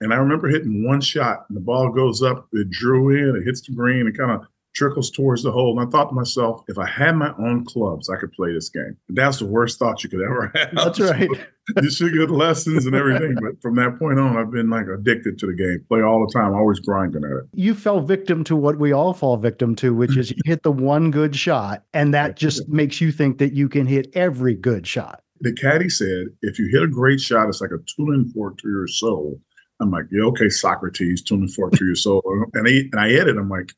And 0.00 0.12
I 0.12 0.16
remember 0.16 0.48
hitting 0.48 0.86
one 0.86 1.00
shot, 1.00 1.46
and 1.48 1.56
the 1.56 1.62
ball 1.62 1.90
goes 1.90 2.20
up, 2.20 2.48
it 2.52 2.68
drew 2.68 3.10
in, 3.10 3.36
it 3.36 3.46
hits 3.46 3.62
the 3.62 3.72
green, 3.72 4.06
it 4.06 4.18
kind 4.18 4.32
of 4.32 4.42
trickles 4.74 5.10
towards 5.10 5.42
the 5.42 5.52
hole. 5.52 5.78
And 5.78 5.86
I 5.86 5.90
thought 5.90 6.08
to 6.08 6.14
myself, 6.14 6.62
if 6.68 6.78
I 6.78 6.86
had 6.86 7.16
my 7.16 7.32
own 7.38 7.64
clubs, 7.64 8.10
I 8.10 8.16
could 8.16 8.32
play 8.32 8.52
this 8.52 8.68
game. 8.68 8.96
That's 9.08 9.38
the 9.38 9.46
worst 9.46 9.78
thought 9.78 10.02
you 10.02 10.10
could 10.10 10.20
ever 10.20 10.52
have. 10.54 10.74
That's 10.74 11.00
right. 11.00 11.28
you 11.82 11.90
should 11.90 12.12
get 12.12 12.30
lessons 12.30 12.84
and 12.84 12.94
everything. 12.94 13.36
But 13.40 13.62
from 13.62 13.76
that 13.76 13.98
point 13.98 14.18
on, 14.18 14.36
I've 14.36 14.50
been 14.50 14.68
like 14.68 14.86
addicted 14.86 15.38
to 15.38 15.46
the 15.46 15.54
game. 15.54 15.84
Play 15.88 16.02
all 16.02 16.26
the 16.26 16.32
time, 16.32 16.54
always 16.54 16.80
grinding 16.80 17.24
at 17.24 17.30
it. 17.30 17.44
You 17.54 17.74
fell 17.74 18.00
victim 18.00 18.44
to 18.44 18.56
what 18.56 18.78
we 18.78 18.92
all 18.92 19.14
fall 19.14 19.36
victim 19.36 19.74
to, 19.76 19.94
which 19.94 20.16
is 20.16 20.30
you 20.30 20.42
hit 20.44 20.62
the 20.62 20.72
one 20.72 21.10
good 21.10 21.34
shot, 21.36 21.84
and 21.94 22.12
that 22.12 22.36
just 22.36 22.68
makes 22.68 23.00
you 23.00 23.12
think 23.12 23.38
that 23.38 23.52
you 23.52 23.68
can 23.68 23.86
hit 23.86 24.08
every 24.14 24.54
good 24.54 24.86
shot. 24.86 25.20
The 25.40 25.52
caddy 25.52 25.88
said, 25.88 26.26
if 26.42 26.58
you 26.58 26.68
hit 26.68 26.82
a 26.82 26.88
great 26.88 27.20
shot, 27.20 27.48
it's 27.48 27.60
like 27.60 27.70
a 27.70 27.82
tuning 27.96 28.28
fork 28.30 28.58
to 28.58 28.68
your 28.68 28.86
soul. 28.86 29.40
I'm 29.80 29.90
like, 29.90 30.04
yeah, 30.10 30.22
okay, 30.26 30.48
Socrates, 30.48 31.22
tuning 31.22 31.48
fork 31.48 31.72
to 31.72 31.84
your 31.84 31.96
soul. 31.96 32.22
And 32.54 32.66
I, 32.66 32.70
and 32.70 32.94
I 33.00 33.10
edit, 33.10 33.36
I'm 33.36 33.48
like, 33.48 33.72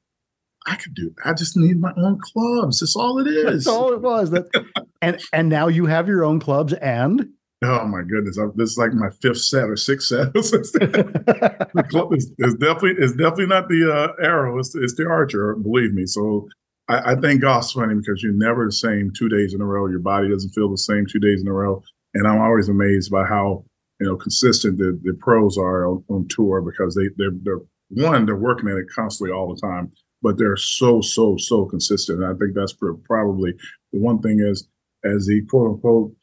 I 0.66 0.74
could 0.76 0.94
do. 0.94 1.14
I 1.24 1.32
just 1.32 1.56
need 1.56 1.80
my 1.80 1.92
own 1.96 2.18
clubs. 2.20 2.80
That's 2.80 2.96
all 2.96 3.18
it 3.18 3.28
is. 3.28 3.64
That's 3.64 3.66
all 3.68 3.92
it 3.92 4.00
was. 4.00 4.30
That, 4.30 4.46
and 5.02 5.20
and 5.32 5.48
now 5.48 5.68
you 5.68 5.86
have 5.86 6.08
your 6.08 6.24
own 6.24 6.40
clubs. 6.40 6.72
And 6.74 7.28
oh 7.62 7.86
my 7.86 8.02
goodness, 8.02 8.38
I, 8.38 8.46
this 8.54 8.70
is 8.70 8.78
like 8.78 8.92
my 8.92 9.10
fifth 9.22 9.40
set 9.40 9.68
or 9.68 9.76
sixth 9.76 10.08
set. 10.08 10.32
the 10.32 11.86
club 11.88 12.12
is, 12.12 12.32
is, 12.38 12.54
definitely 12.54 13.02
is 13.02 13.12
definitely 13.12 13.46
not 13.46 13.68
the 13.68 13.92
uh, 13.92 14.24
arrow. 14.24 14.58
It's, 14.58 14.74
it's 14.74 14.96
the 14.96 15.06
archer. 15.06 15.54
Believe 15.54 15.92
me. 15.92 16.04
So 16.06 16.48
I, 16.88 17.12
I 17.12 17.14
think 17.14 17.42
golf's 17.42 17.72
funny 17.72 17.94
because 17.94 18.22
you're 18.22 18.32
never 18.32 18.66
the 18.66 18.72
same 18.72 19.12
two 19.16 19.28
days 19.28 19.54
in 19.54 19.60
a 19.60 19.64
row. 19.66 19.86
Your 19.86 20.00
body 20.00 20.28
doesn't 20.28 20.50
feel 20.50 20.70
the 20.70 20.78
same 20.78 21.06
two 21.10 21.20
days 21.20 21.42
in 21.42 21.48
a 21.48 21.52
row. 21.52 21.82
And 22.14 22.26
I'm 22.26 22.40
always 22.40 22.68
amazed 22.68 23.10
by 23.10 23.24
how 23.24 23.64
you 24.00 24.06
know 24.06 24.16
consistent 24.16 24.78
the, 24.78 24.98
the 25.02 25.14
pros 25.14 25.56
are 25.56 25.86
on, 25.86 26.04
on 26.08 26.26
tour 26.28 26.60
because 26.60 26.96
they 26.96 27.08
they're, 27.16 27.30
they're 27.42 27.60
one 27.88 28.26
they're 28.26 28.34
working 28.34 28.68
at 28.68 28.76
it 28.76 28.86
constantly 28.92 29.32
all 29.32 29.54
the 29.54 29.60
time 29.60 29.92
but 30.26 30.38
they're 30.38 30.56
so 30.56 31.00
so 31.00 31.36
so 31.36 31.66
consistent. 31.66 32.20
And 32.20 32.34
I 32.34 32.36
think 32.36 32.52
that's 32.52 32.74
probably 33.04 33.52
the 33.92 34.00
one 34.00 34.20
thing 34.20 34.40
is 34.40 34.66
as 35.04 35.26
the 35.26 35.40
quote 35.42 35.74
unquote 35.74 36.16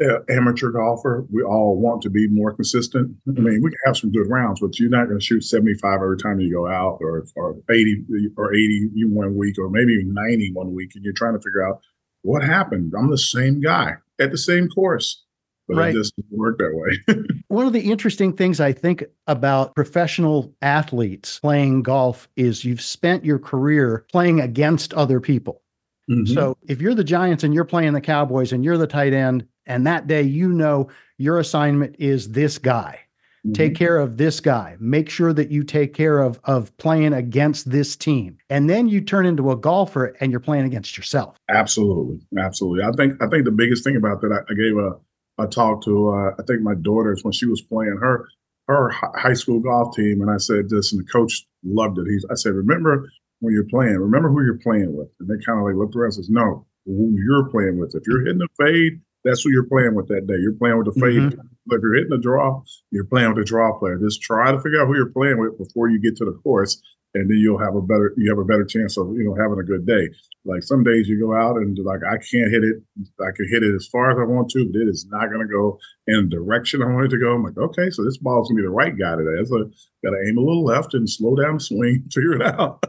uh, 0.00 0.20
amateur 0.28 0.70
golfer, 0.70 1.26
we 1.32 1.42
all 1.42 1.76
want 1.76 2.00
to 2.02 2.10
be 2.10 2.28
more 2.28 2.52
consistent. 2.52 3.10
I 3.28 3.32
mean, 3.32 3.60
we 3.60 3.70
can 3.70 3.78
have 3.86 3.96
some 3.96 4.12
good 4.12 4.30
rounds, 4.30 4.60
but 4.60 4.78
you're 4.78 4.88
not 4.88 5.08
going 5.08 5.18
to 5.18 5.24
shoot 5.24 5.42
75 5.42 5.94
every 6.00 6.16
time 6.16 6.38
you 6.38 6.52
go 6.52 6.68
out, 6.68 6.98
or 7.00 7.24
or 7.34 7.56
80 7.68 8.04
or 8.36 8.54
80 8.54 8.90
one 9.06 9.36
week, 9.36 9.58
or 9.58 9.68
maybe 9.68 9.94
even 9.94 10.14
90 10.14 10.52
one 10.52 10.72
week, 10.72 10.92
and 10.94 11.04
you're 11.04 11.12
trying 11.12 11.34
to 11.34 11.42
figure 11.42 11.66
out 11.66 11.80
what 12.22 12.44
happened. 12.44 12.94
I'm 12.96 13.10
the 13.10 13.18
same 13.18 13.60
guy 13.60 13.94
at 14.20 14.30
the 14.30 14.38
same 14.38 14.68
course 14.68 15.24
but 15.70 15.78
right. 15.78 15.94
it 15.94 15.98
just 15.98 16.16
doesn't 16.16 16.36
work 16.36 16.58
that 16.58 16.72
way. 16.74 17.16
One 17.48 17.64
of 17.64 17.72
the 17.72 17.80
interesting 17.80 18.36
things 18.36 18.60
I 18.60 18.72
think 18.72 19.04
about 19.28 19.74
professional 19.76 20.52
athletes 20.62 21.38
playing 21.38 21.84
golf 21.84 22.28
is 22.34 22.64
you've 22.64 22.80
spent 22.80 23.24
your 23.24 23.38
career 23.38 24.04
playing 24.10 24.40
against 24.40 24.92
other 24.94 25.20
people. 25.20 25.62
Mm-hmm. 26.10 26.34
So 26.34 26.56
if 26.68 26.80
you're 26.80 26.94
the 26.94 27.04
Giants 27.04 27.44
and 27.44 27.54
you're 27.54 27.64
playing 27.64 27.92
the 27.92 28.00
Cowboys 28.00 28.52
and 28.52 28.64
you're 28.64 28.78
the 28.78 28.88
tight 28.88 29.12
end, 29.12 29.46
and 29.66 29.86
that 29.86 30.08
day 30.08 30.22
you 30.22 30.48
know 30.48 30.88
your 31.18 31.38
assignment 31.38 31.94
is 32.00 32.32
this 32.32 32.58
guy. 32.58 32.98
Mm-hmm. 33.46 33.52
Take 33.52 33.76
care 33.76 33.96
of 33.96 34.16
this 34.16 34.40
guy. 34.40 34.76
Make 34.80 35.08
sure 35.08 35.32
that 35.32 35.52
you 35.52 35.62
take 35.62 35.94
care 35.94 36.18
of 36.18 36.40
of 36.44 36.76
playing 36.78 37.12
against 37.12 37.70
this 37.70 37.94
team. 37.94 38.38
And 38.50 38.68
then 38.68 38.88
you 38.88 39.00
turn 39.00 39.24
into 39.24 39.52
a 39.52 39.56
golfer 39.56 40.16
and 40.20 40.32
you're 40.32 40.40
playing 40.40 40.64
against 40.64 40.96
yourself. 40.96 41.36
Absolutely. 41.48 42.18
Absolutely. 42.38 42.84
I 42.84 42.90
think 42.96 43.22
I 43.22 43.28
think 43.28 43.44
the 43.44 43.52
biggest 43.52 43.84
thing 43.84 43.94
about 43.94 44.20
that 44.22 44.32
I, 44.32 44.52
I 44.52 44.56
gave 44.56 44.76
a 44.76 44.98
I 45.40 45.46
talked 45.46 45.84
to 45.84 46.10
uh, 46.10 46.30
I 46.38 46.42
think 46.46 46.62
my 46.62 46.74
daughters 46.74 47.24
when 47.24 47.32
she 47.32 47.46
was 47.46 47.62
playing 47.62 47.98
her 48.00 48.28
her 48.68 48.90
high 48.90 49.34
school 49.34 49.60
golf 49.60 49.96
team, 49.96 50.20
and 50.20 50.30
I 50.30 50.36
said 50.36 50.68
this, 50.68 50.92
and 50.92 51.00
the 51.00 51.10
coach 51.10 51.44
loved 51.64 51.98
it. 51.98 52.06
He's 52.08 52.24
I 52.30 52.34
said, 52.34 52.54
remember 52.54 53.10
when 53.40 53.54
you're 53.54 53.64
playing, 53.64 53.96
remember 53.96 54.30
who 54.30 54.44
you're 54.44 54.58
playing 54.58 54.96
with, 54.96 55.08
and 55.18 55.28
they 55.28 55.42
kind 55.44 55.58
of 55.58 55.64
like 55.64 55.74
looked 55.74 55.96
around 55.96 56.06
and 56.06 56.14
says, 56.14 56.30
no, 56.30 56.66
who 56.86 57.16
you're 57.16 57.48
playing 57.50 57.78
with. 57.78 57.94
If 57.94 58.04
you're 58.06 58.24
hitting 58.24 58.42
a 58.42 58.62
fade, 58.62 59.00
that's 59.24 59.42
who 59.42 59.50
you're 59.50 59.64
playing 59.66 59.94
with 59.94 60.08
that 60.08 60.26
day. 60.26 60.36
You're 60.38 60.52
playing 60.52 60.78
with 60.78 60.94
the 60.94 61.00
fade. 61.00 61.34
Mm-hmm. 61.34 61.72
If 61.72 61.82
you're 61.82 61.94
hitting 61.94 62.12
a 62.12 62.20
draw, 62.20 62.62
you're 62.90 63.04
playing 63.04 63.28
with 63.28 63.38
the 63.38 63.44
draw 63.44 63.78
player. 63.78 63.98
Just 63.98 64.22
try 64.22 64.50
to 64.52 64.60
figure 64.60 64.80
out 64.80 64.86
who 64.86 64.96
you're 64.96 65.10
playing 65.10 65.38
with 65.38 65.58
before 65.58 65.88
you 65.88 66.00
get 66.00 66.16
to 66.16 66.24
the 66.24 66.38
course, 66.42 66.80
and 67.14 67.30
then 67.30 67.38
you'll 67.38 67.58
have 67.58 67.74
a 67.74 67.82
better 67.82 68.14
you 68.16 68.30
have 68.30 68.38
a 68.38 68.44
better 68.44 68.64
chance 68.64 68.96
of 68.96 69.08
you 69.16 69.24
know 69.24 69.34
having 69.34 69.58
a 69.58 69.64
good 69.64 69.86
day. 69.86 70.08
Like 70.44 70.62
some 70.62 70.82
days 70.82 71.06
you 71.06 71.20
go 71.20 71.34
out 71.34 71.56
and 71.56 71.78
like 71.84 72.00
I 72.08 72.16
can't 72.16 72.50
hit 72.50 72.64
it, 72.64 72.76
I 73.20 73.30
can 73.36 73.46
hit 73.50 73.62
it 73.62 73.74
as 73.74 73.86
far 73.86 74.10
as 74.10 74.18
I 74.18 74.24
want 74.24 74.50
to, 74.50 74.64
but 74.72 74.80
it 74.80 74.88
is 74.88 75.06
not 75.10 75.28
going 75.28 75.46
to 75.46 75.52
go 75.52 75.78
in 76.06 76.28
the 76.28 76.36
direction 76.36 76.82
I 76.82 76.86
want 76.86 77.06
it 77.06 77.08
to 77.10 77.18
go. 77.18 77.34
I'm 77.34 77.44
like, 77.44 77.58
okay, 77.58 77.90
so 77.90 78.04
this 78.04 78.16
ball's 78.16 78.48
gonna 78.48 78.62
be 78.62 78.62
the 78.62 78.70
right 78.70 78.96
guy 78.96 79.16
today. 79.16 79.44
So 79.44 79.58
got 80.02 80.10
to 80.10 80.24
aim 80.26 80.38
a 80.38 80.40
little 80.40 80.64
left 80.64 80.94
and 80.94 81.08
slow 81.08 81.36
down 81.36 81.54
the 81.54 81.60
swing, 81.60 82.04
figure 82.12 82.34
it 82.34 82.42
out. 82.42 82.82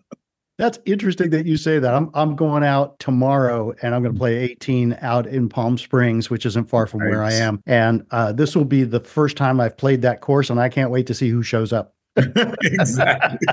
That's 0.57 0.79
interesting 0.85 1.31
that 1.31 1.45
you 1.45 1.57
say 1.57 1.79
that. 1.79 1.93
I'm 1.93 2.09
I'm 2.13 2.35
going 2.35 2.63
out 2.63 2.99
tomorrow 2.99 3.73
and 3.81 3.93
I'm 3.93 4.03
going 4.03 4.13
to 4.13 4.19
play 4.19 4.37
18 4.37 4.97
out 5.01 5.27
in 5.27 5.49
Palm 5.49 5.77
Springs, 5.77 6.29
which 6.29 6.45
isn't 6.45 6.69
far 6.69 6.87
from 6.87 7.01
nice. 7.01 7.09
where 7.09 7.23
I 7.23 7.33
am. 7.33 7.61
And 7.65 8.05
uh, 8.11 8.31
this 8.31 8.55
will 8.55 8.65
be 8.65 8.83
the 8.83 8.99
first 8.99 9.35
time 9.35 9.59
I've 9.59 9.75
played 9.75 10.03
that 10.03 10.21
course, 10.21 10.49
and 10.49 10.59
I 10.59 10.69
can't 10.69 10.91
wait 10.91 11.07
to 11.07 11.13
see 11.13 11.29
who 11.29 11.43
shows 11.43 11.73
up. 11.73 11.95
exactly. 12.15 13.47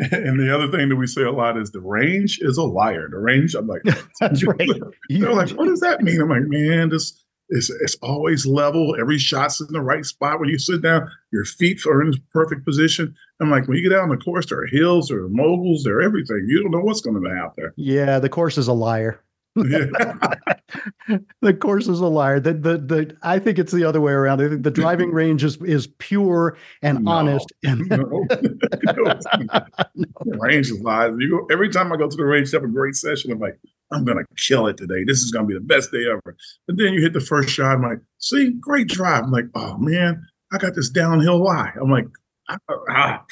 and 0.12 0.40
the 0.40 0.54
other 0.54 0.70
thing 0.70 0.88
that 0.88 0.96
we 0.96 1.06
say 1.06 1.22
a 1.22 1.30
lot 1.30 1.58
is 1.58 1.72
the 1.72 1.80
range 1.80 2.38
is 2.40 2.56
a 2.56 2.62
liar. 2.62 3.08
The 3.10 3.18
range, 3.18 3.54
I'm 3.54 3.66
like, 3.66 3.82
that's 4.20 4.42
right. 4.44 4.70
They're 5.10 5.34
like, 5.34 5.50
what 5.50 5.66
does 5.66 5.80
that 5.80 6.02
mean? 6.02 6.20
I'm 6.20 6.30
like, 6.30 6.44
man, 6.44 6.88
this 6.88 7.22
it's, 7.50 7.68
it's 7.68 7.96
always 8.00 8.46
level. 8.46 8.96
Every 8.98 9.18
shot's 9.18 9.60
in 9.60 9.66
the 9.72 9.80
right 9.80 10.04
spot. 10.04 10.40
When 10.40 10.48
you 10.48 10.58
sit 10.58 10.82
down, 10.82 11.10
your 11.32 11.44
feet 11.44 11.84
are 11.84 12.00
in 12.00 12.12
the 12.12 12.18
perfect 12.32 12.64
position. 12.64 13.14
I'm 13.40 13.50
like, 13.50 13.66
when 13.66 13.76
you 13.76 13.88
get 13.88 13.96
out 13.96 14.04
on 14.04 14.08
the 14.08 14.16
course, 14.16 14.46
there 14.46 14.60
are 14.60 14.66
hills, 14.66 15.08
there 15.08 15.24
are 15.24 15.28
moguls, 15.28 15.82
there 15.82 15.98
are 15.98 16.02
everything. 16.02 16.46
You 16.48 16.62
don't 16.62 16.70
know 16.70 16.80
what's 16.80 17.00
going 17.00 17.16
to 17.16 17.20
be 17.20 17.30
out 17.30 17.56
there. 17.56 17.74
Yeah, 17.76 18.20
the 18.20 18.28
course 18.28 18.56
is 18.56 18.68
a 18.68 18.72
liar. 18.72 19.20
the 19.56 21.56
course 21.60 21.88
is 21.88 21.98
a 21.98 22.06
liar. 22.06 22.38
The, 22.38 22.52
the 22.52 22.78
the 22.78 23.16
I 23.22 23.40
think 23.40 23.58
it's 23.58 23.72
the 23.72 23.82
other 23.82 24.00
way 24.00 24.12
around. 24.12 24.40
I 24.40 24.48
think 24.48 24.62
the 24.62 24.70
driving 24.70 25.10
range 25.12 25.42
is 25.42 25.60
is 25.62 25.88
pure 25.98 26.56
and 26.82 27.02
no, 27.02 27.10
honest. 27.10 27.52
And 27.64 27.80
no, 27.90 27.96
no. 27.96 28.26
The 28.28 30.38
range 30.38 30.70
is 30.70 30.80
lies. 30.82 31.14
You 31.18 31.30
go 31.30 31.46
every 31.52 31.68
time 31.68 31.92
I 31.92 31.96
go 31.96 32.08
to 32.08 32.16
the 32.16 32.24
range, 32.24 32.52
have 32.52 32.62
a 32.62 32.68
great 32.68 32.94
session. 32.94 33.32
I'm 33.32 33.40
like, 33.40 33.58
I'm 33.90 34.04
gonna 34.04 34.22
kill 34.36 34.68
it 34.68 34.76
today. 34.76 35.02
This 35.04 35.18
is 35.18 35.32
gonna 35.32 35.46
be 35.46 35.54
the 35.54 35.60
best 35.60 35.90
day 35.90 36.04
ever. 36.08 36.36
And 36.68 36.78
then 36.78 36.92
you 36.92 37.00
hit 37.00 37.12
the 37.12 37.20
first 37.20 37.48
shot. 37.48 37.74
I'm 37.74 37.82
like, 37.82 37.98
see, 38.18 38.52
great 38.52 38.86
drive. 38.86 39.24
I'm 39.24 39.32
like, 39.32 39.46
oh 39.56 39.78
man, 39.78 40.24
I 40.52 40.58
got 40.58 40.76
this 40.76 40.90
downhill 40.90 41.42
lie. 41.42 41.72
I'm 41.80 41.90
like, 41.90 42.06
ah. 42.48 42.56
ah. 42.88 43.24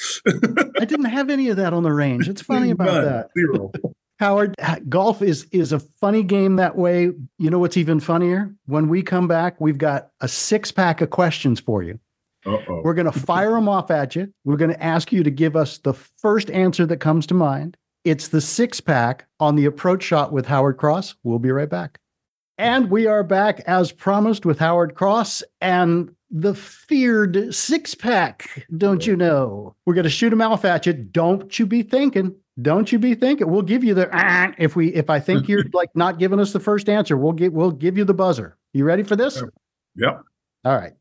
I 0.81 0.83
didn't 0.83 1.05
have 1.05 1.29
any 1.29 1.47
of 1.47 1.55
that 1.55 1.71
on 1.71 1.83
the 1.83 1.93
range. 1.93 2.27
It's 2.27 2.41
funny 2.41 2.71
about 2.71 2.87
None. 2.87 3.05
that. 3.05 3.29
Zero. 3.37 3.71
Howard, 4.19 4.55
golf 4.89 5.21
is 5.21 5.45
is 5.51 5.71
a 5.71 5.79
funny 5.79 6.23
game 6.23 6.57
that 6.57 6.75
way. 6.75 7.11
You 7.37 7.49
know 7.49 7.59
what's 7.59 7.77
even 7.77 8.01
funnier? 8.01 8.53
When 8.65 8.89
we 8.89 9.01
come 9.01 9.27
back, 9.27 9.59
we've 9.61 9.77
got 9.77 10.09
a 10.19 10.27
six 10.27 10.71
pack 10.71 10.99
of 10.99 11.09
questions 11.09 11.59
for 11.59 11.83
you. 11.83 11.99
Uh-oh. 12.45 12.81
We're 12.83 12.93
going 12.93 13.11
to 13.11 13.17
fire 13.17 13.51
them 13.51 13.69
off 13.69 13.91
at 13.91 14.15
you. 14.15 14.33
We're 14.43 14.57
going 14.57 14.71
to 14.71 14.83
ask 14.83 15.11
you 15.11 15.23
to 15.23 15.31
give 15.31 15.55
us 15.55 15.77
the 15.79 15.93
first 15.93 16.49
answer 16.51 16.85
that 16.85 16.97
comes 16.97 17.27
to 17.27 17.33
mind. 17.33 17.77
It's 18.03 18.29
the 18.29 18.41
six 18.41 18.79
pack 18.81 19.25
on 19.39 19.55
the 19.55 19.65
approach 19.65 20.03
shot 20.03 20.31
with 20.31 20.45
Howard 20.45 20.77
Cross. 20.77 21.15
We'll 21.23 21.39
be 21.39 21.51
right 21.51 21.69
back. 21.69 21.99
And 22.57 22.89
we 22.89 23.07
are 23.07 23.23
back 23.23 23.61
as 23.61 23.91
promised 23.91 24.45
with 24.45 24.59
Howard 24.59 24.95
Cross 24.95 25.43
and 25.61 26.13
the 26.31 26.53
feared 26.53 27.53
six 27.53 27.95
pack. 27.95 28.65
Don't 28.77 29.05
you 29.05 29.15
know? 29.15 29.75
We're 29.85 29.93
going 29.93 30.03
to 30.03 30.09
shoot 30.09 30.29
them 30.29 30.41
off 30.41 30.65
at 30.65 30.85
you. 30.85 30.93
Don't 30.93 31.57
you 31.57 31.65
be 31.65 31.83
thinking. 31.83 32.35
Don't 32.61 32.91
you 32.91 32.99
be 32.99 33.15
thinking. 33.15 33.49
We'll 33.49 33.61
give 33.61 33.83
you 33.83 33.93
the 33.93 34.09
ah, 34.11 34.53
if 34.57 34.75
we 34.75 34.93
if 34.93 35.09
I 35.09 35.19
think 35.19 35.47
you're 35.47 35.63
like 35.73 35.89
not 35.95 36.19
giving 36.19 36.39
us 36.39 36.53
the 36.53 36.59
first 36.59 36.89
answer, 36.89 37.17
we'll 37.17 37.31
get 37.31 37.53
we'll 37.53 37.71
give 37.71 37.97
you 37.97 38.03
the 38.03 38.13
buzzer. 38.13 38.57
You 38.73 38.83
ready 38.83 39.03
for 39.03 39.15
this? 39.15 39.41
Yep. 39.95 40.21
All 40.65 40.75
right. 40.75 40.93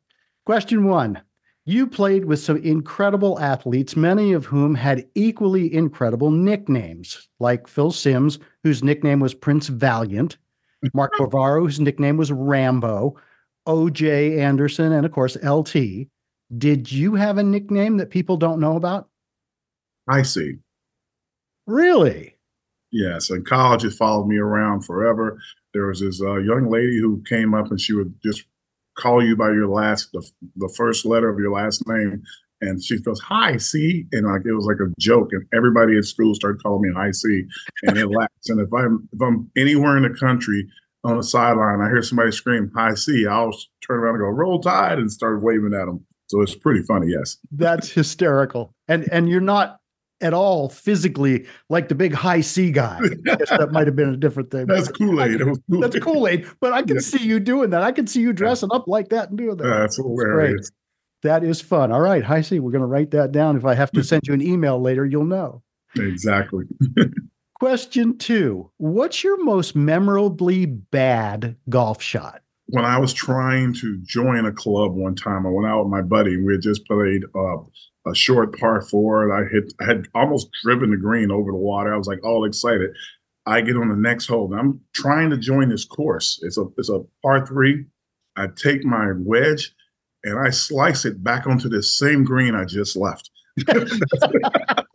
Question 0.47 0.85
one. 0.85 1.20
You 1.64 1.87
played 1.87 2.24
with 2.24 2.41
some 2.41 2.57
incredible 2.59 3.39
athletes, 3.41 3.95
many 3.95 4.33
of 4.33 4.47
whom 4.47 4.74
had 4.74 5.07
equally 5.14 5.74
incredible 5.74 6.31
nicknames, 6.31 7.29
like 7.41 7.68
Phil 7.68 7.91
Simms, 7.91 8.39
whose 8.62 8.83
nickname 8.83 9.20
was 9.20 9.35
Prince 9.35 9.66
Valiant, 9.66 10.39
Mark 10.95 11.12
Bavaro, 11.18 11.61
whose 11.61 11.79
nickname 11.79 12.16
was 12.16 12.33
Rambo, 12.33 13.16
OJ 13.69 14.39
Anderson, 14.39 14.93
and 14.93 15.05
of 15.07 15.12
course, 15.12 15.37
LT. 15.45 16.09
Did 16.57 16.91
you 16.91 17.14
have 17.14 17.37
a 17.37 17.43
nickname 17.43 17.99
that 17.99 18.11
people 18.11 18.39
don't 18.39 18.59
know 18.59 18.77
about? 18.77 19.09
I 20.09 20.23
see. 20.23 20.55
Really? 21.66 22.37
Yes. 22.91 23.29
In 23.31 23.45
college, 23.45 23.85
it 23.85 23.93
followed 23.93 24.27
me 24.27 24.39
around 24.39 24.87
forever. 24.87 25.39
There 25.75 25.87
was 25.87 26.01
this 26.01 26.23
uh, 26.23 26.37
young 26.37 26.71
lady 26.71 26.99
who 26.99 27.23
came 27.29 27.53
up 27.53 27.71
and 27.71 27.79
she 27.79 27.93
would 27.93 28.14
just 28.25 28.45
call 28.97 29.23
you 29.23 29.37
by 29.37 29.49
your 29.49 29.69
last, 29.69 30.11
the, 30.12 30.27
the 30.57 30.73
first 30.75 31.05
letter 31.05 31.29
of 31.29 31.39
your 31.39 31.53
last 31.53 31.87
name. 31.87 32.23
And 32.62 32.83
she 32.83 32.99
goes, 33.01 33.21
Hi, 33.21 33.59
C. 33.59 34.07
And 34.12 34.27
like 34.27 34.43
it 34.47 34.53
was 34.53 34.64
like 34.64 34.81
a 34.81 34.93
joke. 34.99 35.29
And 35.33 35.45
everybody 35.55 35.97
at 35.99 36.07
school 36.07 36.35
started 36.35 36.62
calling 36.62 36.83
me 36.83 36.95
Hi 36.97 37.11
C. 37.12 37.45
And 37.83 37.99
it 37.99 38.07
lasts. 38.11 38.49
And 38.49 38.61
if 38.61 38.73
I'm 38.73 39.07
if 39.12 39.21
I'm 39.21 39.51
anywhere 39.57 39.97
in 39.99 40.05
the 40.05 40.19
country 40.19 40.66
on 41.05 41.16
the 41.16 41.22
sideline, 41.22 41.80
I 41.80 41.88
hear 41.88 42.03
somebody 42.03 42.32
scream 42.32 42.70
Hi 42.74 42.94
C, 42.94 43.26
I'll 43.26 43.53
turn 43.86 44.01
around 44.01 44.16
and 44.16 44.22
go, 44.22 44.28
Roll 44.28 44.61
Tide 44.61 44.99
and 44.99 45.11
start 45.11 45.42
waving 45.42 45.74
at 45.74 45.86
them. 45.86 46.05
So 46.28 46.42
it's 46.42 46.55
pretty 46.55 46.82
funny, 46.82 47.09
yes. 47.09 47.38
That's 47.51 47.90
hysterical. 47.90 48.74
And 48.86 49.09
and 49.12 49.28
you're 49.28 49.40
not 49.40 49.80
at 50.20 50.34
all 50.34 50.68
physically 50.68 51.46
like 51.68 51.88
the 51.88 51.94
big 51.94 52.12
high 52.12 52.40
C 52.40 52.70
guy. 52.70 52.99
I 52.99 53.36
guess 53.36 53.51
that 53.51 53.70
might 53.72 53.86
have 53.86 53.96
been 53.96 54.12
a 54.12 54.16
different 54.16 54.51
thing. 54.51 54.66
That's 54.66 54.88
Kool 54.88 55.22
Aid. 55.22 55.40
That's 55.68 55.99
Kool 56.01 56.26
Aid. 56.26 56.46
But 56.61 56.72
I 56.72 56.82
can 56.82 56.96
yeah. 56.96 57.03
see 57.03 57.24
you 57.24 57.40
doing 57.40 57.70
that. 57.70 57.82
I 57.82 57.92
can 57.92 58.07
see 58.07 58.20
you 58.20 58.32
dressing 58.32 58.70
up 58.72 58.88
like 58.88 59.11
that 59.11 59.30
and 59.30 59.38
doing 59.38 59.57
that. 59.57 59.64
That's 59.64 59.96
hilarious. 59.96 60.70
That 61.22 61.42
is 61.42 61.61
fun. 61.61 61.90
All 61.90 62.01
right, 62.01 62.22
Hi-C. 62.22 62.61
We're 62.61 62.70
going 62.70 62.80
to 62.80 62.86
write 62.86 63.11
that 63.11 63.32
down. 63.32 63.57
If 63.57 63.64
I 63.64 63.74
have 63.74 63.90
to 63.92 64.05
send 64.05 64.22
you 64.26 64.34
an 64.34 64.40
email 64.40 64.80
later, 64.80 65.05
you'll 65.05 65.24
know. 65.24 65.62
Exactly. 65.96 66.64
Question 67.61 68.17
two 68.19 68.71
What's 68.77 69.25
your 69.25 69.43
most 69.43 69.75
memorably 69.75 70.65
bad 70.67 71.57
golf 71.69 72.01
shot? 72.01 72.43
When 72.67 72.85
I 72.85 72.99
was 72.99 73.13
trying 73.13 73.73
to 73.75 73.99
join 74.05 74.47
a 74.47 74.53
club 74.53 74.95
one 74.95 75.17
time, 75.17 75.45
I 75.45 75.51
went 75.51 75.67
out 75.67 75.83
with 75.83 75.91
my 75.91 76.03
buddy. 76.03 76.37
We 76.37 76.53
had 76.53 76.63
just 76.63 76.87
played 76.87 77.25
uh, 77.35 77.57
a 78.07 78.15
short 78.15 78.57
par 78.59 78.83
four. 78.83 79.33
I 79.33 79.49
hit, 79.51 79.73
I 79.81 79.87
had 79.87 80.07
almost 80.15 80.51
driven 80.63 80.91
the 80.91 80.99
green 80.99 81.33
over 81.33 81.51
the 81.51 81.57
water. 81.57 81.93
I 81.93 81.97
was 81.97 82.07
like 82.07 82.23
all 82.25 82.45
excited. 82.45 82.91
I 83.45 83.63
get 83.63 83.77
on 83.77 83.89
the 83.89 83.97
next 83.97 84.27
hole. 84.27 84.53
I'm 84.55 84.81
trying 84.93 85.31
to 85.31 85.37
join 85.37 85.71
this 85.71 85.85
course. 85.85 86.39
It's 86.43 86.59
a 86.59 86.67
it's 86.77 86.91
a 86.91 87.01
par 87.23 87.45
three. 87.45 87.87
I 88.37 88.49
take 88.55 88.85
my 88.85 89.13
wedge 89.17 89.75
and 90.23 90.39
I 90.39 90.51
slice 90.51 91.05
it 91.05 91.25
back 91.25 91.47
onto 91.49 91.69
this 91.69 91.99
same 91.99 92.23
green 92.23 92.55
I 92.55 92.67
just 92.67 92.95
left. 92.97 93.31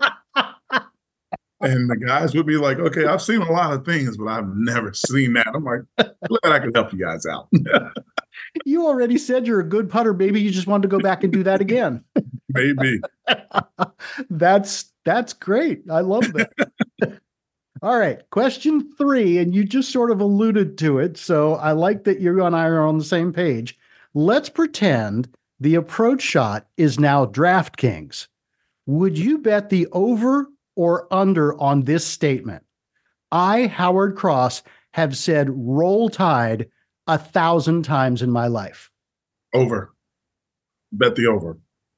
and 1.64 1.89
the 1.89 1.95
guys 1.95 2.36
would 2.36 2.45
be 2.45 2.57
like, 2.57 2.78
"Okay, 2.80 3.05
I've 3.05 3.22
seen 3.22 3.41
a 3.41 3.51
lot 3.51 3.74
of 3.74 3.86
things, 3.86 4.18
but 4.18 4.28
I've 4.28 4.55
never 4.55 4.93
seen 4.93 5.34
that." 5.34 5.47
I'm 5.53 5.64
like, 5.64 5.82
"Glad 5.97 6.53
I 6.53 6.59
can 6.59 6.74
help 6.74 6.93
you 6.93 6.99
guys 6.99 7.26
out." 7.26 7.47
you 8.66 8.86
already 8.86 9.18
said 9.18 9.47
you're 9.47 9.59
a 9.59 9.68
good 9.68 9.89
putter, 9.89 10.14
baby. 10.14 10.41
You 10.41 10.51
just 10.51 10.68
wanted 10.68 10.84
to 10.84 10.88
go 10.89 10.99
back 10.99 11.24
and 11.24 11.32
do 11.32 11.43
that 11.43 11.61
again. 11.61 12.03
Maybe. 12.49 13.01
that's 14.30 14.91
that's 15.05 15.34
great. 15.34 15.84
I 15.89 16.01
love 16.01 16.32
that. 16.34 16.51
All 17.82 17.97
right, 17.97 18.22
question 18.30 18.93
three, 18.97 19.39
and 19.39 19.53
you 19.53 19.66
just 19.66 19.91
sort 19.91 20.11
of 20.11 20.22
alluded 20.22 20.78
to 20.80 20.99
it. 20.99 21.18
So 21.18 21.55
I 21.55 21.74
like 21.74 22.05
that 22.05 22.22
you 22.22 22.43
and 22.45 22.55
I 22.55 22.68
are 22.68 22.86
on 22.86 22.97
the 22.97 23.03
same 23.03 23.34
page. 23.34 23.78
Let's 24.14 24.47
pretend 24.47 25.28
the 25.59 25.76
approach 25.76 26.22
shot 26.22 26.68
is 26.78 26.99
now 26.99 27.26
DraftKings. 27.26 28.28
Would 28.86 29.18
you 29.18 29.38
bet 29.38 29.70
the 29.70 29.88
over 29.91 30.47
or 30.76 31.07
under 31.11 31.59
on 31.59 31.84
this 31.84 32.05
statement? 32.05 32.63
I, 33.32 33.67
Howard 33.67 34.15
Cross, 34.15 34.63
have 34.93 35.17
said 35.17 35.49
roll 35.49 36.09
tide 36.09 36.67
a 37.07 37.17
thousand 37.17 37.84
times 37.84 38.21
in 38.21 38.32
my 38.32 38.47
life. 38.47 38.91
Over. 39.53 39.93
Bet 40.91 41.15
the 41.15 41.28
over. 41.28 41.57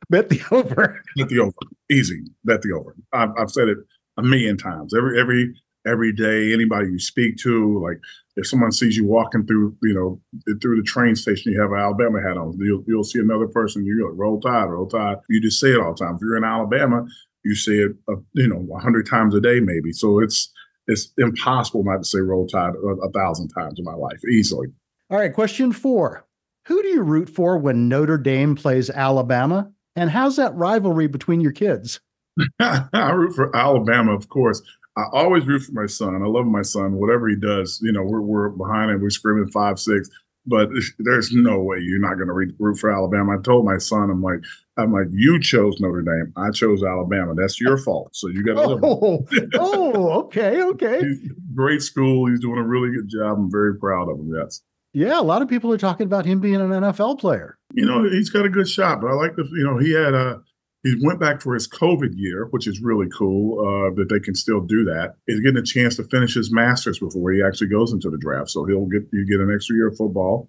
Bet 0.10 0.30
the 0.30 0.42
over. 0.52 1.02
Bet 1.18 1.30
the 1.30 1.40
over. 1.40 1.54
Easy. 1.92 2.24
Bet 2.44 2.62
the 2.62 2.74
over. 2.74 2.96
I've, 3.14 3.32
I've 3.38 3.52
said 3.52 3.68
it 3.68 3.78
a 4.18 4.24
million 4.24 4.58
times. 4.58 4.94
Every 4.96 5.20
every 5.20 5.54
every 5.86 6.12
day, 6.12 6.52
anybody 6.52 6.88
you 6.88 7.00
speak 7.00 7.38
to, 7.38 7.80
like 7.84 8.00
if 8.36 8.48
someone 8.48 8.72
sees 8.72 8.98
you 8.98 9.06
walking 9.06 9.46
through, 9.46 9.76
you 9.84 9.94
know, 9.94 10.20
through 10.62 10.78
the 10.78 10.84
train 10.84 11.16
station, 11.16 11.52
you 11.52 11.62
have 11.62 11.72
an 11.72 11.80
Alabama 11.80 12.22
hat 12.22 12.38
on. 12.38 12.58
You'll, 12.60 12.84
you'll 12.88 13.04
see 13.04 13.20
another 13.20 13.48
person. 13.48 13.86
You're 13.86 14.10
like, 14.10 14.18
roll 14.18 14.40
tide, 14.42 14.66
roll 14.66 14.88
tide. 14.88 15.18
You 15.30 15.42
just 15.42 15.60
say 15.60 15.70
it 15.70 15.80
all 15.80 15.94
the 15.94 16.04
time. 16.04 16.16
If 16.16 16.22
you're 16.22 16.38
in 16.38 16.44
Alabama, 16.44 17.06
you 17.46 17.56
say 17.56 17.74
it, 17.74 17.92
uh, 18.10 18.16
you 18.34 18.48
know, 18.48 18.68
a 18.76 18.80
hundred 18.80 19.08
times 19.08 19.36
a 19.36 19.40
day, 19.40 19.60
maybe. 19.60 19.92
So 19.94 20.20
it's 20.20 20.52
it's 20.88 21.12
impossible 21.18 21.84
not 21.84 22.00
to 22.00 22.04
say 22.04 22.20
roll 22.20 22.48
tide 22.48 22.74
a, 22.76 23.08
a 23.08 23.12
thousand 23.12 23.50
times 23.50 23.80
in 23.80 23.86
my 23.86 23.94
life 23.94 24.20
easily. 24.32 24.68
All 25.10 25.18
right, 25.18 25.34
question 25.34 25.72
four. 25.72 26.26
Who 26.68 26.82
do 26.82 26.88
you 26.90 27.04
root 27.04 27.30
for 27.30 27.58
when 27.58 27.88
Notre 27.88 28.18
Dame 28.18 28.56
plays 28.56 28.90
Alabama? 28.90 29.72
And 29.96 30.10
how's 30.10 30.36
that 30.38 30.56
rivalry 30.56 31.08
between 31.08 31.40
your 31.40 31.52
kids? 31.52 32.00
I 32.60 33.12
root 33.12 33.36
for 33.36 33.56
Alabama, 33.56 34.14
of 34.14 34.28
course. 34.30 34.62
I 34.98 35.04
always 35.12 35.46
root 35.46 35.62
for 35.64 35.74
my 35.74 35.86
son. 35.86 36.16
I 36.16 36.26
love 36.26 36.46
my 36.46 36.64
son. 36.64 36.94
Whatever 36.94 37.28
he 37.28 37.36
does, 37.36 37.80
you 37.84 37.92
know, 37.92 38.02
we're, 38.02 38.22
we're 38.22 38.50
behind 38.50 38.92
him. 38.92 39.02
We're 39.02 39.10
screaming 39.10 39.52
five, 39.52 39.80
six. 39.80 40.10
But 40.46 40.70
there's 41.00 41.32
no 41.32 41.60
way 41.60 41.78
you're 41.80 42.00
not 42.00 42.16
going 42.16 42.28
to 42.28 42.56
root 42.60 42.78
for 42.78 42.92
Alabama. 42.92 43.38
I 43.38 43.42
told 43.42 43.66
my 43.66 43.78
son, 43.78 44.10
I'm 44.10 44.22
like, 44.22 44.40
I'm 44.78 44.92
like, 44.92 45.08
you 45.12 45.40
chose 45.40 45.80
Notre 45.80 46.02
Dame. 46.02 46.34
I 46.36 46.52
chose 46.52 46.84
Alabama. 46.84 47.34
That's 47.36 47.60
your 47.62 47.78
fault. 47.78 48.16
So 48.16 48.28
you 48.28 48.44
got 48.44 48.56
to. 48.56 48.80
Oh, 48.84 49.26
oh, 49.56 50.12
okay, 50.24 50.62
okay. 50.62 51.02
Great 51.56 51.82
school. 51.82 52.30
He's 52.30 52.42
doing 52.42 52.58
a 52.58 52.64
really 52.64 52.92
good 52.92 53.08
job. 53.08 53.38
I'm 53.38 53.52
very 53.52 53.78
proud 53.78 54.10
of 54.10 54.20
him. 54.20 54.34
Yes. 54.36 54.62
Yeah, 54.94 55.20
a 55.20 55.24
lot 55.24 55.42
of 55.42 55.50
people 55.50 55.74
are 55.74 55.78
talking 55.78 56.06
about 56.06 56.26
him 56.26 56.40
being 56.40 56.56
an 56.56 56.70
NFL 56.70 57.20
player. 57.20 57.58
You 57.74 57.86
know, 57.86 58.04
he's 58.10 58.30
got 58.30 58.46
a 58.46 58.50
good 58.50 58.70
shot, 58.70 59.02
but 59.02 59.08
I 59.08 59.14
like 59.14 59.36
the, 59.36 59.44
you 59.44 59.64
know, 59.64 59.78
he 59.78 59.92
had 59.92 60.14
a, 60.14 60.42
he 60.86 60.96
went 61.02 61.20
back 61.20 61.42
for 61.42 61.56
his 61.56 61.68
COVID 61.68 62.14
year, 62.16 62.46
which 62.52 62.68
is 62.68 62.80
really 62.80 63.08
cool 63.10 63.60
uh, 63.60 63.96
that 63.96 64.08
they 64.08 64.20
can 64.20 64.36
still 64.36 64.62
do 64.62 64.86
that. 64.86 65.16
He's 65.26 65.40
getting 65.40 65.58
a 65.58 65.64
chance 65.64 65.96
to 65.96 66.04
finish 66.04 66.36
his 66.36 66.52
master's 66.52 67.00
before 67.00 67.32
he 67.32 67.42
actually 67.42 67.70
goes 67.70 67.92
into 67.92 68.12
the 68.12 68.20
draft. 68.20 68.52
So 68.52 68.66
he'll 68.66 68.86
get 68.86 69.02
you 69.12 69.26
get 69.26 69.40
an 69.40 69.52
extra 69.54 69.76
year 69.76 69.88
of 69.88 69.98
football, 69.98 70.48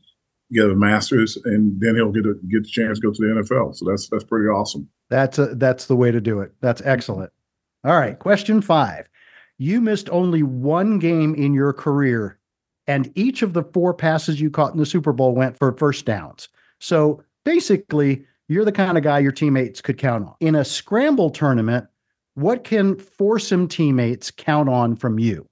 get 0.53 0.70
a 0.70 0.76
master's, 0.76 1.39
and 1.47 1.80
then 1.80 1.95
he'll 1.95 2.12
get 2.12 2.26
a 2.26 2.34
get 2.51 2.64
the 2.64 2.68
chance 2.68 2.99
to 2.99 3.07
go 3.07 3.12
to 3.12 3.18
the 3.18 3.41
NFL. 3.41 3.76
So 3.76 3.87
that's 3.89 4.11
that's 4.11 4.24
pretty 4.24 4.47
awesome. 4.49 4.87
That's 5.09 5.39
a, 5.39 5.55
that's 5.55 5.87
the 5.87 5.97
way 5.97 6.11
to 6.11 6.20
do 6.20 6.41
it. 6.41 6.53
That's 6.61 6.82
excellent. 6.84 7.32
All 7.84 7.99
right, 7.99 8.18
question 8.18 8.61
five. 8.61 9.09
You 9.57 9.80
missed 9.80 10.11
only 10.11 10.43
one 10.43 10.99
game 10.99 11.34
in 11.34 11.55
your 11.55 11.72
career, 11.72 12.39
and 12.87 13.11
each 13.14 13.41
of 13.41 13.55
the 13.55 13.62
four 13.62 13.95
passes 13.95 14.39
you 14.39 14.51
caught 14.51 14.74
in 14.74 14.78
the 14.78 14.84
Super 14.84 15.14
Bowl 15.14 15.34
went 15.34 15.57
for 15.57 15.72
first 15.72 16.05
downs. 16.05 16.51
So 16.78 17.22
basically 17.47 18.26
you're 18.49 18.64
the 18.64 18.72
kind 18.72 18.97
of 18.97 19.05
guy 19.05 19.18
your 19.18 19.32
teammates 19.32 19.80
could 19.80 19.99
count 19.99 20.26
on. 20.26 20.34
In 20.40 20.55
a 20.55 20.64
scramble 20.64 21.30
tournament, 21.30 21.86
what 22.34 22.64
can 22.64 22.97
foursome 22.97 23.66
teammates 23.68 24.30
count 24.30 24.68
on 24.68 24.97
from 24.97 25.18
you? 25.18 25.47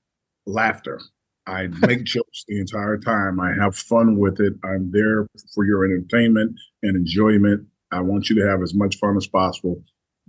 Laughter. 0.47 1.01
I 1.47 1.67
make 1.67 2.05
jokes 2.05 2.45
the 2.47 2.59
entire 2.61 2.99
time. 2.99 3.41
I 3.41 3.53
have 3.61 3.77
fun 3.77 4.19
with 4.19 4.41
it. 4.41 4.55
I'm 4.65 4.91
there 4.91 5.27
for 5.55 5.65
your 5.65 5.85
entertainment 5.85 6.59
and 6.83 6.97
enjoyment. 6.97 7.67
I 7.91 8.01
want 8.01 8.29
you 8.29 8.37
to 8.37 8.49
have 8.49 8.63
as 8.63 8.75
much 8.75 8.97
fun 8.99 9.17
as 9.17 9.27
possible. 9.27 9.83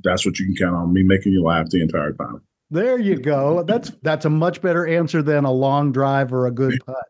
That's 0.04 0.26
what 0.26 0.40
you 0.40 0.46
can 0.46 0.56
count 0.56 0.76
on 0.76 0.94
me 0.94 1.04
making 1.04 1.32
you 1.32 1.44
laugh 1.44 1.70
the 1.70 1.82
entire 1.82 2.14
time. 2.14 2.42
There 2.72 3.00
you 3.00 3.18
go. 3.18 3.64
That's 3.64 3.92
that's 4.02 4.26
a 4.26 4.30
much 4.30 4.62
better 4.62 4.88
answer 4.88 5.22
than 5.22 5.46
a 5.46 5.52
long 5.52 5.92
drive 5.92 6.34
or 6.34 6.48
a 6.48 6.52
good 6.52 6.80
putt. 6.86 7.06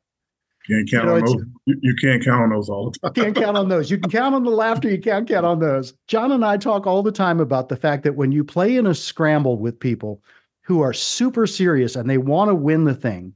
You 0.68 0.78
can't 0.78 0.92
count 0.92 1.04
you 1.04 1.10
know, 1.10 1.16
on 1.16 1.26
those. 1.26 1.46
You, 1.66 1.80
you, 1.82 1.96
can't 1.96 2.24
count 2.24 2.42
on 2.44 2.50
those 2.50 2.70
all 2.70 2.92
the 2.92 3.00
time. 3.00 3.14
can't 3.14 3.36
count 3.36 3.58
on 3.58 3.70
those. 3.70 3.92
You 3.92 3.98
can 3.98 4.10
count 4.10 4.36
on 4.36 4.44
the 4.44 4.52
laughter. 4.52 4.90
You 4.90 5.00
can't 5.00 5.28
count 5.28 5.46
on 5.46 5.60
those. 5.60 5.94
John 6.08 6.32
and 6.32 6.46
I 6.46 6.58
talk 6.58 6.88
all 6.88 7.04
the 7.04 7.12
time 7.12 7.40
about 7.40 7.70
the 7.70 7.76
fact 7.76 8.04
that 8.04 8.16
when 8.16 8.32
you 8.32 8.44
play 8.44 8.76
in 8.76 8.88
a 8.88 8.96
scramble 8.96 9.58
with 9.58 9.80
people 9.80 10.22
who 10.62 10.82
are 10.82 10.94
super 10.94 11.46
serious 11.46 11.96
and 11.96 12.10
they 12.10 12.18
want 12.18 12.50
to 12.50 12.56
win 12.56 12.86
the 12.86 12.96
thing, 12.96 13.34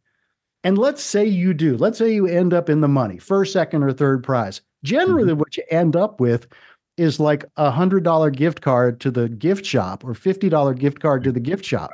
and 0.63 0.77
let's 0.77 1.03
say 1.03 1.25
you 1.25 1.53
do, 1.53 1.77
let's 1.77 1.97
say 1.97 2.13
you 2.13 2.27
end 2.27 2.53
up 2.53 2.69
in 2.69 2.81
the 2.81 2.87
money, 2.87 3.17
first, 3.17 3.53
second, 3.53 3.83
or 3.83 3.93
third 3.93 4.23
prize. 4.23 4.61
Generally, 4.83 5.31
mm-hmm. 5.31 5.39
what 5.39 5.55
you 5.57 5.63
end 5.69 5.95
up 5.95 6.19
with 6.19 6.47
is 6.97 7.19
like 7.19 7.45
a 7.55 7.71
hundred 7.71 8.03
dollar 8.03 8.29
gift 8.29 8.61
card 8.61 8.99
to 9.01 9.11
the 9.11 9.29
gift 9.29 9.65
shop 9.65 10.03
or 10.03 10.13
fifty 10.13 10.49
dollar 10.49 10.73
gift 10.73 10.99
card 10.99 11.23
to 11.23 11.31
the 11.31 11.39
gift 11.39 11.63
shop. 11.63 11.91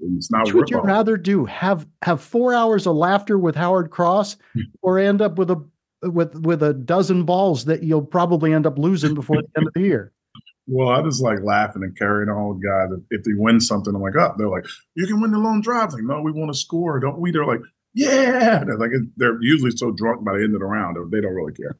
It's 0.00 0.30
not 0.30 0.46
Which 0.46 0.54
would 0.54 0.70
you 0.70 0.80
rather 0.80 1.16
do? 1.16 1.44
Have 1.46 1.86
have 2.02 2.20
four 2.20 2.54
hours 2.54 2.86
of 2.86 2.96
laughter 2.96 3.38
with 3.38 3.56
Howard 3.56 3.90
Cross, 3.90 4.36
hmm. 4.52 4.62
or 4.82 4.98
end 4.98 5.20
up 5.20 5.38
with 5.38 5.50
a 5.50 5.62
with 6.02 6.34
with 6.36 6.62
a 6.62 6.72
dozen 6.72 7.24
balls 7.24 7.64
that 7.64 7.82
you'll 7.82 8.02
probably 8.02 8.52
end 8.52 8.66
up 8.66 8.78
losing 8.78 9.14
before 9.14 9.42
the 9.42 9.48
end 9.56 9.66
of 9.66 9.74
the 9.74 9.82
year? 9.82 10.12
Well, 10.70 10.90
I 10.90 11.00
just 11.00 11.22
like 11.22 11.38
laughing 11.42 11.82
and 11.82 11.96
carrying 11.96 12.28
on 12.28 12.50
with 12.50 12.62
guys. 12.62 12.90
If 13.10 13.24
they 13.24 13.32
win 13.34 13.58
something, 13.58 13.94
I'm 13.94 14.02
like, 14.02 14.12
oh, 14.18 14.34
they're 14.36 14.50
like, 14.50 14.66
you 14.96 15.06
can 15.06 15.18
win 15.18 15.30
the 15.30 15.38
long 15.38 15.62
drive. 15.62 15.94
Like, 15.94 16.02
no, 16.02 16.20
we 16.20 16.30
want 16.30 16.52
to 16.52 16.58
score, 16.58 17.00
don't 17.00 17.18
we? 17.18 17.30
They're 17.30 17.46
like, 17.46 17.62
yeah. 17.94 18.64
They're 18.64 18.76
like, 18.76 18.90
they're 19.16 19.42
usually 19.42 19.70
so 19.70 19.90
drunk 19.90 20.24
by 20.24 20.36
the 20.36 20.44
end 20.44 20.54
of 20.54 20.60
the 20.60 20.66
round, 20.66 20.96
they 21.10 21.20
don't 21.20 21.34
really 21.34 21.54
care. 21.54 21.78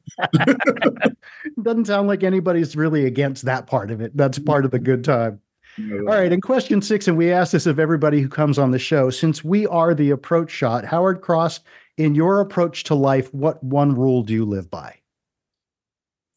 Doesn't 1.61 1.85
sound 1.85 2.07
like 2.07 2.23
anybody's 2.23 2.75
really 2.75 3.05
against 3.05 3.45
that 3.45 3.67
part 3.67 3.91
of 3.91 4.01
it. 4.01 4.17
That's 4.17 4.39
part 4.45 4.65
of 4.65 4.71
the 4.71 4.79
good 4.79 5.03
time. 5.03 5.39
All 5.77 5.99
right. 6.05 6.31
In 6.31 6.41
question 6.41 6.81
six, 6.81 7.07
and 7.07 7.17
we 7.17 7.31
ask 7.31 7.51
this 7.51 7.65
of 7.65 7.79
everybody 7.79 8.21
who 8.21 8.27
comes 8.29 8.59
on 8.59 8.71
the 8.71 8.79
show, 8.79 9.09
since 9.09 9.43
we 9.43 9.65
are 9.67 9.93
the 9.93 10.11
approach 10.11 10.51
shot, 10.51 10.85
Howard 10.85 11.21
Cross, 11.21 11.61
in 11.97 12.15
your 12.15 12.39
approach 12.39 12.83
to 12.85 12.95
life, 12.95 13.33
what 13.33 13.63
one 13.63 13.95
rule 13.95 14.23
do 14.23 14.33
you 14.33 14.45
live 14.45 14.69
by? 14.69 14.95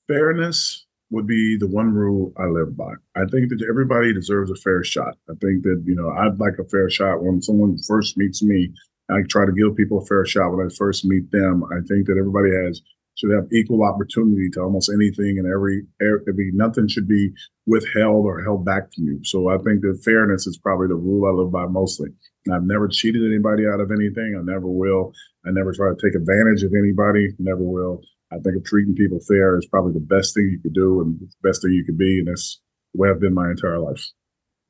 Fairness 0.08 0.86
would 1.10 1.26
be 1.26 1.56
the 1.58 1.66
one 1.66 1.92
rule 1.92 2.32
I 2.38 2.46
live 2.46 2.76
by. 2.76 2.92
I 3.16 3.26
think 3.30 3.50
that 3.50 3.64
everybody 3.68 4.12
deserves 4.14 4.50
a 4.50 4.56
fair 4.56 4.82
shot. 4.82 5.16
I 5.28 5.34
think 5.40 5.62
that, 5.62 5.82
you 5.84 5.94
know, 5.94 6.08
I'd 6.10 6.38
like 6.38 6.58
a 6.58 6.64
fair 6.64 6.88
shot 6.90 7.22
when 7.22 7.42
someone 7.42 7.78
first 7.86 8.16
meets 8.16 8.42
me. 8.42 8.72
I 9.10 9.22
try 9.28 9.44
to 9.44 9.52
give 9.52 9.76
people 9.76 9.98
a 9.98 10.06
fair 10.06 10.24
shot 10.24 10.50
when 10.50 10.66
I 10.66 10.70
first 10.74 11.04
meet 11.04 11.30
them. 11.30 11.64
I 11.64 11.80
think 11.86 12.06
that 12.06 12.16
everybody 12.18 12.50
has 12.64 12.80
should 13.22 13.34
have 13.34 13.52
equal 13.52 13.84
opportunity 13.84 14.48
to 14.50 14.60
almost 14.60 14.90
anything 14.92 15.38
and 15.38 15.46
every 15.46 15.86
every 16.00 16.50
nothing 16.54 16.88
should 16.88 17.06
be 17.06 17.30
withheld 17.66 18.26
or 18.26 18.42
held 18.42 18.64
back 18.64 18.92
from 18.92 19.04
you. 19.04 19.20
So 19.22 19.48
I 19.48 19.58
think 19.58 19.82
that 19.82 20.02
fairness 20.04 20.46
is 20.46 20.58
probably 20.58 20.88
the 20.88 20.96
rule 20.96 21.26
I 21.26 21.30
live 21.30 21.52
by 21.52 21.66
mostly. 21.66 22.08
I've 22.52 22.64
never 22.64 22.88
cheated 22.88 23.24
anybody 23.24 23.64
out 23.66 23.80
of 23.80 23.90
anything. 23.92 24.36
I 24.36 24.42
never 24.42 24.66
will. 24.66 25.12
I 25.46 25.50
never 25.50 25.72
try 25.72 25.90
to 25.90 25.96
take 26.02 26.16
advantage 26.16 26.64
of 26.64 26.72
anybody. 26.76 27.28
Never 27.38 27.62
will. 27.62 28.00
I 28.32 28.38
think 28.38 28.56
of 28.56 28.64
treating 28.64 28.94
people 28.94 29.20
fair 29.28 29.56
is 29.56 29.66
probably 29.66 29.92
the 29.92 30.00
best 30.00 30.34
thing 30.34 30.48
you 30.50 30.58
could 30.60 30.74
do 30.74 31.00
and 31.00 31.20
the 31.20 31.48
best 31.48 31.62
thing 31.62 31.72
you 31.72 31.84
could 31.84 31.98
be. 31.98 32.18
And 32.18 32.28
that's 32.28 32.60
the 32.94 33.00
way 33.00 33.10
I've 33.10 33.20
been 33.20 33.34
my 33.34 33.50
entire 33.50 33.78
life. 33.78 34.04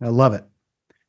I 0.02 0.08
love 0.08 0.34
it. 0.34 0.44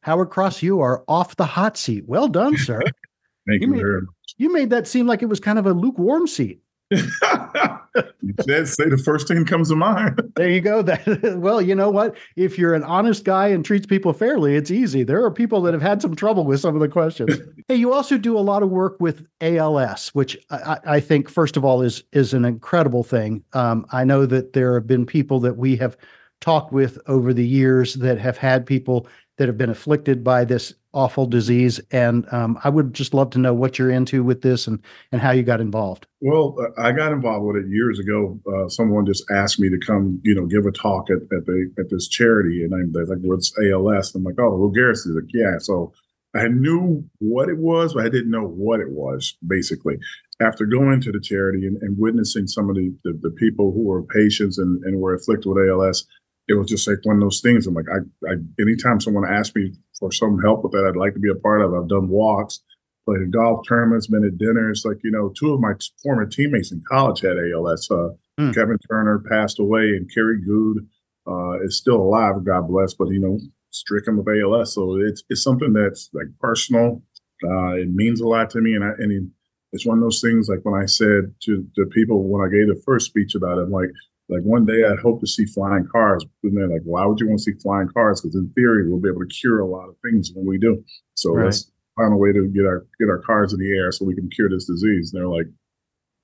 Howard 0.02 0.30
Cross, 0.30 0.62
you 0.62 0.82
are 0.82 1.04
off 1.08 1.36
the 1.36 1.46
hot 1.46 1.78
seat. 1.78 2.06
Well 2.08 2.28
done, 2.28 2.58
sir. 2.58 2.82
Thank 3.48 3.62
you, 3.62 3.68
you 3.68 3.74
made, 3.74 3.84
much. 3.84 4.36
You 4.38 4.54
made 4.54 4.70
that 4.70 4.88
seem 4.88 5.08
like 5.08 5.22
it 5.22 5.28
was 5.28 5.40
kind 5.40 5.60
of 5.60 5.66
a 5.66 5.74
lukewarm 5.74 6.28
seat 6.28 6.62
you 8.22 8.34
said 8.42 8.68
say 8.68 8.90
the 8.90 9.02
first 9.04 9.28
thing 9.28 9.40
that 9.40 9.48
comes 9.48 9.70
to 9.70 9.76
mind. 9.76 10.22
there 10.36 10.50
you 10.50 10.62
go. 10.62 10.82
That 10.82 11.38
well, 11.38 11.62
you 11.62 11.76
know 11.76 11.90
what? 11.90 12.16
If 12.36 12.58
you're 12.58 12.74
an 12.74 12.84
honest 12.84 13.24
guy 13.24 13.48
and 13.48 13.64
treats 13.64 13.86
people 13.86 14.14
fairly, 14.14 14.56
it's 14.56 14.72
easy. 14.72 15.04
There 15.04 15.24
are 15.24 15.32
people 15.32 15.62
that 15.64 15.74
have 15.74 15.82
had 15.82 16.02
some 16.02 16.16
trouble 16.16 16.46
with 16.46 16.60
some 16.60 16.76
of 16.76 16.82
the 16.82 16.88
questions. 16.88 17.38
hey, 17.68 17.76
you 17.76 17.94
also 17.94 18.18
do 18.18 18.38
a 18.38 18.42
lot 18.42 18.64
of 18.64 18.70
work 18.70 18.98
with 19.00 19.26
ALS, 19.42 20.10
which 20.10 20.38
I, 20.50 20.80
I 20.86 21.00
think, 21.00 21.30
first 21.30 21.58
of 21.58 21.66
all, 21.66 21.82
is 21.82 22.04
is 22.12 22.34
an 22.34 22.46
incredible 22.46 23.04
thing. 23.04 23.44
Um, 23.54 23.86
I 23.92 24.04
know 24.04 24.26
that 24.26 24.54
there 24.54 24.74
have 24.76 24.88
been 24.88 25.06
people 25.06 25.40
that 25.42 25.58
we 25.58 25.76
have 25.78 25.98
talked 26.44 26.74
with 26.74 27.00
over 27.08 27.34
the 27.34 27.48
years 27.48 27.94
that 27.96 28.20
have 28.20 28.38
had 28.38 28.66
people 28.66 29.08
that 29.38 29.48
have 29.48 29.58
been 29.58 29.70
afflicted 29.70 30.24
by 30.24 30.44
this 30.44 30.74
awful 30.94 31.26
disease. 31.26 31.80
And 31.90 32.32
um, 32.32 32.60
I 32.64 32.70
would 32.70 32.94
just 32.94 33.14
love 33.14 33.32
to 33.32 33.40
know 33.40 33.54
what 33.54 33.80
you're 33.80 33.90
into 33.90 34.24
with 34.24 34.42
this 34.42 34.68
and 34.68 34.80
and 35.12 35.22
how 35.22 35.32
you 35.32 35.42
got 35.42 35.62
involved. 35.62 36.06
Well, 36.20 36.56
I 36.78 36.92
got 36.92 37.14
involved 37.14 37.46
with 37.46 37.64
it 37.64 37.70
years 37.70 37.98
ago. 37.98 38.40
Uh, 38.46 38.68
someone 38.68 39.06
just 39.06 39.24
asked 39.32 39.60
me 39.60 39.70
to 39.70 39.80
come, 39.80 40.20
you 40.24 40.36
know, 40.36 40.46
give 40.46 40.66
a 40.66 40.72
talk 40.72 41.10
at, 41.10 41.22
at 41.36 41.46
the 41.46 41.72
at 41.80 41.90
this 41.90 42.08
charity, 42.08 42.64
and 42.64 42.76
I'm 42.76 42.92
like, 42.92 43.20
"What's 43.22 43.54
ALS?" 43.58 44.14
I'm 44.14 44.24
like, 44.24 44.40
"Oh, 44.40 44.56
Lou 44.56 44.72
Gehrig's 44.74 45.06
is 45.06 45.16
like, 45.16 45.34
yeah." 45.34 45.58
So 45.60 45.94
I 46.36 46.48
knew 46.48 47.04
what 47.20 47.50
it 47.50 47.58
was, 47.58 47.94
but 47.94 48.06
I 48.06 48.10
didn't 48.10 48.32
know 48.32 48.46
what 48.46 48.82
it 48.82 48.90
was. 48.90 49.36
Basically, 49.48 49.98
after 50.42 50.66
going 50.66 51.02
to 51.02 51.12
the 51.12 51.20
charity 51.20 51.66
and, 51.66 51.78
and 51.82 51.98
witnessing 51.98 52.48
some 52.48 52.70
of 52.70 52.76
the, 52.76 52.94
the, 53.04 53.18
the 53.22 53.32
people 53.32 53.72
who 53.72 53.84
were 53.84 54.04
patients 54.04 54.58
and, 54.58 54.84
and 54.84 55.00
were 55.00 55.14
afflicted 55.14 55.48
with 55.48 55.70
ALS, 55.70 56.06
it 56.48 56.56
was 56.56 56.70
just 56.70 56.88
like 56.88 57.00
one 57.04 57.18
of 57.18 57.22
those 57.22 57.42
things. 57.42 57.68
I'm 57.68 57.74
like, 57.74 57.86
I, 57.90 58.30
I 58.30 58.34
anytime 58.60 59.00
someone 59.00 59.26
asks 59.30 59.56
me 59.56 59.74
for 59.98 60.12
some 60.12 60.40
help 60.40 60.64
with 60.64 60.74
that, 60.74 60.86
I'd 60.86 61.00
like 61.00 61.14
to 61.14 61.20
be 61.20 61.30
a 61.30 61.36
part 61.36 61.62
of. 61.62 61.74
I've 61.74 61.88
done 61.88 62.10
walks, 62.10 62.60
played 63.06 63.22
in 63.22 63.32
golf 63.32 63.66
tournaments, 63.68 64.08
been 64.08 64.26
at 64.26 64.38
dinners. 64.38 64.84
Like 64.86 64.98
you 65.04 65.12
know, 65.12 65.32
two 65.38 65.54
of 65.54 65.60
my 65.60 65.74
former 66.02 66.26
teammates 66.26 66.72
in 66.72 66.84
college 66.90 67.22
had 67.22 67.38
ALS. 67.38 67.90
Uh, 67.90 68.10
mm. 68.40 68.54
Kevin 68.54 68.78
Turner 68.90 69.24
passed 69.30 69.60
away, 69.60 69.96
and 69.96 70.10
Kerry 70.14 70.42
Goode 70.44 70.88
uh, 71.28 71.62
is 71.64 71.78
still 71.78 71.98
alive. 71.98 72.44
God 72.44 72.68
bless, 72.68 72.94
but 72.94 73.10
you 73.10 73.20
know, 73.20 73.40
stricken 73.70 74.18
with 74.18 74.28
ALS. 74.28 74.74
So 74.76 74.98
it's 75.00 75.24
it's 75.30 75.44
something 75.44 75.74
that's 75.74 76.10
like 76.14 76.28
personal. 76.40 77.02
Uh, 77.44 77.76
it 77.76 77.90
means 77.90 78.22
a 78.22 78.28
lot 78.28 78.50
to 78.52 78.62
me, 78.62 78.74
and 78.74 78.84
I 78.84 78.92
and 79.00 79.32
it's 79.72 79.86
one 79.86 79.98
of 79.98 80.04
those 80.04 80.22
things. 80.22 80.50
Like 80.50 80.64
when 80.64 80.80
I 80.80 80.86
said 80.86 81.34
to 81.44 81.66
the 81.76 81.86
people 81.88 82.28
when 82.28 82.46
I 82.46 82.52
gave 82.52 82.68
the 82.68 82.82
first 82.86 83.08
speech 83.08 83.36
about 83.36 83.58
it, 83.58 83.64
I'm 83.64 83.72
like 83.72 83.90
like 84.30 84.42
one 84.42 84.66
day 84.66 84.84
I'd 84.86 85.00
hope 85.00 85.20
to 85.22 85.28
see 85.28 85.46
flying 85.46 85.88
cars. 85.92 86.26
And 86.44 86.58
they're 86.58 86.68
like, 86.68 86.84
why 86.84 87.06
would 87.06 87.20
you 87.20 87.28
want 87.28 87.40
to 87.40 87.44
see 87.44 87.60
flying 87.62 87.90
cars? 87.90 88.22
Because 88.22 88.36
in 88.36 88.50
theory, 88.54 88.90
we'll 88.90 89.02
be 89.02 89.10
able 89.10 89.22
to 89.22 89.28
cure 89.28 89.60
a 89.60 89.68
lot 89.68 89.90
of 89.90 89.96
things 90.04 90.32
when 90.34 90.46
we 90.46 90.58
do. 90.58 90.84
So 91.16 91.34
right. 91.34 91.46
let's 91.46 91.70
find 91.96 92.14
a 92.14 92.18
way 92.18 92.32
to 92.32 92.48
get 92.48 92.66
our 92.66 92.86
get 93.00 93.10
our 93.10 93.20
cars 93.20 93.54
in 93.54 93.60
the 93.60 93.70
air 93.70 93.92
so 93.92 94.06
we 94.06 94.16
can 94.16 94.30
cure 94.30 94.50
this 94.50 94.66
disease. 94.66 95.12
And 95.14 95.22
they're 95.22 95.30
like, 95.30 95.48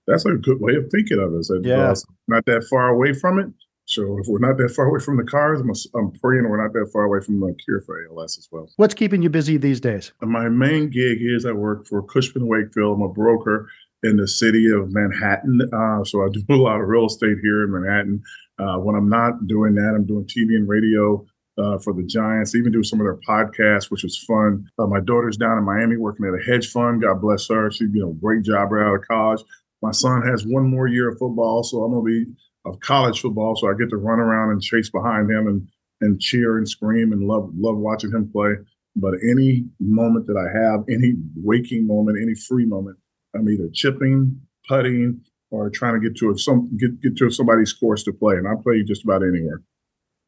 that's 0.08 0.26
a 0.26 0.34
good 0.34 0.60
way 0.60 0.76
of 0.76 0.90
thinking 0.92 1.20
of 1.20 1.34
it. 1.34 1.44
So 1.44 1.60
yeah. 1.64 1.94
not 2.28 2.46
that 2.46 2.66
far 2.70 2.88
away 2.88 3.14
from 3.14 3.40
it. 3.40 3.48
So 3.86 4.20
if 4.20 4.28
we're 4.28 4.40
not 4.40 4.58
that 4.60 4.70
far 4.76 4.86
away 4.86 5.00
from 5.00 5.18
the 5.18 5.24
cars, 5.24 5.60
I'm, 5.60 5.72
I'm 6.00 6.12
praying 6.12 6.48
we're 6.48 6.62
not 6.62 6.74
that 6.74 6.92
far 6.94 7.04
away 7.06 7.22
from 7.22 7.40
the 7.40 7.56
cure 7.66 7.82
for 7.82 8.06
ALS 8.06 8.38
as 8.38 8.48
well. 8.52 8.70
What's 8.76 8.94
keeping 8.94 9.24
you 9.24 9.30
busy 9.30 9.58
these 9.58 9.82
days? 9.82 10.14
My 10.22 10.48
main 10.48 10.92
gig 10.92 11.18
is 11.22 11.44
I 11.44 11.54
work 11.54 11.88
for 11.88 12.04
Cushman 12.04 12.46
Wakefield. 12.46 12.98
I'm 12.98 13.02
a 13.02 13.10
broker 13.10 13.68
in 14.04 14.18
the 14.18 14.28
city 14.28 14.70
of 14.72 14.92
Manhattan. 14.92 15.62
Uh, 15.74 16.04
so 16.04 16.24
I 16.24 16.30
do 16.30 16.44
a 16.50 16.56
lot 16.56 16.80
of 16.80 16.88
real 16.88 17.06
estate 17.06 17.38
here 17.42 17.64
in 17.64 17.72
Manhattan. 17.72 18.24
Uh, 18.60 18.78
when 18.78 18.96
I'm 18.96 19.10
not 19.10 19.48
doing 19.48 19.76
that, 19.76 19.94
I'm 19.96 20.06
doing 20.06 20.26
TV 20.26 20.56
and 20.56 20.68
radio 20.68 21.26
uh, 21.58 21.78
for 21.78 21.94
the 21.94 22.04
Giants, 22.04 22.56
even 22.56 22.72
do 22.72 22.84
some 22.84 23.02
of 23.02 23.06
their 23.06 23.20
podcasts, 23.28 23.92
which 23.92 24.04
is 24.04 24.18
fun. 24.18 24.70
Uh, 24.80 24.88
my 24.88 25.00
daughter's 25.00 25.38
down 25.38 25.58
in 25.58 25.64
Miami 25.66 25.98
working 25.98 26.26
at 26.26 26.34
a 26.34 26.52
hedge 26.52 26.70
fund. 26.72 27.02
God 27.02 27.22
bless 27.22 27.48
her. 27.50 27.70
She, 27.72 27.86
you 27.86 28.02
know, 28.02 28.14
great 28.14 28.44
job 28.44 28.72
right 28.72 28.88
out 28.88 28.96
of 28.96 29.08
college. 29.08 29.44
My 29.82 29.92
son 29.92 30.22
has 30.26 30.46
one 30.46 30.70
more 30.70 30.88
year 30.88 31.10
of 31.10 31.18
football, 31.18 31.64
so 31.64 31.84
I'm 31.84 31.92
gonna 31.92 32.04
be 32.04 32.26
of 32.66 32.80
college 32.80 33.22
football, 33.22 33.56
so 33.56 33.70
I 33.70 33.74
get 33.74 33.90
to 33.90 33.98
run 33.98 34.20
around 34.20 34.52
and 34.52 34.62
chase 34.62 34.90
behind 34.90 35.30
him 35.30 35.48
and 35.48 35.68
and 36.02 36.20
cheer 36.20 36.58
and 36.58 36.68
scream 36.68 37.12
and 37.12 37.28
love 37.28 37.52
love 37.56 37.78
watching 37.78 38.12
him 38.12 38.30
play. 38.32 38.54
But 38.96 39.16
any 39.30 39.66
moment 39.80 40.28
that 40.28 40.38
I 40.38 40.48
have, 40.58 40.84
any 40.90 41.16
waking 41.36 41.88
moment, 41.88 42.18
any 42.22 42.36
free 42.36 42.66
moment, 42.66 42.98
I'm 43.36 43.50
either 43.50 43.70
chipping, 43.74 44.40
putting, 44.68 45.22
or 45.52 45.70
trying 45.70 46.00
to 46.00 46.00
get 46.00 46.18
to 46.20 46.32
a, 46.32 46.38
some 46.38 46.76
get 46.78 47.00
get 47.02 47.18
to 47.18 47.32
somebody's 47.32 47.74
course 47.74 48.04
to 48.04 48.14
play. 48.14 48.36
And 48.36 48.48
I 48.48 48.54
play 48.62 48.84
just 48.84 49.04
about 49.04 49.24
anywhere. 49.24 49.62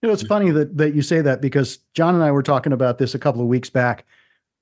You 0.01 0.07
know, 0.07 0.13
it's 0.13 0.23
funny 0.23 0.49
that 0.51 0.77
that 0.77 0.95
you 0.95 1.01
say 1.01 1.21
that 1.21 1.41
because 1.41 1.77
John 1.93 2.15
and 2.15 2.23
I 2.23 2.31
were 2.31 2.43
talking 2.43 2.73
about 2.73 2.97
this 2.97 3.13
a 3.13 3.19
couple 3.19 3.41
of 3.41 3.47
weeks 3.47 3.69
back. 3.69 4.05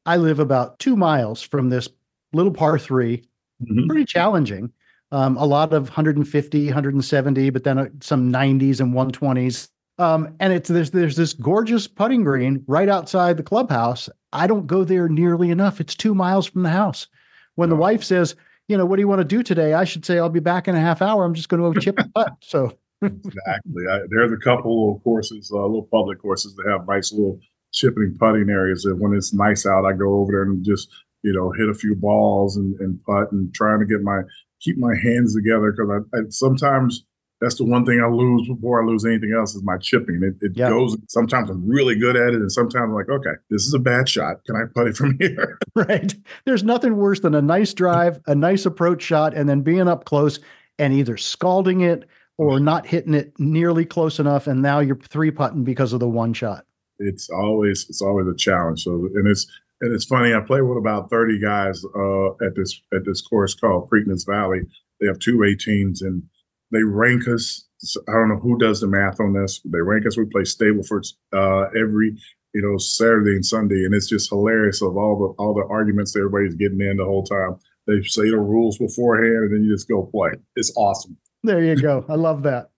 I 0.05 0.17
live 0.17 0.39
about 0.39 0.79
two 0.79 0.95
miles 0.95 1.41
from 1.41 1.69
this 1.69 1.89
little 2.33 2.51
par 2.51 2.79
3 2.79 3.17
mm-hmm. 3.17 3.87
pretty 3.87 4.05
challenging. 4.05 4.71
Um, 5.11 5.37
a 5.37 5.45
lot 5.45 5.73
of 5.73 5.83
150, 5.83 6.65
170, 6.65 7.49
but 7.49 7.63
then 7.63 7.79
uh, 7.79 7.87
some 7.99 8.31
90s 8.31 8.79
and 8.79 8.93
120s. 8.93 9.69
Um, 9.97 10.35
and 10.39 10.53
it's 10.53 10.69
there's 10.69 10.91
there's 10.91 11.15
this 11.15 11.33
gorgeous 11.33 11.87
putting 11.87 12.23
green 12.23 12.63
right 12.67 12.87
outside 12.87 13.37
the 13.37 13.43
clubhouse. 13.43 14.09
I 14.31 14.47
don't 14.47 14.67
go 14.67 14.83
there 14.83 15.09
nearly 15.09 15.49
enough. 15.51 15.81
It's 15.81 15.95
two 15.95 16.15
miles 16.15 16.45
from 16.45 16.63
the 16.63 16.69
house. 16.69 17.07
When 17.59 17.69
the 17.69 17.75
wife 17.75 18.05
says, 18.05 18.37
you 18.69 18.77
know, 18.77 18.85
what 18.85 18.95
do 18.95 19.01
you 19.01 19.07
want 19.09 19.19
to 19.19 19.25
do 19.25 19.43
today? 19.43 19.73
I 19.73 19.83
should 19.83 20.05
say 20.05 20.17
I'll 20.17 20.29
be 20.29 20.39
back 20.39 20.69
in 20.69 20.75
a 20.75 20.79
half 20.79 21.01
hour. 21.01 21.25
I'm 21.25 21.33
just 21.33 21.49
going 21.49 21.61
to 21.61 21.73
go 21.73 21.77
chip 21.77 21.99
putt. 22.15 22.31
So 22.41 22.71
exactly. 23.01 23.83
I, 23.91 23.99
there's 24.09 24.31
a 24.31 24.37
couple 24.37 24.95
of 24.95 25.03
courses, 25.03 25.51
uh, 25.53 25.59
little 25.63 25.89
public 25.91 26.21
courses 26.21 26.55
that 26.55 26.71
have 26.71 26.87
nice 26.87 27.11
little 27.11 27.37
chipping 27.73 28.15
putting 28.17 28.49
areas. 28.49 28.83
That 28.83 28.95
when 28.95 29.13
it's 29.13 29.33
nice 29.33 29.65
out, 29.65 29.83
I 29.83 29.91
go 29.91 30.21
over 30.21 30.31
there 30.31 30.43
and 30.43 30.63
just 30.63 30.89
you 31.21 31.33
know 31.33 31.51
hit 31.51 31.67
a 31.67 31.73
few 31.73 31.95
balls 31.95 32.55
and, 32.55 32.79
and 32.79 33.03
putt 33.03 33.33
and 33.33 33.53
trying 33.53 33.81
to 33.81 33.85
get 33.85 34.03
my 34.03 34.21
keep 34.61 34.77
my 34.77 34.95
hands 34.95 35.35
together 35.35 35.73
because 35.73 36.05
I, 36.13 36.17
I, 36.17 36.21
sometimes 36.29 37.03
that's 37.41 37.55
the 37.55 37.63
one 37.63 37.85
thing 37.85 38.01
I 38.03 38.09
lose 38.09 38.47
before 38.47 38.83
I 38.83 38.85
lose 38.85 39.05
anything 39.05 39.33
else 39.37 39.55
is 39.55 39.63
my 39.63 39.77
chipping. 39.77 40.21
It, 40.23 40.45
it 40.45 40.57
yep. 40.57 40.71
goes. 40.71 40.97
Sometimes 41.07 41.49
I'm 41.49 41.67
really 41.67 41.95
good 41.95 42.15
at 42.15 42.29
it, 42.29 42.35
and 42.35 42.51
sometimes 42.51 42.83
I'm 42.83 42.93
like, 42.93 43.09
okay, 43.09 43.31
this 43.49 43.63
is 43.63 43.73
a 43.73 43.79
bad 43.79 44.09
shot. 44.09 44.43
Can 44.45 44.55
I 44.55 44.63
put 44.73 44.87
it 44.87 44.97
from 44.97 45.17
here? 45.19 45.57
right. 45.75 46.13
There's 46.45 46.63
nothing 46.63 46.97
worse 46.97 47.21
than 47.21 47.35
a 47.35 47.41
nice 47.41 47.73
drive, 47.73 48.19
a 48.27 48.35
nice 48.35 48.65
approach 48.65 49.01
shot, 49.01 49.33
and 49.33 49.47
then 49.47 49.61
being 49.61 49.87
up 49.87 50.05
close 50.05 50.39
and 50.77 50.93
either 50.93 51.17
scalding 51.17 51.81
it 51.81 52.05
or 52.37 52.59
not 52.59 52.85
hitting 52.85 53.13
it 53.13 53.33
nearly 53.39 53.85
close 53.85 54.19
enough, 54.19 54.47
and 54.47 54.61
now 54.61 54.79
you're 54.79 54.99
three 55.09 55.31
putting 55.31 55.63
because 55.63 55.93
of 55.93 55.99
the 55.99 56.07
one 56.07 56.33
shot. 56.33 56.65
It's 56.99 57.29
always 57.29 57.85
it's 57.89 58.01
always 58.01 58.27
a 58.27 58.35
challenge. 58.35 58.83
So 58.83 58.91
and 59.13 59.27
it's 59.27 59.47
and 59.81 59.93
it's 59.93 60.05
funny. 60.05 60.33
I 60.33 60.41
play 60.41 60.61
with 60.61 60.77
about 60.77 61.09
30 61.09 61.39
guys 61.39 61.83
uh, 61.95 62.31
at 62.45 62.55
this 62.55 62.81
at 62.93 63.05
this 63.05 63.21
course 63.21 63.53
called 63.53 63.89
Preakness 63.89 64.25
Valley. 64.25 64.61
They 64.99 65.07
have 65.07 65.19
two 65.19 65.37
18s 65.37 66.01
and 66.01 66.23
they 66.71 66.83
rank 66.83 67.27
us. 67.27 67.65
I 68.07 68.11
don't 68.11 68.29
know 68.29 68.39
who 68.39 68.57
does 68.57 68.81
the 68.81 68.87
math 68.87 69.19
on 69.19 69.33
this. 69.33 69.61
They 69.65 69.79
rank 69.79 70.05
us. 70.05 70.17
We 70.17 70.25
play 70.25 70.41
Stableford 70.41 71.07
uh, 71.33 71.69
every 71.79 72.17
you 72.53 72.61
know 72.61 72.77
Saturday 72.77 73.31
and 73.31 73.45
Sunday, 73.45 73.85
and 73.85 73.93
it's 73.93 74.09
just 74.09 74.29
hilarious 74.29 74.81
of 74.81 74.97
all 74.97 75.17
the 75.17 75.43
all 75.43 75.53
the 75.53 75.65
arguments 75.69 76.15
everybody's 76.15 76.55
getting 76.55 76.81
in 76.81 76.97
the 76.97 77.05
whole 77.05 77.23
time. 77.23 77.57
They 77.87 78.01
say 78.03 78.29
the 78.29 78.37
rules 78.37 78.77
beforehand, 78.77 79.45
and 79.45 79.53
then 79.53 79.63
you 79.63 79.73
just 79.73 79.87
go 79.87 80.05
play. 80.05 80.31
It's 80.55 80.71
awesome. 80.75 81.17
There 81.43 81.63
you 81.63 81.75
go. 81.75 82.05
I 82.09 82.15
love 82.15 82.43
that. 82.43 82.69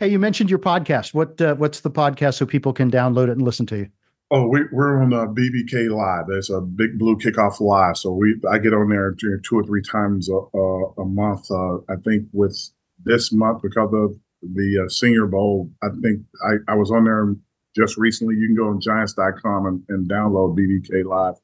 Hey, 0.00 0.08
you 0.08 0.18
mentioned 0.18 0.50
your 0.50 0.58
podcast. 0.58 1.14
What 1.14 1.40
uh, 1.40 1.54
what's 1.54 1.80
the 1.80 1.90
podcast 1.90 2.34
so 2.34 2.46
people 2.46 2.72
can 2.72 2.90
download 2.90 3.24
it 3.24 3.30
and 3.30 3.42
listen 3.42 3.66
to 3.66 3.78
you? 3.78 3.88
Oh, 4.30 4.46
we, 4.46 4.60
are 4.60 5.02
on 5.02 5.14
uh, 5.14 5.24
BBK 5.24 5.90
Live. 5.90 6.26
There's 6.28 6.50
a 6.50 6.60
Big 6.60 6.98
Blue 6.98 7.16
Kickoff 7.16 7.60
Live. 7.60 7.96
So 7.96 8.12
we 8.12 8.38
I 8.50 8.58
get 8.58 8.74
on 8.74 8.90
there 8.90 9.14
two 9.14 9.58
or 9.58 9.64
three 9.64 9.80
times 9.80 10.28
a, 10.28 10.34
a, 10.34 10.90
a 10.98 11.04
month. 11.06 11.50
Uh, 11.50 11.76
I 11.88 11.96
think 12.04 12.28
with 12.32 12.58
this 13.04 13.32
month 13.32 13.62
because 13.62 13.90
of 13.92 14.16
the 14.42 14.84
uh, 14.84 14.88
Senior 14.88 15.26
Bowl. 15.26 15.70
I 15.82 15.88
think 16.02 16.22
I, 16.44 16.72
I 16.72 16.74
was 16.74 16.90
on 16.90 17.04
there 17.04 17.34
just 17.76 17.96
recently. 17.96 18.36
You 18.36 18.48
can 18.48 18.56
go 18.56 18.68
on 18.68 18.80
Giants.com 18.80 19.66
and, 19.66 19.82
and 19.88 20.08
download 20.08 20.58
BBK 20.58 21.04
Live, 21.04 21.34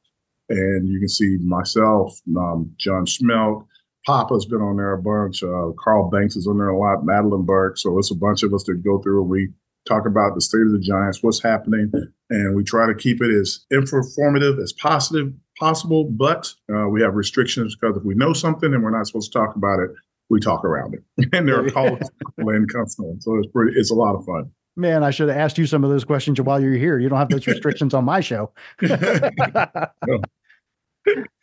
and 0.49 0.87
you 0.87 0.99
can 0.99 1.09
see 1.09 1.37
myself, 1.41 2.19
um, 2.37 2.71
John 2.77 3.05
Schmeelk, 3.05 3.65
Papa's 4.05 4.45
been 4.45 4.61
on 4.61 4.77
there 4.77 4.93
a 4.93 5.01
bunch. 5.01 5.41
Uh, 5.43 5.71
Carl 5.79 6.09
Banks 6.09 6.35
is 6.35 6.47
on 6.47 6.57
there 6.57 6.69
a 6.69 6.77
lot. 6.77 7.03
Madelyn 7.03 7.45
Burke. 7.45 7.77
So 7.77 7.97
it's 7.97 8.11
a 8.11 8.15
bunch 8.15 8.43
of 8.43 8.53
us 8.53 8.63
that 8.65 8.83
go 8.83 9.01
through 9.01 9.21
and 9.21 9.29
we 9.29 9.49
talk 9.87 10.05
about 10.05 10.35
the 10.35 10.41
state 10.41 10.61
of 10.61 10.71
the 10.71 10.79
Giants, 10.79 11.21
what's 11.21 11.41
happening, 11.41 11.91
and 12.29 12.55
we 12.55 12.63
try 12.63 12.87
to 12.87 12.95
keep 12.95 13.21
it 13.21 13.31
as 13.31 13.65
informative 13.71 14.59
as 14.59 14.73
positive 14.73 15.33
possible. 15.59 16.05
But 16.05 16.51
uh, 16.73 16.87
we 16.87 17.01
have 17.01 17.15
restrictions 17.15 17.75
because 17.75 17.97
if 17.97 18.03
we 18.03 18.15
know 18.15 18.33
something 18.33 18.73
and 18.73 18.83
we're 18.83 18.95
not 18.95 19.07
supposed 19.07 19.31
to 19.31 19.39
talk 19.39 19.55
about 19.55 19.79
it, 19.79 19.91
we 20.29 20.39
talk 20.39 20.63
around 20.65 20.95
it. 20.95 21.29
and 21.33 21.47
there 21.47 21.63
are 21.63 21.69
calls 21.69 21.99
and 22.37 22.71
constant. 22.71 23.23
So 23.23 23.37
it's 23.37 23.47
pretty 23.47 23.79
it's 23.79 23.91
a 23.91 23.95
lot 23.95 24.15
of 24.15 24.25
fun. 24.25 24.51
Man, 24.77 25.03
I 25.03 25.11
should 25.11 25.29
have 25.29 25.37
asked 25.37 25.57
you 25.57 25.65
some 25.65 25.85
of 25.85 25.89
those 25.89 26.03
questions 26.03 26.41
while 26.41 26.61
you're 26.61 26.73
here. 26.73 26.99
You 26.99 27.07
don't 27.07 27.17
have 27.17 27.29
those 27.29 27.47
restrictions 27.47 27.93
on 27.93 28.03
my 28.03 28.19
show. 28.19 28.51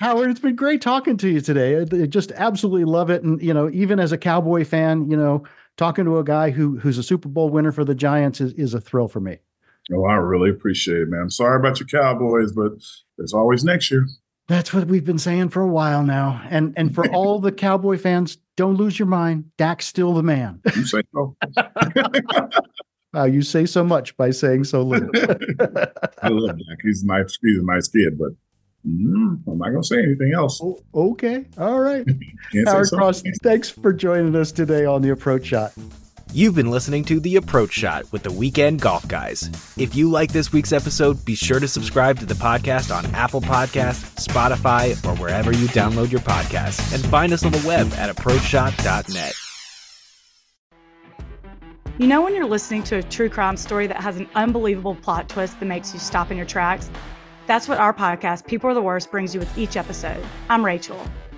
Howard, 0.01 0.31
it's 0.31 0.41
been 0.41 0.57
great 0.57 0.83
talking 0.83 1.17
to 1.19 1.29
you 1.31 1.41
today. 1.41 1.81
I 1.81 2.07
just 2.07 2.33
absolutely 2.33 2.85
love 2.85 3.09
it. 3.09 3.23
And, 3.23 3.41
you 3.41 3.55
know, 3.55 3.71
even 3.71 4.01
as 4.01 4.13
a 4.13 4.19
Cowboy 4.19 4.65
fan, 4.65 5.11
you 5.11 5.17
know, 5.17 5.45
talking 5.77 6.05
to 6.05 6.19
a 6.19 6.25
guy 6.25 6.51
who 6.51 6.79
who's 6.79 6.99
a 6.99 7.03
Super 7.03 7.29
Bowl 7.29 7.49
winner 7.49 7.73
for 7.73 7.85
the 7.85 7.95
Giants 7.95 8.41
is, 8.41 8.53
is 8.55 8.75
a 8.75 8.81
thrill 8.81 9.09
for 9.09 9.21
me. 9.21 9.39
Oh, 9.93 10.05
I 10.05 10.15
really 10.15 10.51
appreciate 10.51 10.99
it, 10.99 11.09
man. 11.09 11.23
I'm 11.23 11.31
sorry 11.31 11.59
about 11.59 11.81
your 11.81 11.89
Cowboys, 11.89 12.53
but 12.53 12.73
there's 13.17 13.33
always 13.33 13.65
next 13.65 13.91
year. 13.91 14.07
That's 14.49 14.73
what 14.73 14.87
we've 14.87 15.05
been 15.05 15.19
saying 15.19 15.49
for 15.49 15.63
a 15.63 15.69
while 15.69 16.03
now. 16.03 16.43
And 16.51 16.75
and 16.77 16.95
for 16.95 17.09
all 17.15 17.39
the 17.39 17.53
Cowboy 17.53 17.99
fans, 17.99 18.39
don't 18.57 18.75
lose 18.75 18.99
your 18.99 19.09
mind. 19.09 19.51
Dak's 19.57 19.87
still 19.87 20.15
the 20.15 20.23
man. 20.23 20.61
You 20.77 20.87
say 20.87 21.03
so. 21.15 21.37
wow, 23.15 23.25
you 23.25 23.43
say 23.43 23.67
so 23.67 23.85
much 23.85 24.17
by 24.17 24.31
saying 24.31 24.65
so 24.65 24.83
little. 24.83 25.11
I 26.23 26.29
love 26.29 26.57
Dak. 26.59 26.79
He's 26.83 27.03
a 27.03 27.07
nice. 27.07 27.39
He's 27.43 27.59
a 27.59 27.65
nice 27.65 27.89
kid, 27.89 28.19
but 28.19 28.33
mm, 28.87 29.41
I'm 29.47 29.59
not 29.59 29.71
gonna 29.71 29.83
say 29.83 30.03
anything 30.03 30.33
else. 30.35 30.61
Oh, 30.63 30.79
okay, 30.95 31.47
all 31.59 31.81
right. 31.81 32.07
Howard 32.67 32.89
Cross, 32.91 33.23
thanks 33.43 33.71
for 33.71 33.93
joining 33.93 34.37
us 34.37 34.53
today 34.53 34.85
on 34.85 35.03
the 35.03 35.11
Approach 35.11 35.47
Shot. 35.47 35.73
You've 36.35 36.55
been 36.55 36.71
listening 36.71 37.05
to 37.05 37.21
The 37.21 37.37
Approach 37.37 37.75
Shot 37.75 38.11
with 38.11 38.23
the 38.23 38.33
Weekend 38.33 38.81
Golf 38.81 39.07
Guys. 39.07 39.51
If 39.77 39.95
you 39.95 40.11
like 40.11 40.33
this 40.33 40.51
week's 40.51 40.73
episode, 40.73 41.23
be 41.27 41.35
sure 41.35 41.61
to 41.61 41.69
subscribe 41.69 42.19
to 42.21 42.25
the 42.25 42.33
podcast 42.33 42.91
on 42.95 43.05
Apple 43.15 43.43
Podcasts, 43.43 44.27
Spotify, 44.27 44.93
or 45.05 45.15
wherever 45.21 45.53
you 45.53 45.67
download 45.69 46.11
your 46.11 46.23
podcasts. 46.23 46.95
And 46.95 47.05
find 47.11 47.35
us 47.35 47.45
on 47.45 47.53
the 47.53 47.63
web 47.69 47.93
at 47.99 48.09
approachshot.net. 48.09 49.35
You 51.99 52.07
know 52.07 52.23
when 52.23 52.35
you're 52.35 52.47
listening 52.47 52.83
to 52.85 52.97
a 52.97 53.03
true 53.03 53.29
crime 53.29 53.59
story 53.59 53.87
that 53.89 53.99
has 53.99 54.17
an 54.17 54.27
unbelievable 54.35 54.95
plot 54.95 55.29
twist 55.29 55.61
that 55.61 55.67
makes 55.67 55.93
you 55.93 56.01
stop 56.01 56.31
in 56.31 56.39
your 56.39 56.47
tracks? 56.47 56.91
That's 57.47 57.69
what 57.69 57.77
our 57.77 57.93
podcast, 57.93 58.47
People 58.47 58.71
Are 58.71 58.75
the 58.75 58.81
Worst, 58.81 59.11
brings 59.11 59.35
you 59.35 59.41
with 59.41 59.59
each 59.59 59.77
episode. 59.77 60.25
I'm 60.49 60.65
Rachel. 60.65 60.99